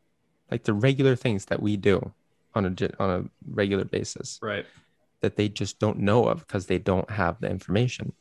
[0.51, 2.13] like the regular things that we do
[2.55, 4.65] on a on a regular basis Right.
[5.22, 8.14] That they just don't know of because they don't have the information.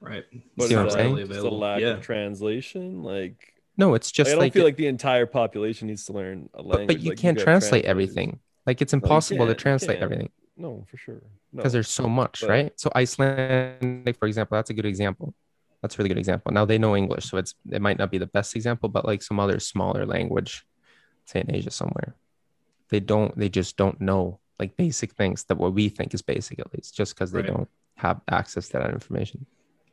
[0.00, 0.24] Right.
[0.54, 1.14] What See is what I'm saying?
[1.16, 1.88] Readily Just a lack Yeah.
[1.88, 3.02] of translation.
[3.02, 6.12] Like, No, it's just like, I don't like, feel like the entire population needs to
[6.12, 6.86] learn a but, language.
[6.86, 7.90] but you like, can't got translate translators.
[7.90, 8.40] everything.
[8.66, 10.30] Like it's impossible can't, to translate everything.
[10.56, 11.22] No, for sure.
[11.52, 11.56] No.
[11.58, 12.72] because there's so much, but- right?
[12.80, 15.34] So Icelandic, for example, that's a good example.
[15.82, 16.52] That's a really good example.
[16.52, 19.22] Now they know English, so it's it might not be the best example, but like
[19.22, 20.66] some other smaller language,
[21.24, 22.16] say in Asia somewhere,
[22.90, 26.58] they don't they just don't know like basic things that what we think is basic
[26.58, 27.48] at least, just because they Right.
[27.48, 29.46] don't have access to that information.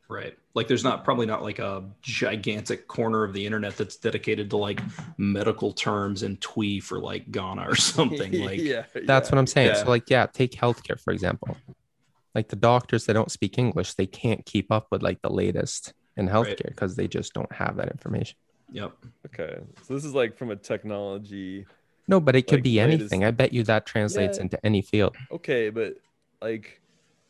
[0.08, 0.38] Right.
[0.54, 4.56] Like there's not probably not like a gigantic corner of the internet that's dedicated to
[4.56, 4.80] like
[5.18, 8.32] medical terms and twee for like Ghana or something.
[8.44, 9.34] Like yeah, That's yeah.
[9.34, 9.68] what I'm saying.
[9.68, 9.82] Yeah.
[9.82, 11.56] So like yeah, take healthcare for example.
[12.36, 15.92] Like the doctors that don't speak English, they can't keep up with like the latest
[16.16, 18.36] in healthcare because they just don't have that information.
[18.72, 18.92] Yep.
[19.26, 21.66] Okay, so this is like from a technology.
[22.08, 23.24] No, but it could Like, be latest- anything.
[23.24, 24.42] I bet you that translates Yeah.
[24.44, 25.16] into any field.
[25.30, 25.96] Okay, but
[26.40, 26.80] like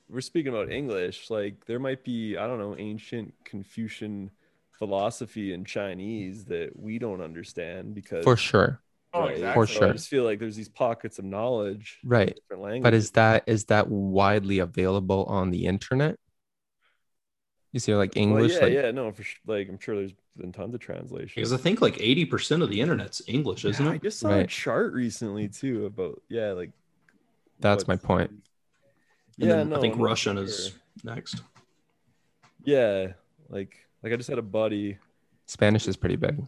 [0.08, 4.30] we're speaking about English, like there might be I don't know ancient Confucian
[4.72, 8.80] philosophy in Chinese that we don't understand because For sure.
[9.14, 9.54] Oh, exactly.
[9.54, 9.88] For So sure.
[9.88, 12.34] I just feel like there's these pockets of knowledge, in Right.
[12.34, 12.82] Different languages.
[12.82, 16.18] But is that is that widely available on the internet?
[17.76, 19.38] You see, like Well, English, yeah, like yeah, no, for sure.
[19.46, 21.34] Like I'm sure there's been tons of translations.
[21.34, 24.44] Because I think like 80% of the internet's English, isn't Yeah, I just saw a
[24.44, 26.70] chart recently too about yeah, like
[27.60, 28.30] that's my point.
[29.40, 30.44] And Yeah, then no, I think no, for Russian sure.
[30.44, 30.72] is
[31.04, 31.42] next.
[32.64, 33.12] Yeah,
[33.48, 34.98] like like I just had a buddy.
[35.46, 36.46] Spanish is pretty big.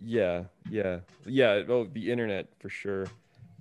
[0.00, 1.62] Yeah, yeah, yeah.
[1.68, 3.06] Oh, the internet for sure.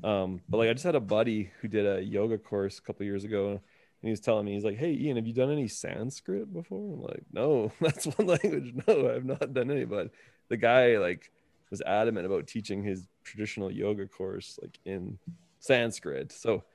[0.03, 3.05] Um, but like I just had a buddy who did a yoga course a couple
[3.05, 3.61] years ago,
[4.05, 6.93] and he was telling me he's like, "Hey, Ian, have you done any Sanskrit before?"
[6.93, 8.71] I'm like, "No, that's one language.
[8.87, 10.11] No, I've not done any." But
[10.47, 11.31] the guy like
[11.71, 15.17] was adamant about teaching his traditional yoga course like in
[15.57, 16.31] Sanskrit.
[16.31, 16.65] So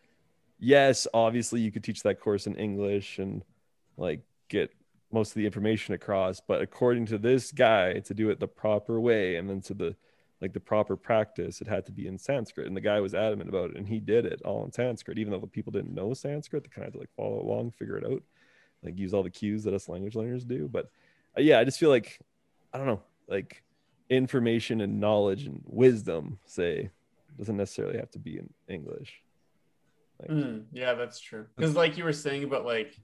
[0.58, 3.44] yes, obviously you could teach that course in English and
[3.96, 4.74] like get
[5.12, 9.00] most of the information across but according to this guy to do it the proper
[9.00, 9.94] way and then to the
[10.40, 13.48] like the proper practice it had to be in sanskrit and the guy was adamant
[13.48, 16.14] about it and he did it all in sanskrit even though the people didn't know
[16.14, 18.22] sanskrit they kind of had to like follow along figure it out
[18.82, 20.90] like use all the cues that us language learners do but
[21.36, 22.18] uh, yeah i just feel like
[22.72, 23.62] i don't know like
[24.08, 26.90] information and knowledge and wisdom say
[27.38, 29.22] doesn't necessarily have to be in english
[30.20, 31.46] like, Mm, yeah, that's true.
[31.56, 32.94] Because like you were saying about like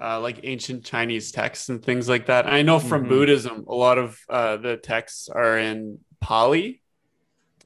[0.00, 2.46] uh, like ancient Chinese texts and things like that.
[2.46, 3.08] I know from Mhm.
[3.08, 6.81] Buddhism, a lot of uh, the texts are in Pali,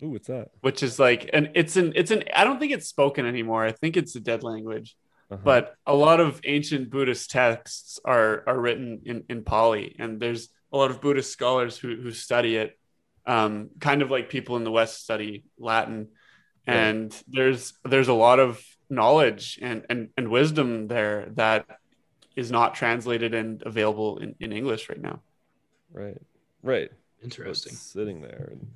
[0.02, 2.24] ooh what's that which is like, and it's an it's an.
[2.35, 3.64] I don't think it's spoken anymore.
[3.64, 4.97] I think it's a dead language.
[5.31, 5.40] Uh-huh.
[5.43, 10.48] But a lot of ancient Buddhist texts are are written in in Pali, and there's
[10.73, 12.78] a lot of Buddhist scholars who who study it,
[13.27, 16.09] um, kind of like people in the West study Latin,
[16.68, 16.77] Right.
[16.77, 21.66] and there's there's a lot of knowledge and and, and wisdom there that
[22.36, 25.20] is not translated and available in, in English right now.
[25.93, 26.18] right
[26.62, 26.90] right
[27.24, 27.73] Interesting.
[27.73, 28.66] It's sitting there and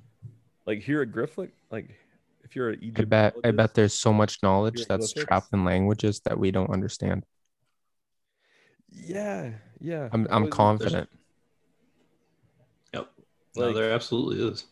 [0.65, 1.89] like hieroglyphic like
[2.43, 5.25] if you're an I bet I bet there's so much knowledge that's Hieroglyphics?
[5.27, 7.25] trapped in languages that we don't understand.
[8.91, 11.09] yeah yeah I'm I I'm confident.
[12.93, 13.07] Yep.
[13.55, 14.65] No, Like- there absolutely is.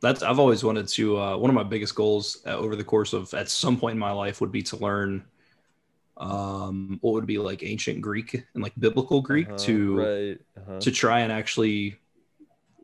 [0.00, 1.18] That's I've always wanted to.
[1.18, 3.98] Uh, one of my biggest goals uh, over the course of at some point in
[3.98, 5.24] my life would be to learn
[6.18, 10.78] um, what would be like ancient Greek and like biblical Greek Uh-huh, to right uh-huh.
[10.80, 11.96] to try and actually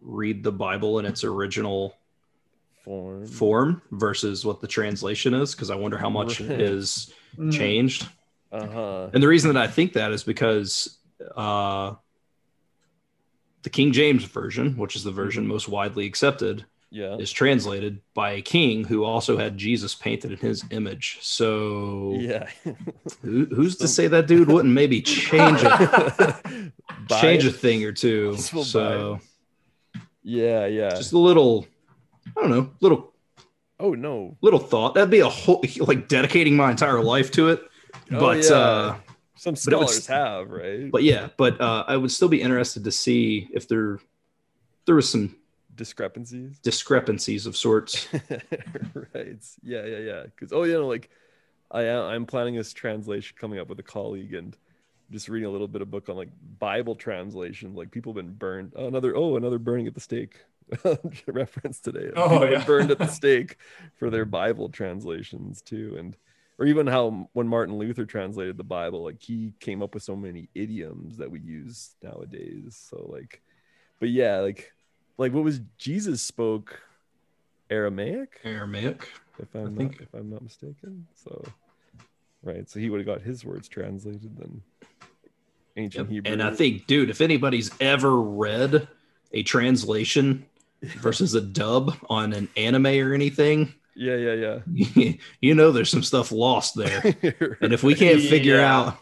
[0.01, 1.95] read the Bible in its original
[2.85, 6.61] form form versus what the translation is because I wonder how much Right.
[6.61, 7.51] is Mm.
[7.53, 8.07] changed.
[8.53, 10.99] uh-huh And the reason that I think that is because
[11.37, 11.95] uh,
[13.63, 18.33] the King James version, which is the version most widely accepted, yeah is translated by
[18.33, 21.19] a king who also had Jesus painted in his image.
[21.23, 22.47] So yeah
[23.23, 26.73] who, who's to say that dude wouldn't maybe change it,
[27.11, 28.37] change a thing or two?
[28.37, 29.19] So
[30.23, 31.67] yeah yeah just a little,
[32.27, 33.13] I don't know, little
[33.81, 34.95] oh no little thought.
[34.95, 37.63] That'd be a whole like dedicating my entire life to it.
[38.13, 38.51] Oh, But yeah.
[38.57, 38.97] uh,
[39.37, 42.85] some but would scholars have right but yeah, but uh, I would still be interested
[42.85, 43.99] to see if there
[44.87, 45.37] there was some
[45.75, 48.09] discrepancies discrepancies of sorts.
[49.15, 51.11] right yeah yeah yeah because oh yeah no, like
[51.71, 54.57] i am i'm planning this translation coming up with a colleague and
[55.11, 56.29] just reading a little bit of book on like
[56.59, 60.41] bible translation like people have been burned oh, another oh another burning at the stake
[61.27, 62.65] reference today Oh, yeah.
[62.65, 63.59] burned at the stake
[63.97, 66.17] for their bible translations too and
[66.59, 70.17] or even how when martin luther translated the bible like he came up with so
[70.17, 73.43] many idioms that we use nowadays so like
[74.01, 74.73] but yeah like
[75.19, 76.81] like what was jesus spoke
[77.71, 79.09] aramaic Aramaic.
[79.39, 81.45] if i'm think- not if i'm not mistaken so
[82.43, 84.63] right so he would have got his words translated then
[85.77, 86.13] ancient Yep.
[86.13, 88.87] hebrew And I think, dude, if anybody's ever read
[89.33, 90.47] a translation
[90.83, 94.59] versus a dub on an anime or anything, yeah yeah
[94.97, 97.01] yeah you know there's some stuff lost there.
[97.61, 98.77] And if we can't figure Yeah.
[98.79, 98.99] out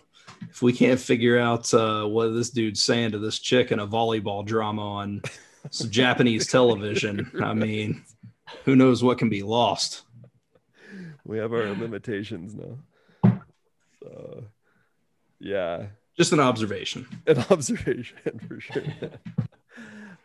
[0.51, 3.87] if we can't figure out uh, what this dude's saying to this chick in a
[3.87, 5.23] volleyball drama on
[5.71, 8.03] some Japanese television, I mean,
[8.65, 10.03] who knows what can be lost?
[11.25, 13.33] we have our limitations now
[14.03, 14.45] so
[15.39, 15.87] yeah
[16.19, 17.07] Just an observation.
[17.27, 18.83] an observation for sure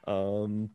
[0.07, 0.69] um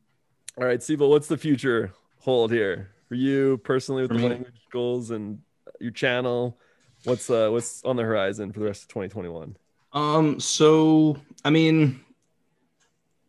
[0.58, 4.28] all right Seabolt, what's the future hold here for you personally with For the me?
[4.28, 5.38] language goals and
[5.80, 6.58] your channel
[7.04, 9.56] what's uh what's on the horizon for the rest of 2021
[9.92, 12.00] Um, so I mean,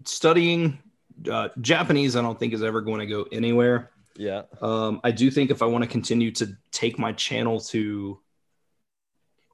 [0.05, 0.77] studying
[1.29, 3.91] uh, Japanese, I don't think is ever going to go anywhere.
[4.15, 8.19] yeah Um, I do think if I want to continue to take my channel to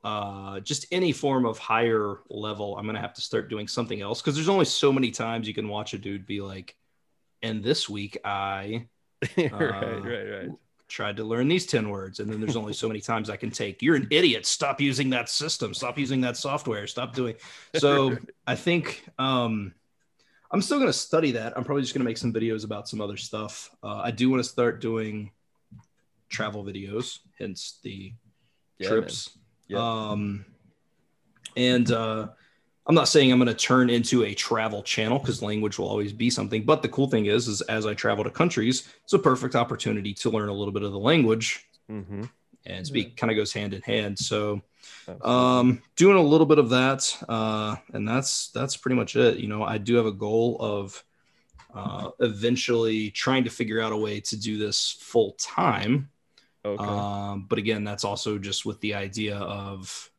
[0.03, 4.01] uh, just any form of higher level, I'm going to have to start doing something
[4.01, 6.75] else because there's only so many times you can watch a dude be like,
[7.41, 8.87] and this week I
[9.37, 10.49] right Uh, right right
[10.87, 12.19] tried to learn these 10 words.
[12.19, 14.47] And then there's only so many times I can take, you're an idiot.
[14.47, 15.71] Stop using that system.
[15.73, 16.87] Stop using that software.
[16.87, 17.35] Stop doing.
[17.77, 18.17] So
[18.47, 19.75] I think um,
[20.51, 21.55] I'm still going to study that.
[21.55, 23.69] I'm probably just going to make some videos about some other stuff.
[23.83, 25.29] Uh, I do want to start doing
[26.27, 28.11] travel videos, hence the
[28.79, 29.37] Yeah, trips.
[29.69, 29.79] man.
[29.79, 30.09] Yeah.
[30.09, 30.45] Um,
[31.55, 32.29] and uh,
[32.87, 36.11] I'm not saying I'm going to turn into a travel channel because language will always
[36.11, 36.63] be something.
[36.65, 40.13] But the cool thing is, is as I travel to countries, it's a perfect opportunity
[40.15, 42.25] to learn a little bit of the language Mm-hmm.
[42.67, 44.19] and speak kind of goes hand in hand.
[44.19, 44.61] So
[45.21, 49.47] um doing a little bit of that uh and that's that's pretty much it you
[49.47, 51.03] know i do have a goal of
[51.73, 56.09] uh eventually trying to figure out a way to do this full time
[56.63, 56.83] okay.
[56.83, 60.09] um but again that's also just with the idea of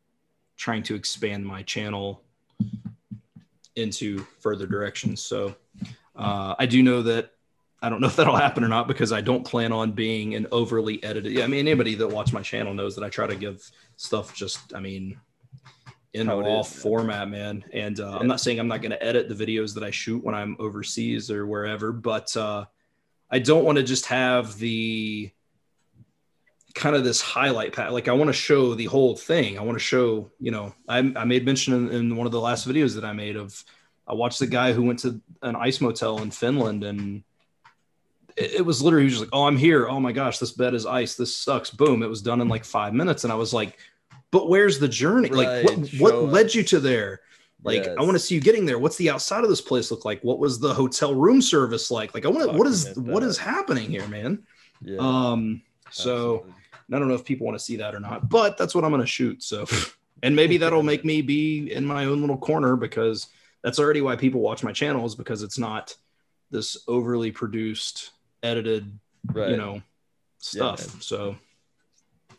[0.57, 2.21] trying to expand my channel
[3.75, 5.55] into further directions so
[6.15, 7.31] uh i do know that
[7.81, 10.45] I don't know if that'll happen or not because I don't plan on being an
[10.51, 11.31] overly edited.
[11.31, 14.35] Yeah, I mean, anybody that watch my channel knows that I try to give stuff
[14.35, 15.19] just, I mean,
[16.13, 16.81] in How it raw is, man.
[16.81, 17.65] format, man.
[17.73, 20.23] And uh, I'm not saying I'm not going to edit the videos that I shoot
[20.23, 22.65] when I'm overseas or wherever, but uh,
[23.31, 25.31] I don't want to just have the
[26.73, 27.93] kind of this highlight pat.
[27.93, 29.57] Like I want to show the whole thing.
[29.57, 32.39] I want to show, you know, I, I made mention in, in one of the
[32.39, 33.63] last videos that I made of
[34.07, 37.23] I watched the guy who went to an ice motel in Finland and
[38.35, 39.87] it, it was literally he was just like, "Oh, I'm here.
[39.87, 41.15] Oh my gosh, this bed is ice.
[41.15, 43.77] This sucks." Boom, it was done in like five minutes, and I was like,
[44.31, 45.29] "But where's the journey?
[45.29, 46.55] like, what what led us.
[46.55, 47.21] you to there?
[47.63, 47.95] Like, Yes.
[47.97, 48.79] I want to see you getting there.
[48.79, 50.21] What's the outside of this place look like?
[50.23, 52.13] What was the hotel room service like?
[52.13, 52.57] Like, I want to.
[52.57, 54.43] What is what is happening here, man?
[54.81, 54.97] yeah.
[54.99, 55.61] Um,
[55.91, 56.60] so absolutely.
[56.91, 58.91] I don't know if people want to see that or not, but that's what I'm
[58.91, 59.43] going to shoot.
[59.43, 59.65] So,
[60.23, 63.27] and maybe that'll make me be in my own little corner because
[63.63, 65.95] that's already why people watch my channel is because it's not
[66.49, 68.11] this overly produced,
[68.43, 68.91] edited,
[69.31, 69.51] right.
[69.51, 69.81] you know,
[70.39, 70.79] stuff.
[70.79, 71.01] man.
[71.01, 71.35] so,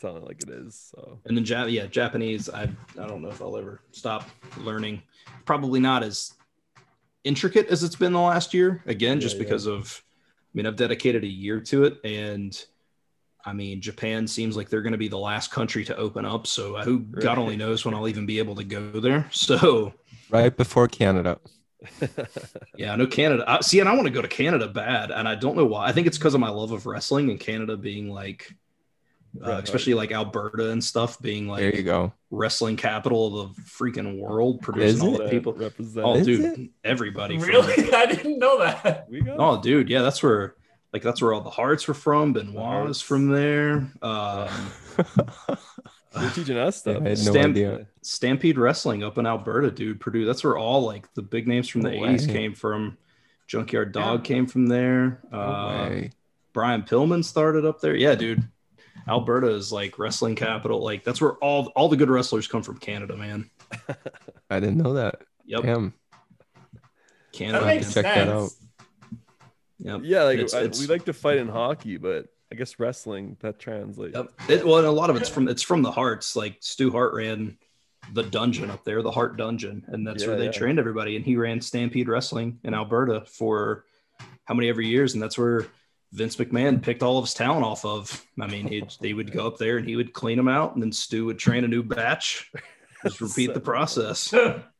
[0.00, 0.92] sounding like it is.
[0.94, 2.50] So and then ja- yeah, Japanese.
[2.50, 5.02] I I don't know if I'll ever stop learning.
[5.44, 6.34] Probably not as
[7.24, 8.82] intricate as it's been the last year.
[8.86, 9.44] Again, just Yeah, yeah.
[9.48, 10.02] because of.
[10.04, 12.62] I mean, I've dedicated a year to it, and
[13.44, 16.46] I mean, Japan seems like they're going to be the last country to open up.
[16.46, 19.28] So who God only knows when I'll even be able to go there.
[19.32, 19.92] So
[20.30, 21.38] Right before Canada.
[22.76, 23.44] yeah, I know Canada.
[23.46, 25.86] I, see, and I want to go to Canada bad, and I don't know why.
[25.86, 28.54] I think it's because of my love of wrestling and Canada being like,
[29.44, 29.64] uh, Right.
[29.64, 32.12] especially like Alberta and stuff being like There you go.
[32.30, 35.24] wrestling capital of the freaking world, producing Is all it?
[35.24, 35.52] the people.
[35.54, 36.06] represent.
[36.06, 36.70] Oh, Is dude, it?
[36.84, 37.38] everybody.
[37.38, 37.92] from- Really?
[37.92, 39.08] I didn't know that.
[39.10, 40.54] we got oh, dude, yeah, that's where,
[40.92, 42.32] like, that's where all the Harts were from.
[42.32, 42.88] Benoit Harts.
[42.88, 43.90] was from there.
[44.02, 44.48] Um,
[46.20, 46.96] You're teaching us Yeah, stuff.
[47.06, 47.86] I had no Stamp- idea.
[48.02, 49.98] Stampede Wrestling up in Alberta, dude.
[50.00, 50.26] Purdue.
[50.26, 52.32] That's where all like the big names from the No 80s way.
[52.32, 52.98] came from.
[53.48, 54.34] Junkyard Dog Yeah.
[54.34, 55.20] came from there.
[55.30, 56.10] No Uh, way.
[56.52, 57.94] Brian Pillman started up there.
[57.96, 58.42] Yeah, dude.
[59.08, 60.82] Alberta is like wrestling capital.
[60.82, 62.76] Like that's where all all the good wrestlers come from.
[62.78, 63.50] Canada, man.
[64.50, 65.22] I didn't know that.
[65.46, 65.94] Yep, Damn.
[67.32, 67.60] Canada.
[67.60, 68.26] That makes to check sense.
[68.26, 68.50] that out.
[69.82, 70.00] Yep.
[70.04, 73.36] Yeah, like It's- I, it's- we like to fight in hockey, but I guess wrestling
[73.40, 74.14] that translates.
[74.14, 74.32] Yep.
[74.48, 76.36] It, well, and a lot of it's from it's from the Harts.
[76.36, 77.56] Like Stu Hart ran
[78.12, 80.52] the dungeon up there, the Hart Dungeon, and that's where they yeah.
[80.52, 81.16] trained everybody.
[81.16, 83.84] And he ran Stampede Wrestling in Alberta for
[84.44, 85.66] how many ever years, and that's where
[86.12, 88.24] Vince McMahon picked all of his talent off of.
[88.38, 90.82] I mean, he they would go up there and he would clean them out, and
[90.82, 92.52] then Stu would train a new batch.
[93.02, 94.32] Just repeat the process.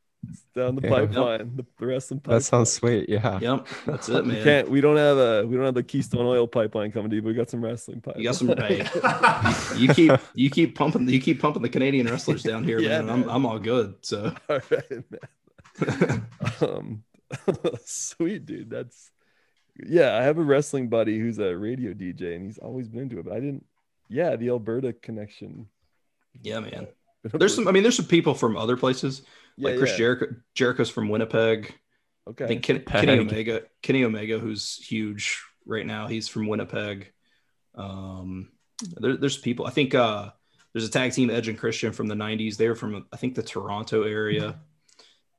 [0.54, 0.88] Down the Yeah.
[0.90, 2.38] pipeline, the, the wrestling pipeline.
[2.38, 3.08] That sounds sweet.
[3.08, 3.38] Yeah.
[3.40, 4.36] Yep, that's it, man.
[4.36, 4.70] We can't.
[4.70, 5.46] We don't have a.
[5.46, 8.00] We don't have the Keystone Oil pipeline coming to you, but we got some wrestling
[8.02, 8.22] pipeline.
[8.22, 8.48] You got some.
[8.48, 8.86] Hey,
[9.80, 13.10] you keep you keep pumping you keep pumping the Canadian wrestlers down here, Yeah, man.
[13.24, 13.30] I'm.
[13.30, 13.94] I'm all good.
[14.02, 15.02] So All right,
[15.90, 16.26] man.
[16.60, 17.02] um,
[17.84, 18.70] sweet dude.
[18.70, 19.10] That's
[19.84, 20.16] yeah.
[20.16, 23.24] I have a wrestling buddy who's a radio DJ, and he's always been into it.
[23.24, 23.64] But I didn't.
[24.08, 25.66] Yeah, the Alberta connection.
[26.42, 26.86] yeah, man.
[27.24, 27.68] There's some.
[27.68, 29.22] I mean, there's some people from other places.
[29.56, 29.98] Yeah, like Chris yeah.
[29.98, 30.26] Jericho.
[30.54, 31.74] Jericho's from Winnipeg.
[32.28, 32.44] Okay.
[32.44, 33.62] I think Ken, Kenny Omega.
[33.82, 36.06] Kenny Omega, who's huge right now.
[36.06, 37.12] He's from Winnipeg.
[37.74, 38.50] Um,
[38.96, 39.66] there, there's people.
[39.66, 40.30] I think uh,
[40.72, 42.56] there's a tag team, Edge and Christian, from the '90s.
[42.56, 44.60] They're from I think the Toronto area.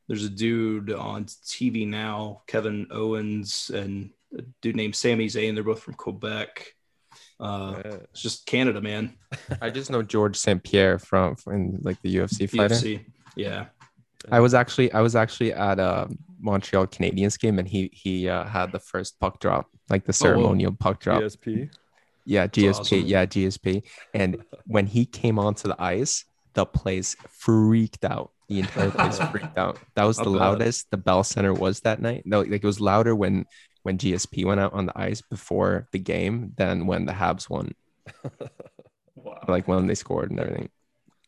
[0.07, 5.53] There's a dude on TV now, Kevin Owens, and a dude named Sami Zayn.
[5.53, 6.75] They're both from Quebec.
[7.39, 7.91] Uh, Yeah.
[8.11, 9.13] it's just Canada, man.
[9.61, 10.63] I just know George St.
[10.63, 12.75] Pierre from, from like the UFC fighter.
[12.75, 13.05] UFC.
[13.35, 13.65] Yeah.
[14.31, 16.07] I was actually I was actually at a
[16.39, 20.23] Montreal Canadiens game and he he uh, had the first puck drop, like the Oh,
[20.25, 21.21] ceremonial puck drop.
[21.21, 21.69] GSP.
[22.25, 22.79] Yeah, GSP.
[22.79, 22.99] awesome.
[23.01, 23.83] Yeah, GSP.
[24.13, 26.23] And when he came onto the ice,
[26.53, 28.31] the place freaked out.
[28.47, 29.77] The entire place freaked out.
[29.95, 30.39] That was I the bet.
[30.39, 32.23] loudest the Bell Center was that night.
[32.25, 33.45] No, like it was louder when
[33.83, 37.73] when GSP went out on the ice before the game than when the Habs won.
[39.15, 39.47] Wow.
[39.47, 40.69] Like when they scored and everything.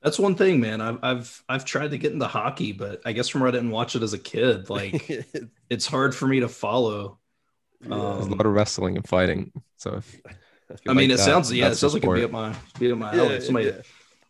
[0.02, 0.82] That's one thing, man.
[0.82, 3.72] I've I've I've tried to get into hockey, but I guess from where I didn't
[3.72, 5.10] watch it as a kid, like
[5.70, 7.20] it's hard for me to follow.
[8.14, 9.52] There's Um, a lot of wrestling and fighting.
[9.78, 10.22] So if,
[10.70, 12.24] if you I mean, like it that, sounds yeah, it sounds like it'd be sport.
[12.24, 13.40] up my be up my Yeah, alley.
[13.40, 13.82] Somebody yeah.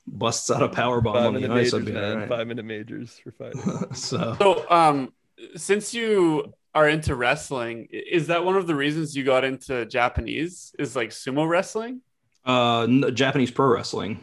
[0.07, 2.11] busts out a power bomb Five on the ice, majors, I'd be man.
[2.11, 2.29] all right.
[2.29, 3.71] Five minute majors for fighting.
[3.93, 5.13] so So, um,
[5.55, 10.75] since you are into wrestling, is that one of the reasons you got into Japanese?
[10.79, 12.01] Is like sumo wrestling?
[12.45, 14.19] uh Japanese pro wrestling.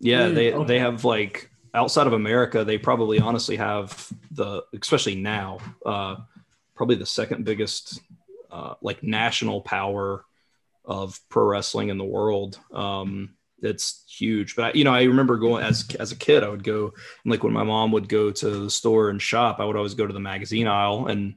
[0.00, 0.66] Yeah, Mm, they okay.
[0.66, 6.16] they have like outside of America, they probably honestly have the especially now, uh
[6.76, 8.00] probably the second biggest
[8.50, 10.24] uh like national power
[10.84, 12.58] of pro wrestling in the world.
[12.72, 14.56] Um it's huge.
[14.56, 16.92] But I, you know, I remember going as as a kid, I would go
[17.24, 19.94] and like when my mom would go to the store and shop, I would always
[19.94, 21.34] go to the magazine aisle and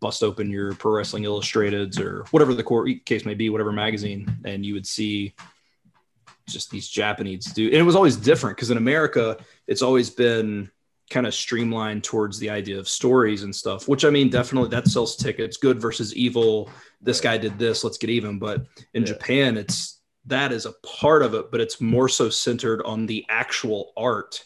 [0.00, 4.38] bust open your Pro Wrestling Illustrateds or whatever the court case may be, whatever magazine,
[4.44, 5.34] and you would see
[6.48, 7.72] just these Japanese dude.
[7.72, 9.36] And it was always different because in America,
[9.66, 10.70] it's always been
[11.10, 14.88] kind of streamlined towards the idea of stories and stuff, which I mean, definitely that
[14.88, 15.56] sells tickets.
[15.56, 16.68] Good versus evil.
[17.00, 17.84] This guy did this.
[17.84, 18.38] Let's get even.
[18.38, 19.08] But in Yeah.
[19.08, 23.24] Japan, it's that is a part of it, but it's more so centered on the
[23.28, 24.44] actual art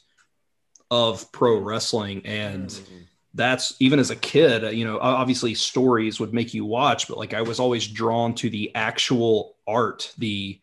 [0.90, 2.98] of pro wrestling and mm-hmm.
[3.34, 7.34] That's even as a kid, you know, obviously stories would make you watch, but like
[7.34, 10.60] I was always drawn to the actual art, the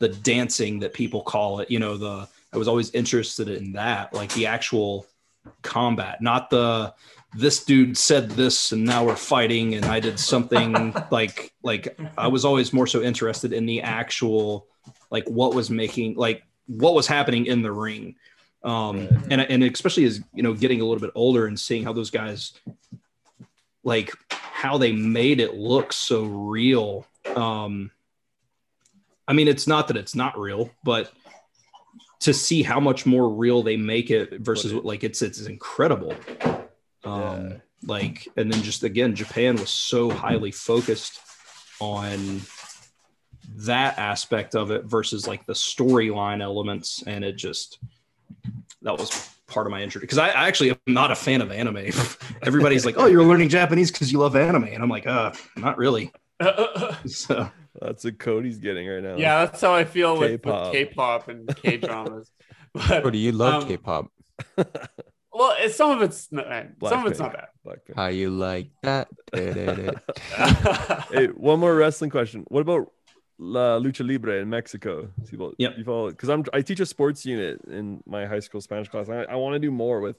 [0.00, 4.14] the dancing that people call it, you know, the I was always interested in that,
[4.14, 5.06] like the actual
[5.62, 6.94] combat, not the
[7.36, 12.28] this dude said this and now we're fighting and I did something like like I
[12.28, 14.68] was always more so interested in the actual
[15.10, 18.14] like what was making like what was happening in the ring
[18.64, 19.10] um Right.
[19.30, 22.10] and and especially as you know getting a little bit older and seeing how those
[22.10, 22.52] guys
[23.84, 27.90] like how they made it look so real um
[29.28, 31.12] i mean it's not that it's not real but
[32.20, 34.84] to see how much more real they make it versus Footage.
[34.86, 36.14] like it's it's incredible
[37.04, 37.56] um Yeah.
[37.84, 41.20] like and then just again japan was so highly focused
[41.80, 42.40] on
[43.56, 47.78] that aspect of it versus like the storyline elements and it just
[48.84, 51.50] that was part of my intro because I, I actually am not a fan of
[51.52, 51.76] anime
[52.42, 55.76] everybody's like oh you're learning japanese because you love anime and i'm like uh not
[55.76, 56.10] really
[57.06, 57.50] so
[57.80, 59.16] That's what Cody's getting right now.
[59.16, 60.64] yeah, that's how I feel with, K-pop.
[60.64, 62.30] with K-pop and K-dramas.
[62.72, 64.10] but Or do you love Um, K-pop?
[65.32, 66.46] well, it's, some of it's not,
[66.88, 67.32] some of it's Blackpink.
[67.32, 67.96] not Blackpink.
[67.96, 69.08] How you like that?
[71.10, 72.44] Hey, one more wrestling question.
[72.48, 72.90] What about
[73.44, 75.08] La Lucha Libre in Mexico?
[75.36, 78.88] Well, You follow because I'm I teach a sports unit in my high school Spanish
[78.88, 79.08] class.
[79.08, 80.16] I, I want to do more with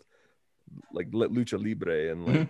[0.93, 2.49] like Lucha Libre and like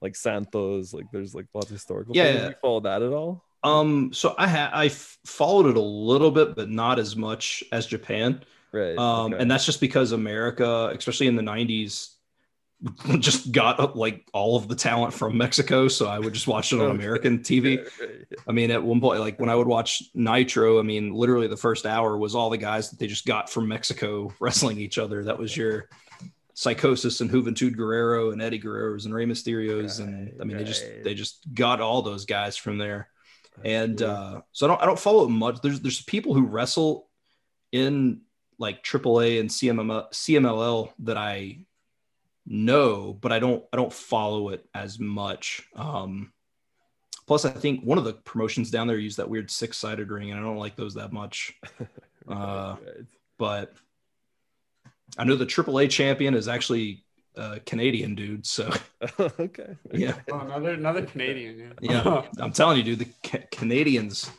[0.00, 0.92] like Santos.
[0.92, 2.16] Like there's like lots of historical.
[2.16, 2.50] Yeah, yeah.
[2.60, 3.44] Follow that at all?
[3.64, 7.64] um so i had i f- followed it a little bit but not as much
[7.72, 8.40] as japan
[8.70, 8.96] Right.
[8.96, 9.42] um okay.
[9.42, 12.14] and that's just because america especially in the 90s
[13.18, 16.80] just got like all of the talent from mexico so i would just watch it
[16.80, 18.36] on american tv Yeah, right, yeah.
[18.46, 21.56] I mean, at one point, like when I would watch Nitro, I mean, literally the
[21.56, 25.24] first hour was all the guys that they just got from Mexico wrestling each other.
[25.24, 25.88] That was your
[26.54, 30.84] Psychosis and Juventud Guerrero and Eddie Guerrero's and Rey Mysterios, and I mean, they just
[31.04, 33.08] they just got all those guys from there.
[33.64, 35.60] And uh, so I don't I don't follow it much.
[35.60, 37.08] There's there's people who wrestle
[37.72, 38.22] in
[38.58, 41.64] like AAA and CMML, CMLL that I
[42.50, 45.62] know, but I don't I don't follow it as much.
[45.76, 46.32] Um,
[47.26, 50.30] plus, I think one of the promotions down there used that weird six sided ring,
[50.30, 51.54] and I don't like those that much.
[52.30, 53.06] Uh, Right.
[53.38, 53.72] but
[55.16, 57.04] I know the AAA champion is actually
[57.36, 58.70] a Canadian dude, so
[59.20, 59.74] okay.
[59.94, 61.74] yeah, Oh, another another Canadian.
[61.80, 62.02] Yeah.
[62.04, 62.22] yeah.
[62.44, 64.30] I'm telling you, dude, the Ca- Canadians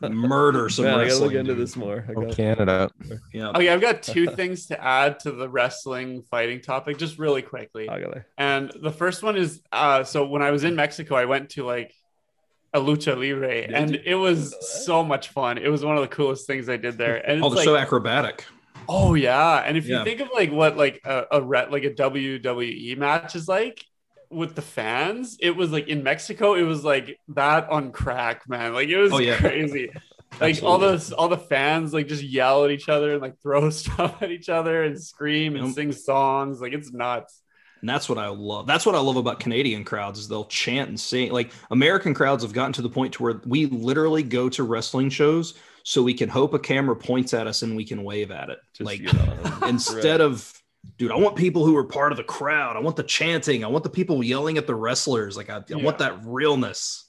[0.00, 1.28] murder some Man, I gotta wrestling.
[1.30, 1.62] look into dude.
[1.62, 2.04] this more.
[2.08, 2.90] I Oh, gotta- Canada.
[3.32, 7.42] Yeah, Okay, I've got two things to add to the wrestling fighting topic, just really
[7.42, 7.88] quickly.
[7.88, 8.24] I gotta.
[8.38, 11.64] And the first one is uh so when I was in Mexico, I went to
[11.64, 11.94] like
[12.74, 14.00] a lucha libre and you?
[14.04, 15.58] it was so much fun.
[15.58, 17.16] It was one of the coolest things I did there.
[17.16, 18.46] And it's oh, they're like, so acrobatic.
[18.88, 19.58] oh yeah.
[19.58, 19.98] And if Yeah.
[19.98, 23.84] you think of like what like a, a re- like a WWE match is like
[24.32, 28.72] with the fans, it was like in Mexico, it was like that on crack, man.
[28.74, 29.36] Like it was Oh, yeah.
[29.38, 29.90] crazy.
[30.40, 31.08] Like all Absolutely.
[31.10, 34.30] the all the fans like just yell at each other and like throw stuff at
[34.30, 35.74] each other and scream and Yep.
[35.74, 36.58] sing songs.
[36.58, 37.42] Like it's nuts.
[37.82, 38.66] And that's what I love.
[38.66, 41.32] That's what I love about Canadian crowds is they'll chant and sing.
[41.32, 45.10] Like American crowds have gotten to the point to where we literally go to wrestling
[45.10, 45.52] shows
[45.84, 48.58] so we can hope a camera points at us and we can wave at it.
[48.72, 49.68] Just like get on.
[49.68, 50.50] instead of
[50.98, 52.76] dude, I want people who are part of the crowd.
[52.76, 53.64] I want the chanting.
[53.64, 55.36] I want the people yelling at the wrestlers.
[55.36, 57.06] Like I, I want that realness.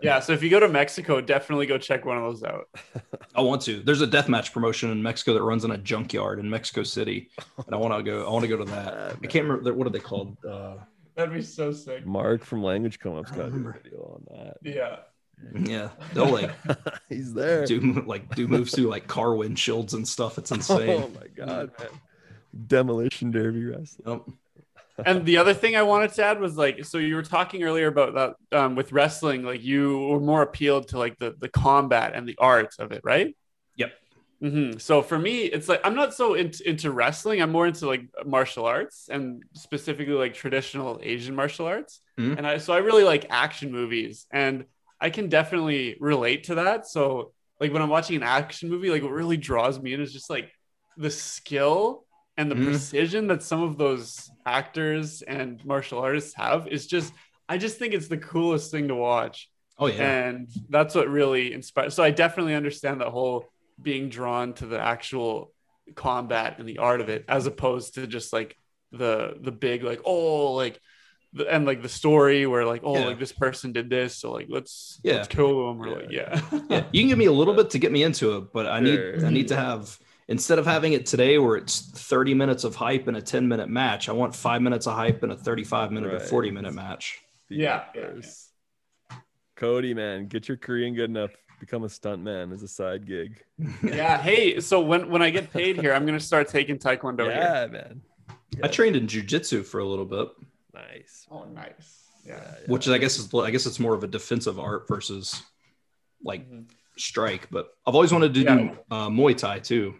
[0.00, 2.68] Yeah, so if you go to Mexico, definitely go check one of those out.
[3.34, 3.80] I want to.
[3.80, 7.30] There's a deathmatch promotion in Mexico that runs in a junkyard in Mexico City,
[7.66, 8.24] and I want to go.
[8.26, 9.16] I want to go to that.
[9.22, 10.36] I can't remember what are they called.
[10.44, 10.76] Uh,
[11.16, 12.06] That'd be so sick.
[12.06, 14.56] Mark from Language Come Up's got a video on that.
[14.62, 14.96] Yeah.
[15.54, 16.52] Yeah, they'll like
[17.08, 17.66] He's there.
[17.66, 20.38] do like do moves through like car windshields and stuff.
[20.38, 21.02] It's insane.
[21.02, 21.88] Oh my god, man.
[22.66, 24.20] Demolition Derby wrestling.
[24.26, 24.36] Yep.
[25.06, 27.86] and the other thing I wanted to add was like, so you were talking earlier
[27.88, 28.14] about
[28.50, 32.28] that um, with wrestling, like you were more appealed to like the the combat and
[32.28, 33.34] the art of it, right?
[33.76, 33.92] Yep.
[34.40, 37.40] hmm So for me, it's like I'm not so into, into wrestling.
[37.40, 42.00] I'm more into like martial arts and specifically like traditional Asian martial arts.
[42.18, 42.36] Mhm.
[42.38, 44.66] And I so I really like action movies, and
[45.00, 46.86] I can definitely relate to that.
[46.86, 50.12] So like when I'm watching an action movie, like what really draws me in is
[50.12, 50.50] just like
[50.96, 52.04] the skill
[52.36, 52.64] and the Mhm.
[52.64, 57.12] precision that some of those actors and martial artists have is just
[57.48, 59.50] I just think it's the coolest thing to watch.
[59.78, 60.02] Oh yeah.
[60.28, 61.92] And that's what really inspires.
[61.94, 65.52] So I definitely understand that whole being drawn to the actual
[65.94, 68.56] combat and the art of it, as opposed to just like
[68.92, 70.78] the the big like oh like
[71.32, 73.06] the, and like the story where like oh Yeah.
[73.06, 75.14] like this person did this so like let's Yeah.
[75.14, 76.40] let's kill them or like yeah
[76.70, 78.80] yeah, you can give me a little bit to get me into it, but I
[78.80, 79.26] need Sure.
[79.26, 83.08] I need to have instead of having it today where it's 30 minutes of hype
[83.08, 86.12] and a 10 minute match, I want five minutes of hype and a 35 minute
[86.12, 87.18] or 40 minute match.
[87.48, 88.08] Yeah, yeah,
[89.56, 91.30] Cody, man, get your Korean good enough.
[91.60, 93.40] Become a stunt man as a side gig.
[93.84, 97.30] yeah hey so when when I get paid here I'm gonna start taking taekwondo here
[97.40, 98.02] yeah, man.
[98.64, 100.28] I trained in jujitsu for a little bit,
[100.74, 101.24] Nice.
[101.30, 104.88] oh nice yeah, which I guess is I guess it's more of a defensive art
[104.88, 105.40] versus
[106.24, 106.64] like Mhm.
[106.98, 107.48] strike.
[107.50, 108.56] But I've always wanted to Yeah.
[108.56, 109.94] do uh, Muay Thai too.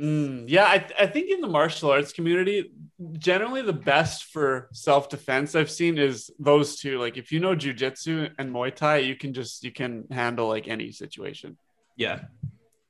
[0.00, 2.72] Mm, yeah, I, I think in the martial arts community,
[3.18, 6.98] generally the best for self defense I've seen is those two.
[6.98, 10.68] Like if you know jujitsu and Muay Thai, you can just you can handle like
[10.68, 11.56] any situation.
[11.96, 12.22] Yeah.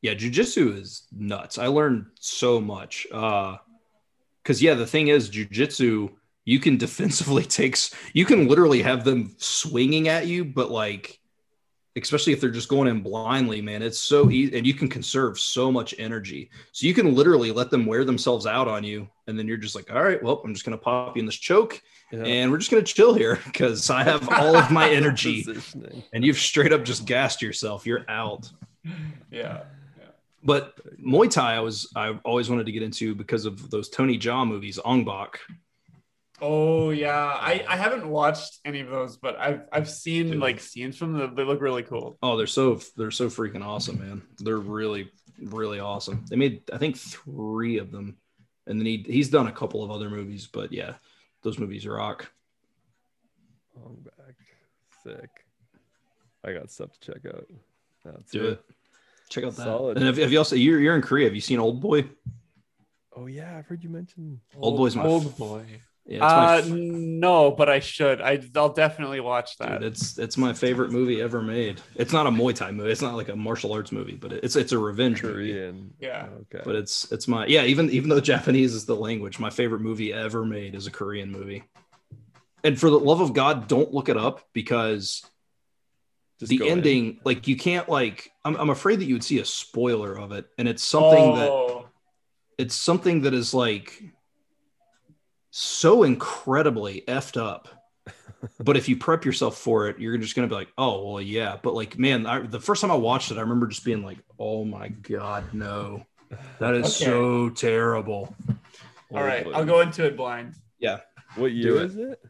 [0.00, 1.58] Yeah, jujitsu is nuts.
[1.58, 3.06] I learned so much.
[3.12, 3.56] Uh
[4.44, 6.10] cuz yeah, the thing is jujitsu
[6.44, 11.18] you can defensively takes you can literally have them swinging at you but like
[12.02, 15.38] especially if they're just going in blindly, man, it's so easy and you can conserve
[15.38, 16.50] so much energy.
[16.72, 19.74] So you can literally let them wear themselves out on you and then you're just
[19.74, 21.80] like, "All right, well, I'm just going to pop you in this choke
[22.12, 22.24] Yeah.
[22.24, 25.46] and we're just going to chill here cuz I have all of my energy
[26.12, 27.86] and you've straight up just gassed yourself.
[27.86, 28.50] You're out."
[29.30, 29.62] Yeah.
[30.46, 34.18] But Muay Thai, I was I always wanted to get into because of those Tony
[34.18, 35.38] Jaa movies, Ong Bak.
[36.40, 40.40] Oh yeah, I, I haven't watched any of those, but I've I've seen Dude.
[40.40, 41.34] like scenes from them.
[41.34, 42.18] They look really cool.
[42.22, 44.22] Oh, they're so they're so freaking awesome, man.
[44.38, 46.24] They're really really awesome.
[46.28, 48.16] They made I think three of them,
[48.66, 50.94] and then he he's done a couple of other movies, but yeah,
[51.42, 52.30] those movies rock.
[53.76, 54.34] Ong Bak.
[55.04, 55.30] Sick.
[56.44, 57.46] I got stuff to check out.
[58.04, 58.64] That's Do it.
[59.30, 59.64] Check out that.
[59.64, 59.96] Solid.
[59.96, 62.08] And if, if you also you're you're in Korea, have you seen Old Boy?
[63.16, 64.40] Oh yeah, I've heard you mention.
[64.56, 65.64] Old Boy's my old f- boy.
[66.06, 68.20] Yeah, Uh, f- no, but I should.
[68.20, 69.80] I I'll definitely watch that.
[69.80, 71.80] Dude, it's it's my favorite movie ever made.
[71.94, 72.90] It's not a Muay Thai movie.
[72.90, 75.52] It's not like a martial arts movie, but it's it's a revenge movie.
[75.52, 75.94] Korean.
[75.98, 76.26] Yeah.
[76.42, 76.62] Okay.
[76.62, 77.62] But it's it's my yeah.
[77.64, 81.32] Even even though Japanese is the language, my favorite movie ever made is a Korean
[81.32, 81.64] movie.
[82.62, 85.22] And for the love of God, don't look it up because
[86.38, 86.72] Just the go in.
[86.72, 88.30] ending, like you can't like.
[88.44, 91.48] I'm I'm afraid that you would see a spoiler of it, and it's something that
[91.50, 91.86] Oh,
[92.58, 94.02] it's something that is like
[95.56, 97.68] so incredibly effed up.
[98.58, 101.56] but if you prep yourself for it, you're just gonna be like, oh well, yeah.
[101.62, 104.18] But like, man, I, the first time I watched it, I remember just being like,
[104.36, 106.04] oh my god, no,
[106.58, 107.04] that is Okay.
[107.04, 108.34] so terrible.
[109.12, 109.46] all right.
[109.46, 110.54] Old I'll go into it blind.
[110.80, 111.00] Yeah.
[111.36, 111.84] What year it.
[111.84, 112.20] is it?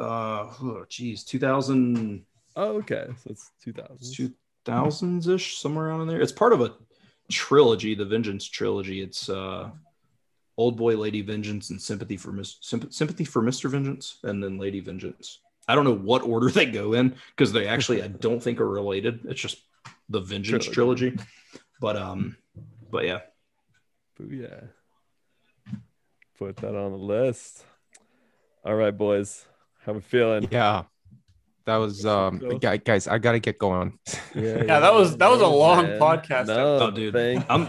[0.00, 2.24] Uh, oh, geez, 2000
[2.56, 3.06] Oh, okay.
[3.22, 4.34] So it's 2000.
[4.66, 6.20] 2000s ish, somewhere around in there.
[6.20, 6.74] It's part of a
[7.30, 9.02] trilogy, the Vengeance trilogy.
[9.02, 9.70] It's uh,
[10.56, 14.80] Old Boy, Lady Vengeance, and Sympathy for Mis- Sympathy for Mister Vengeance, and then Lady
[14.80, 15.40] Vengeance.
[15.66, 18.68] I don't know what order they go in because they actually I don't think are
[18.68, 19.20] related.
[19.24, 19.62] It's just
[20.08, 21.10] the Vengeance Trilogy.
[21.12, 21.30] trilogy.
[21.80, 22.36] But um,
[22.90, 23.20] but yeah,
[24.20, 24.68] Booyah.
[26.38, 27.64] Put that on the list.
[28.64, 29.44] All right, boys.
[29.84, 30.48] How we feeling?
[30.50, 30.84] Yeah.
[31.66, 33.98] That was um guys, I gotta get going.
[34.34, 36.00] Yeah, Yeah, that was- that was a long man.
[36.00, 36.46] podcast.
[36.48, 37.14] No, Oh, dude.
[37.14, 37.68] Thank I'm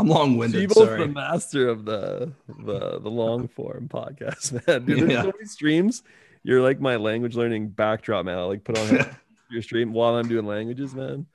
[0.00, 0.68] I'm long winded.
[0.70, 2.32] Seabolt's the master of the
[2.64, 4.84] the the long form podcast, man.
[4.84, 5.22] Dude, there's Yeah.
[5.22, 6.02] so many streams.
[6.42, 8.38] You're like my language learning backdrop, man.
[8.38, 9.06] I like put on
[9.50, 11.26] your stream while I'm doing languages, man.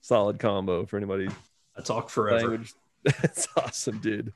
[0.00, 1.28] Solid combo for anybody
[1.76, 2.38] I talk forever.
[2.48, 2.72] language.
[3.04, 4.32] That's awesome, dude.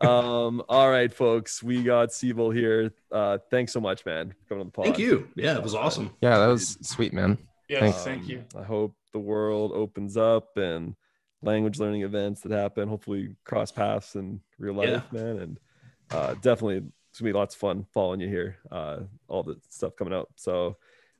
[0.00, 2.92] Um, all right, folks, we got Siebel here.
[3.12, 4.84] Uh, thanks so much, man, for coming on the pod.
[4.86, 5.28] Thank you.
[5.36, 6.10] Yeah, it was awesome.
[6.20, 7.38] Yeah, that was sweet, man.
[7.68, 8.02] Yes, Thanks.
[8.04, 8.44] thank you.
[8.54, 10.94] Um, I hope the world opens up and
[11.44, 12.88] language learning events that happen.
[12.88, 15.02] Hopefully, cross paths in real life, Yeah.
[15.12, 15.38] man.
[15.38, 15.60] And
[16.10, 16.78] uh, definitely,
[17.10, 18.56] it's gonna be lots of fun following you here.
[18.70, 20.28] Uh, all the stuff coming out.
[20.36, 20.76] So,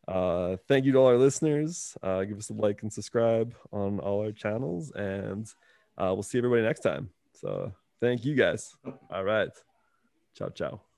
[0.07, 1.97] Uh, thank you to all our listeners.
[2.03, 5.47] Uh, give us a like and subscribe on all our channels, and
[5.97, 7.09] uh, we'll see everybody next time.
[7.33, 8.77] So thank you guys.
[9.11, 9.49] All right.
[10.37, 10.94] Ciao, ciao.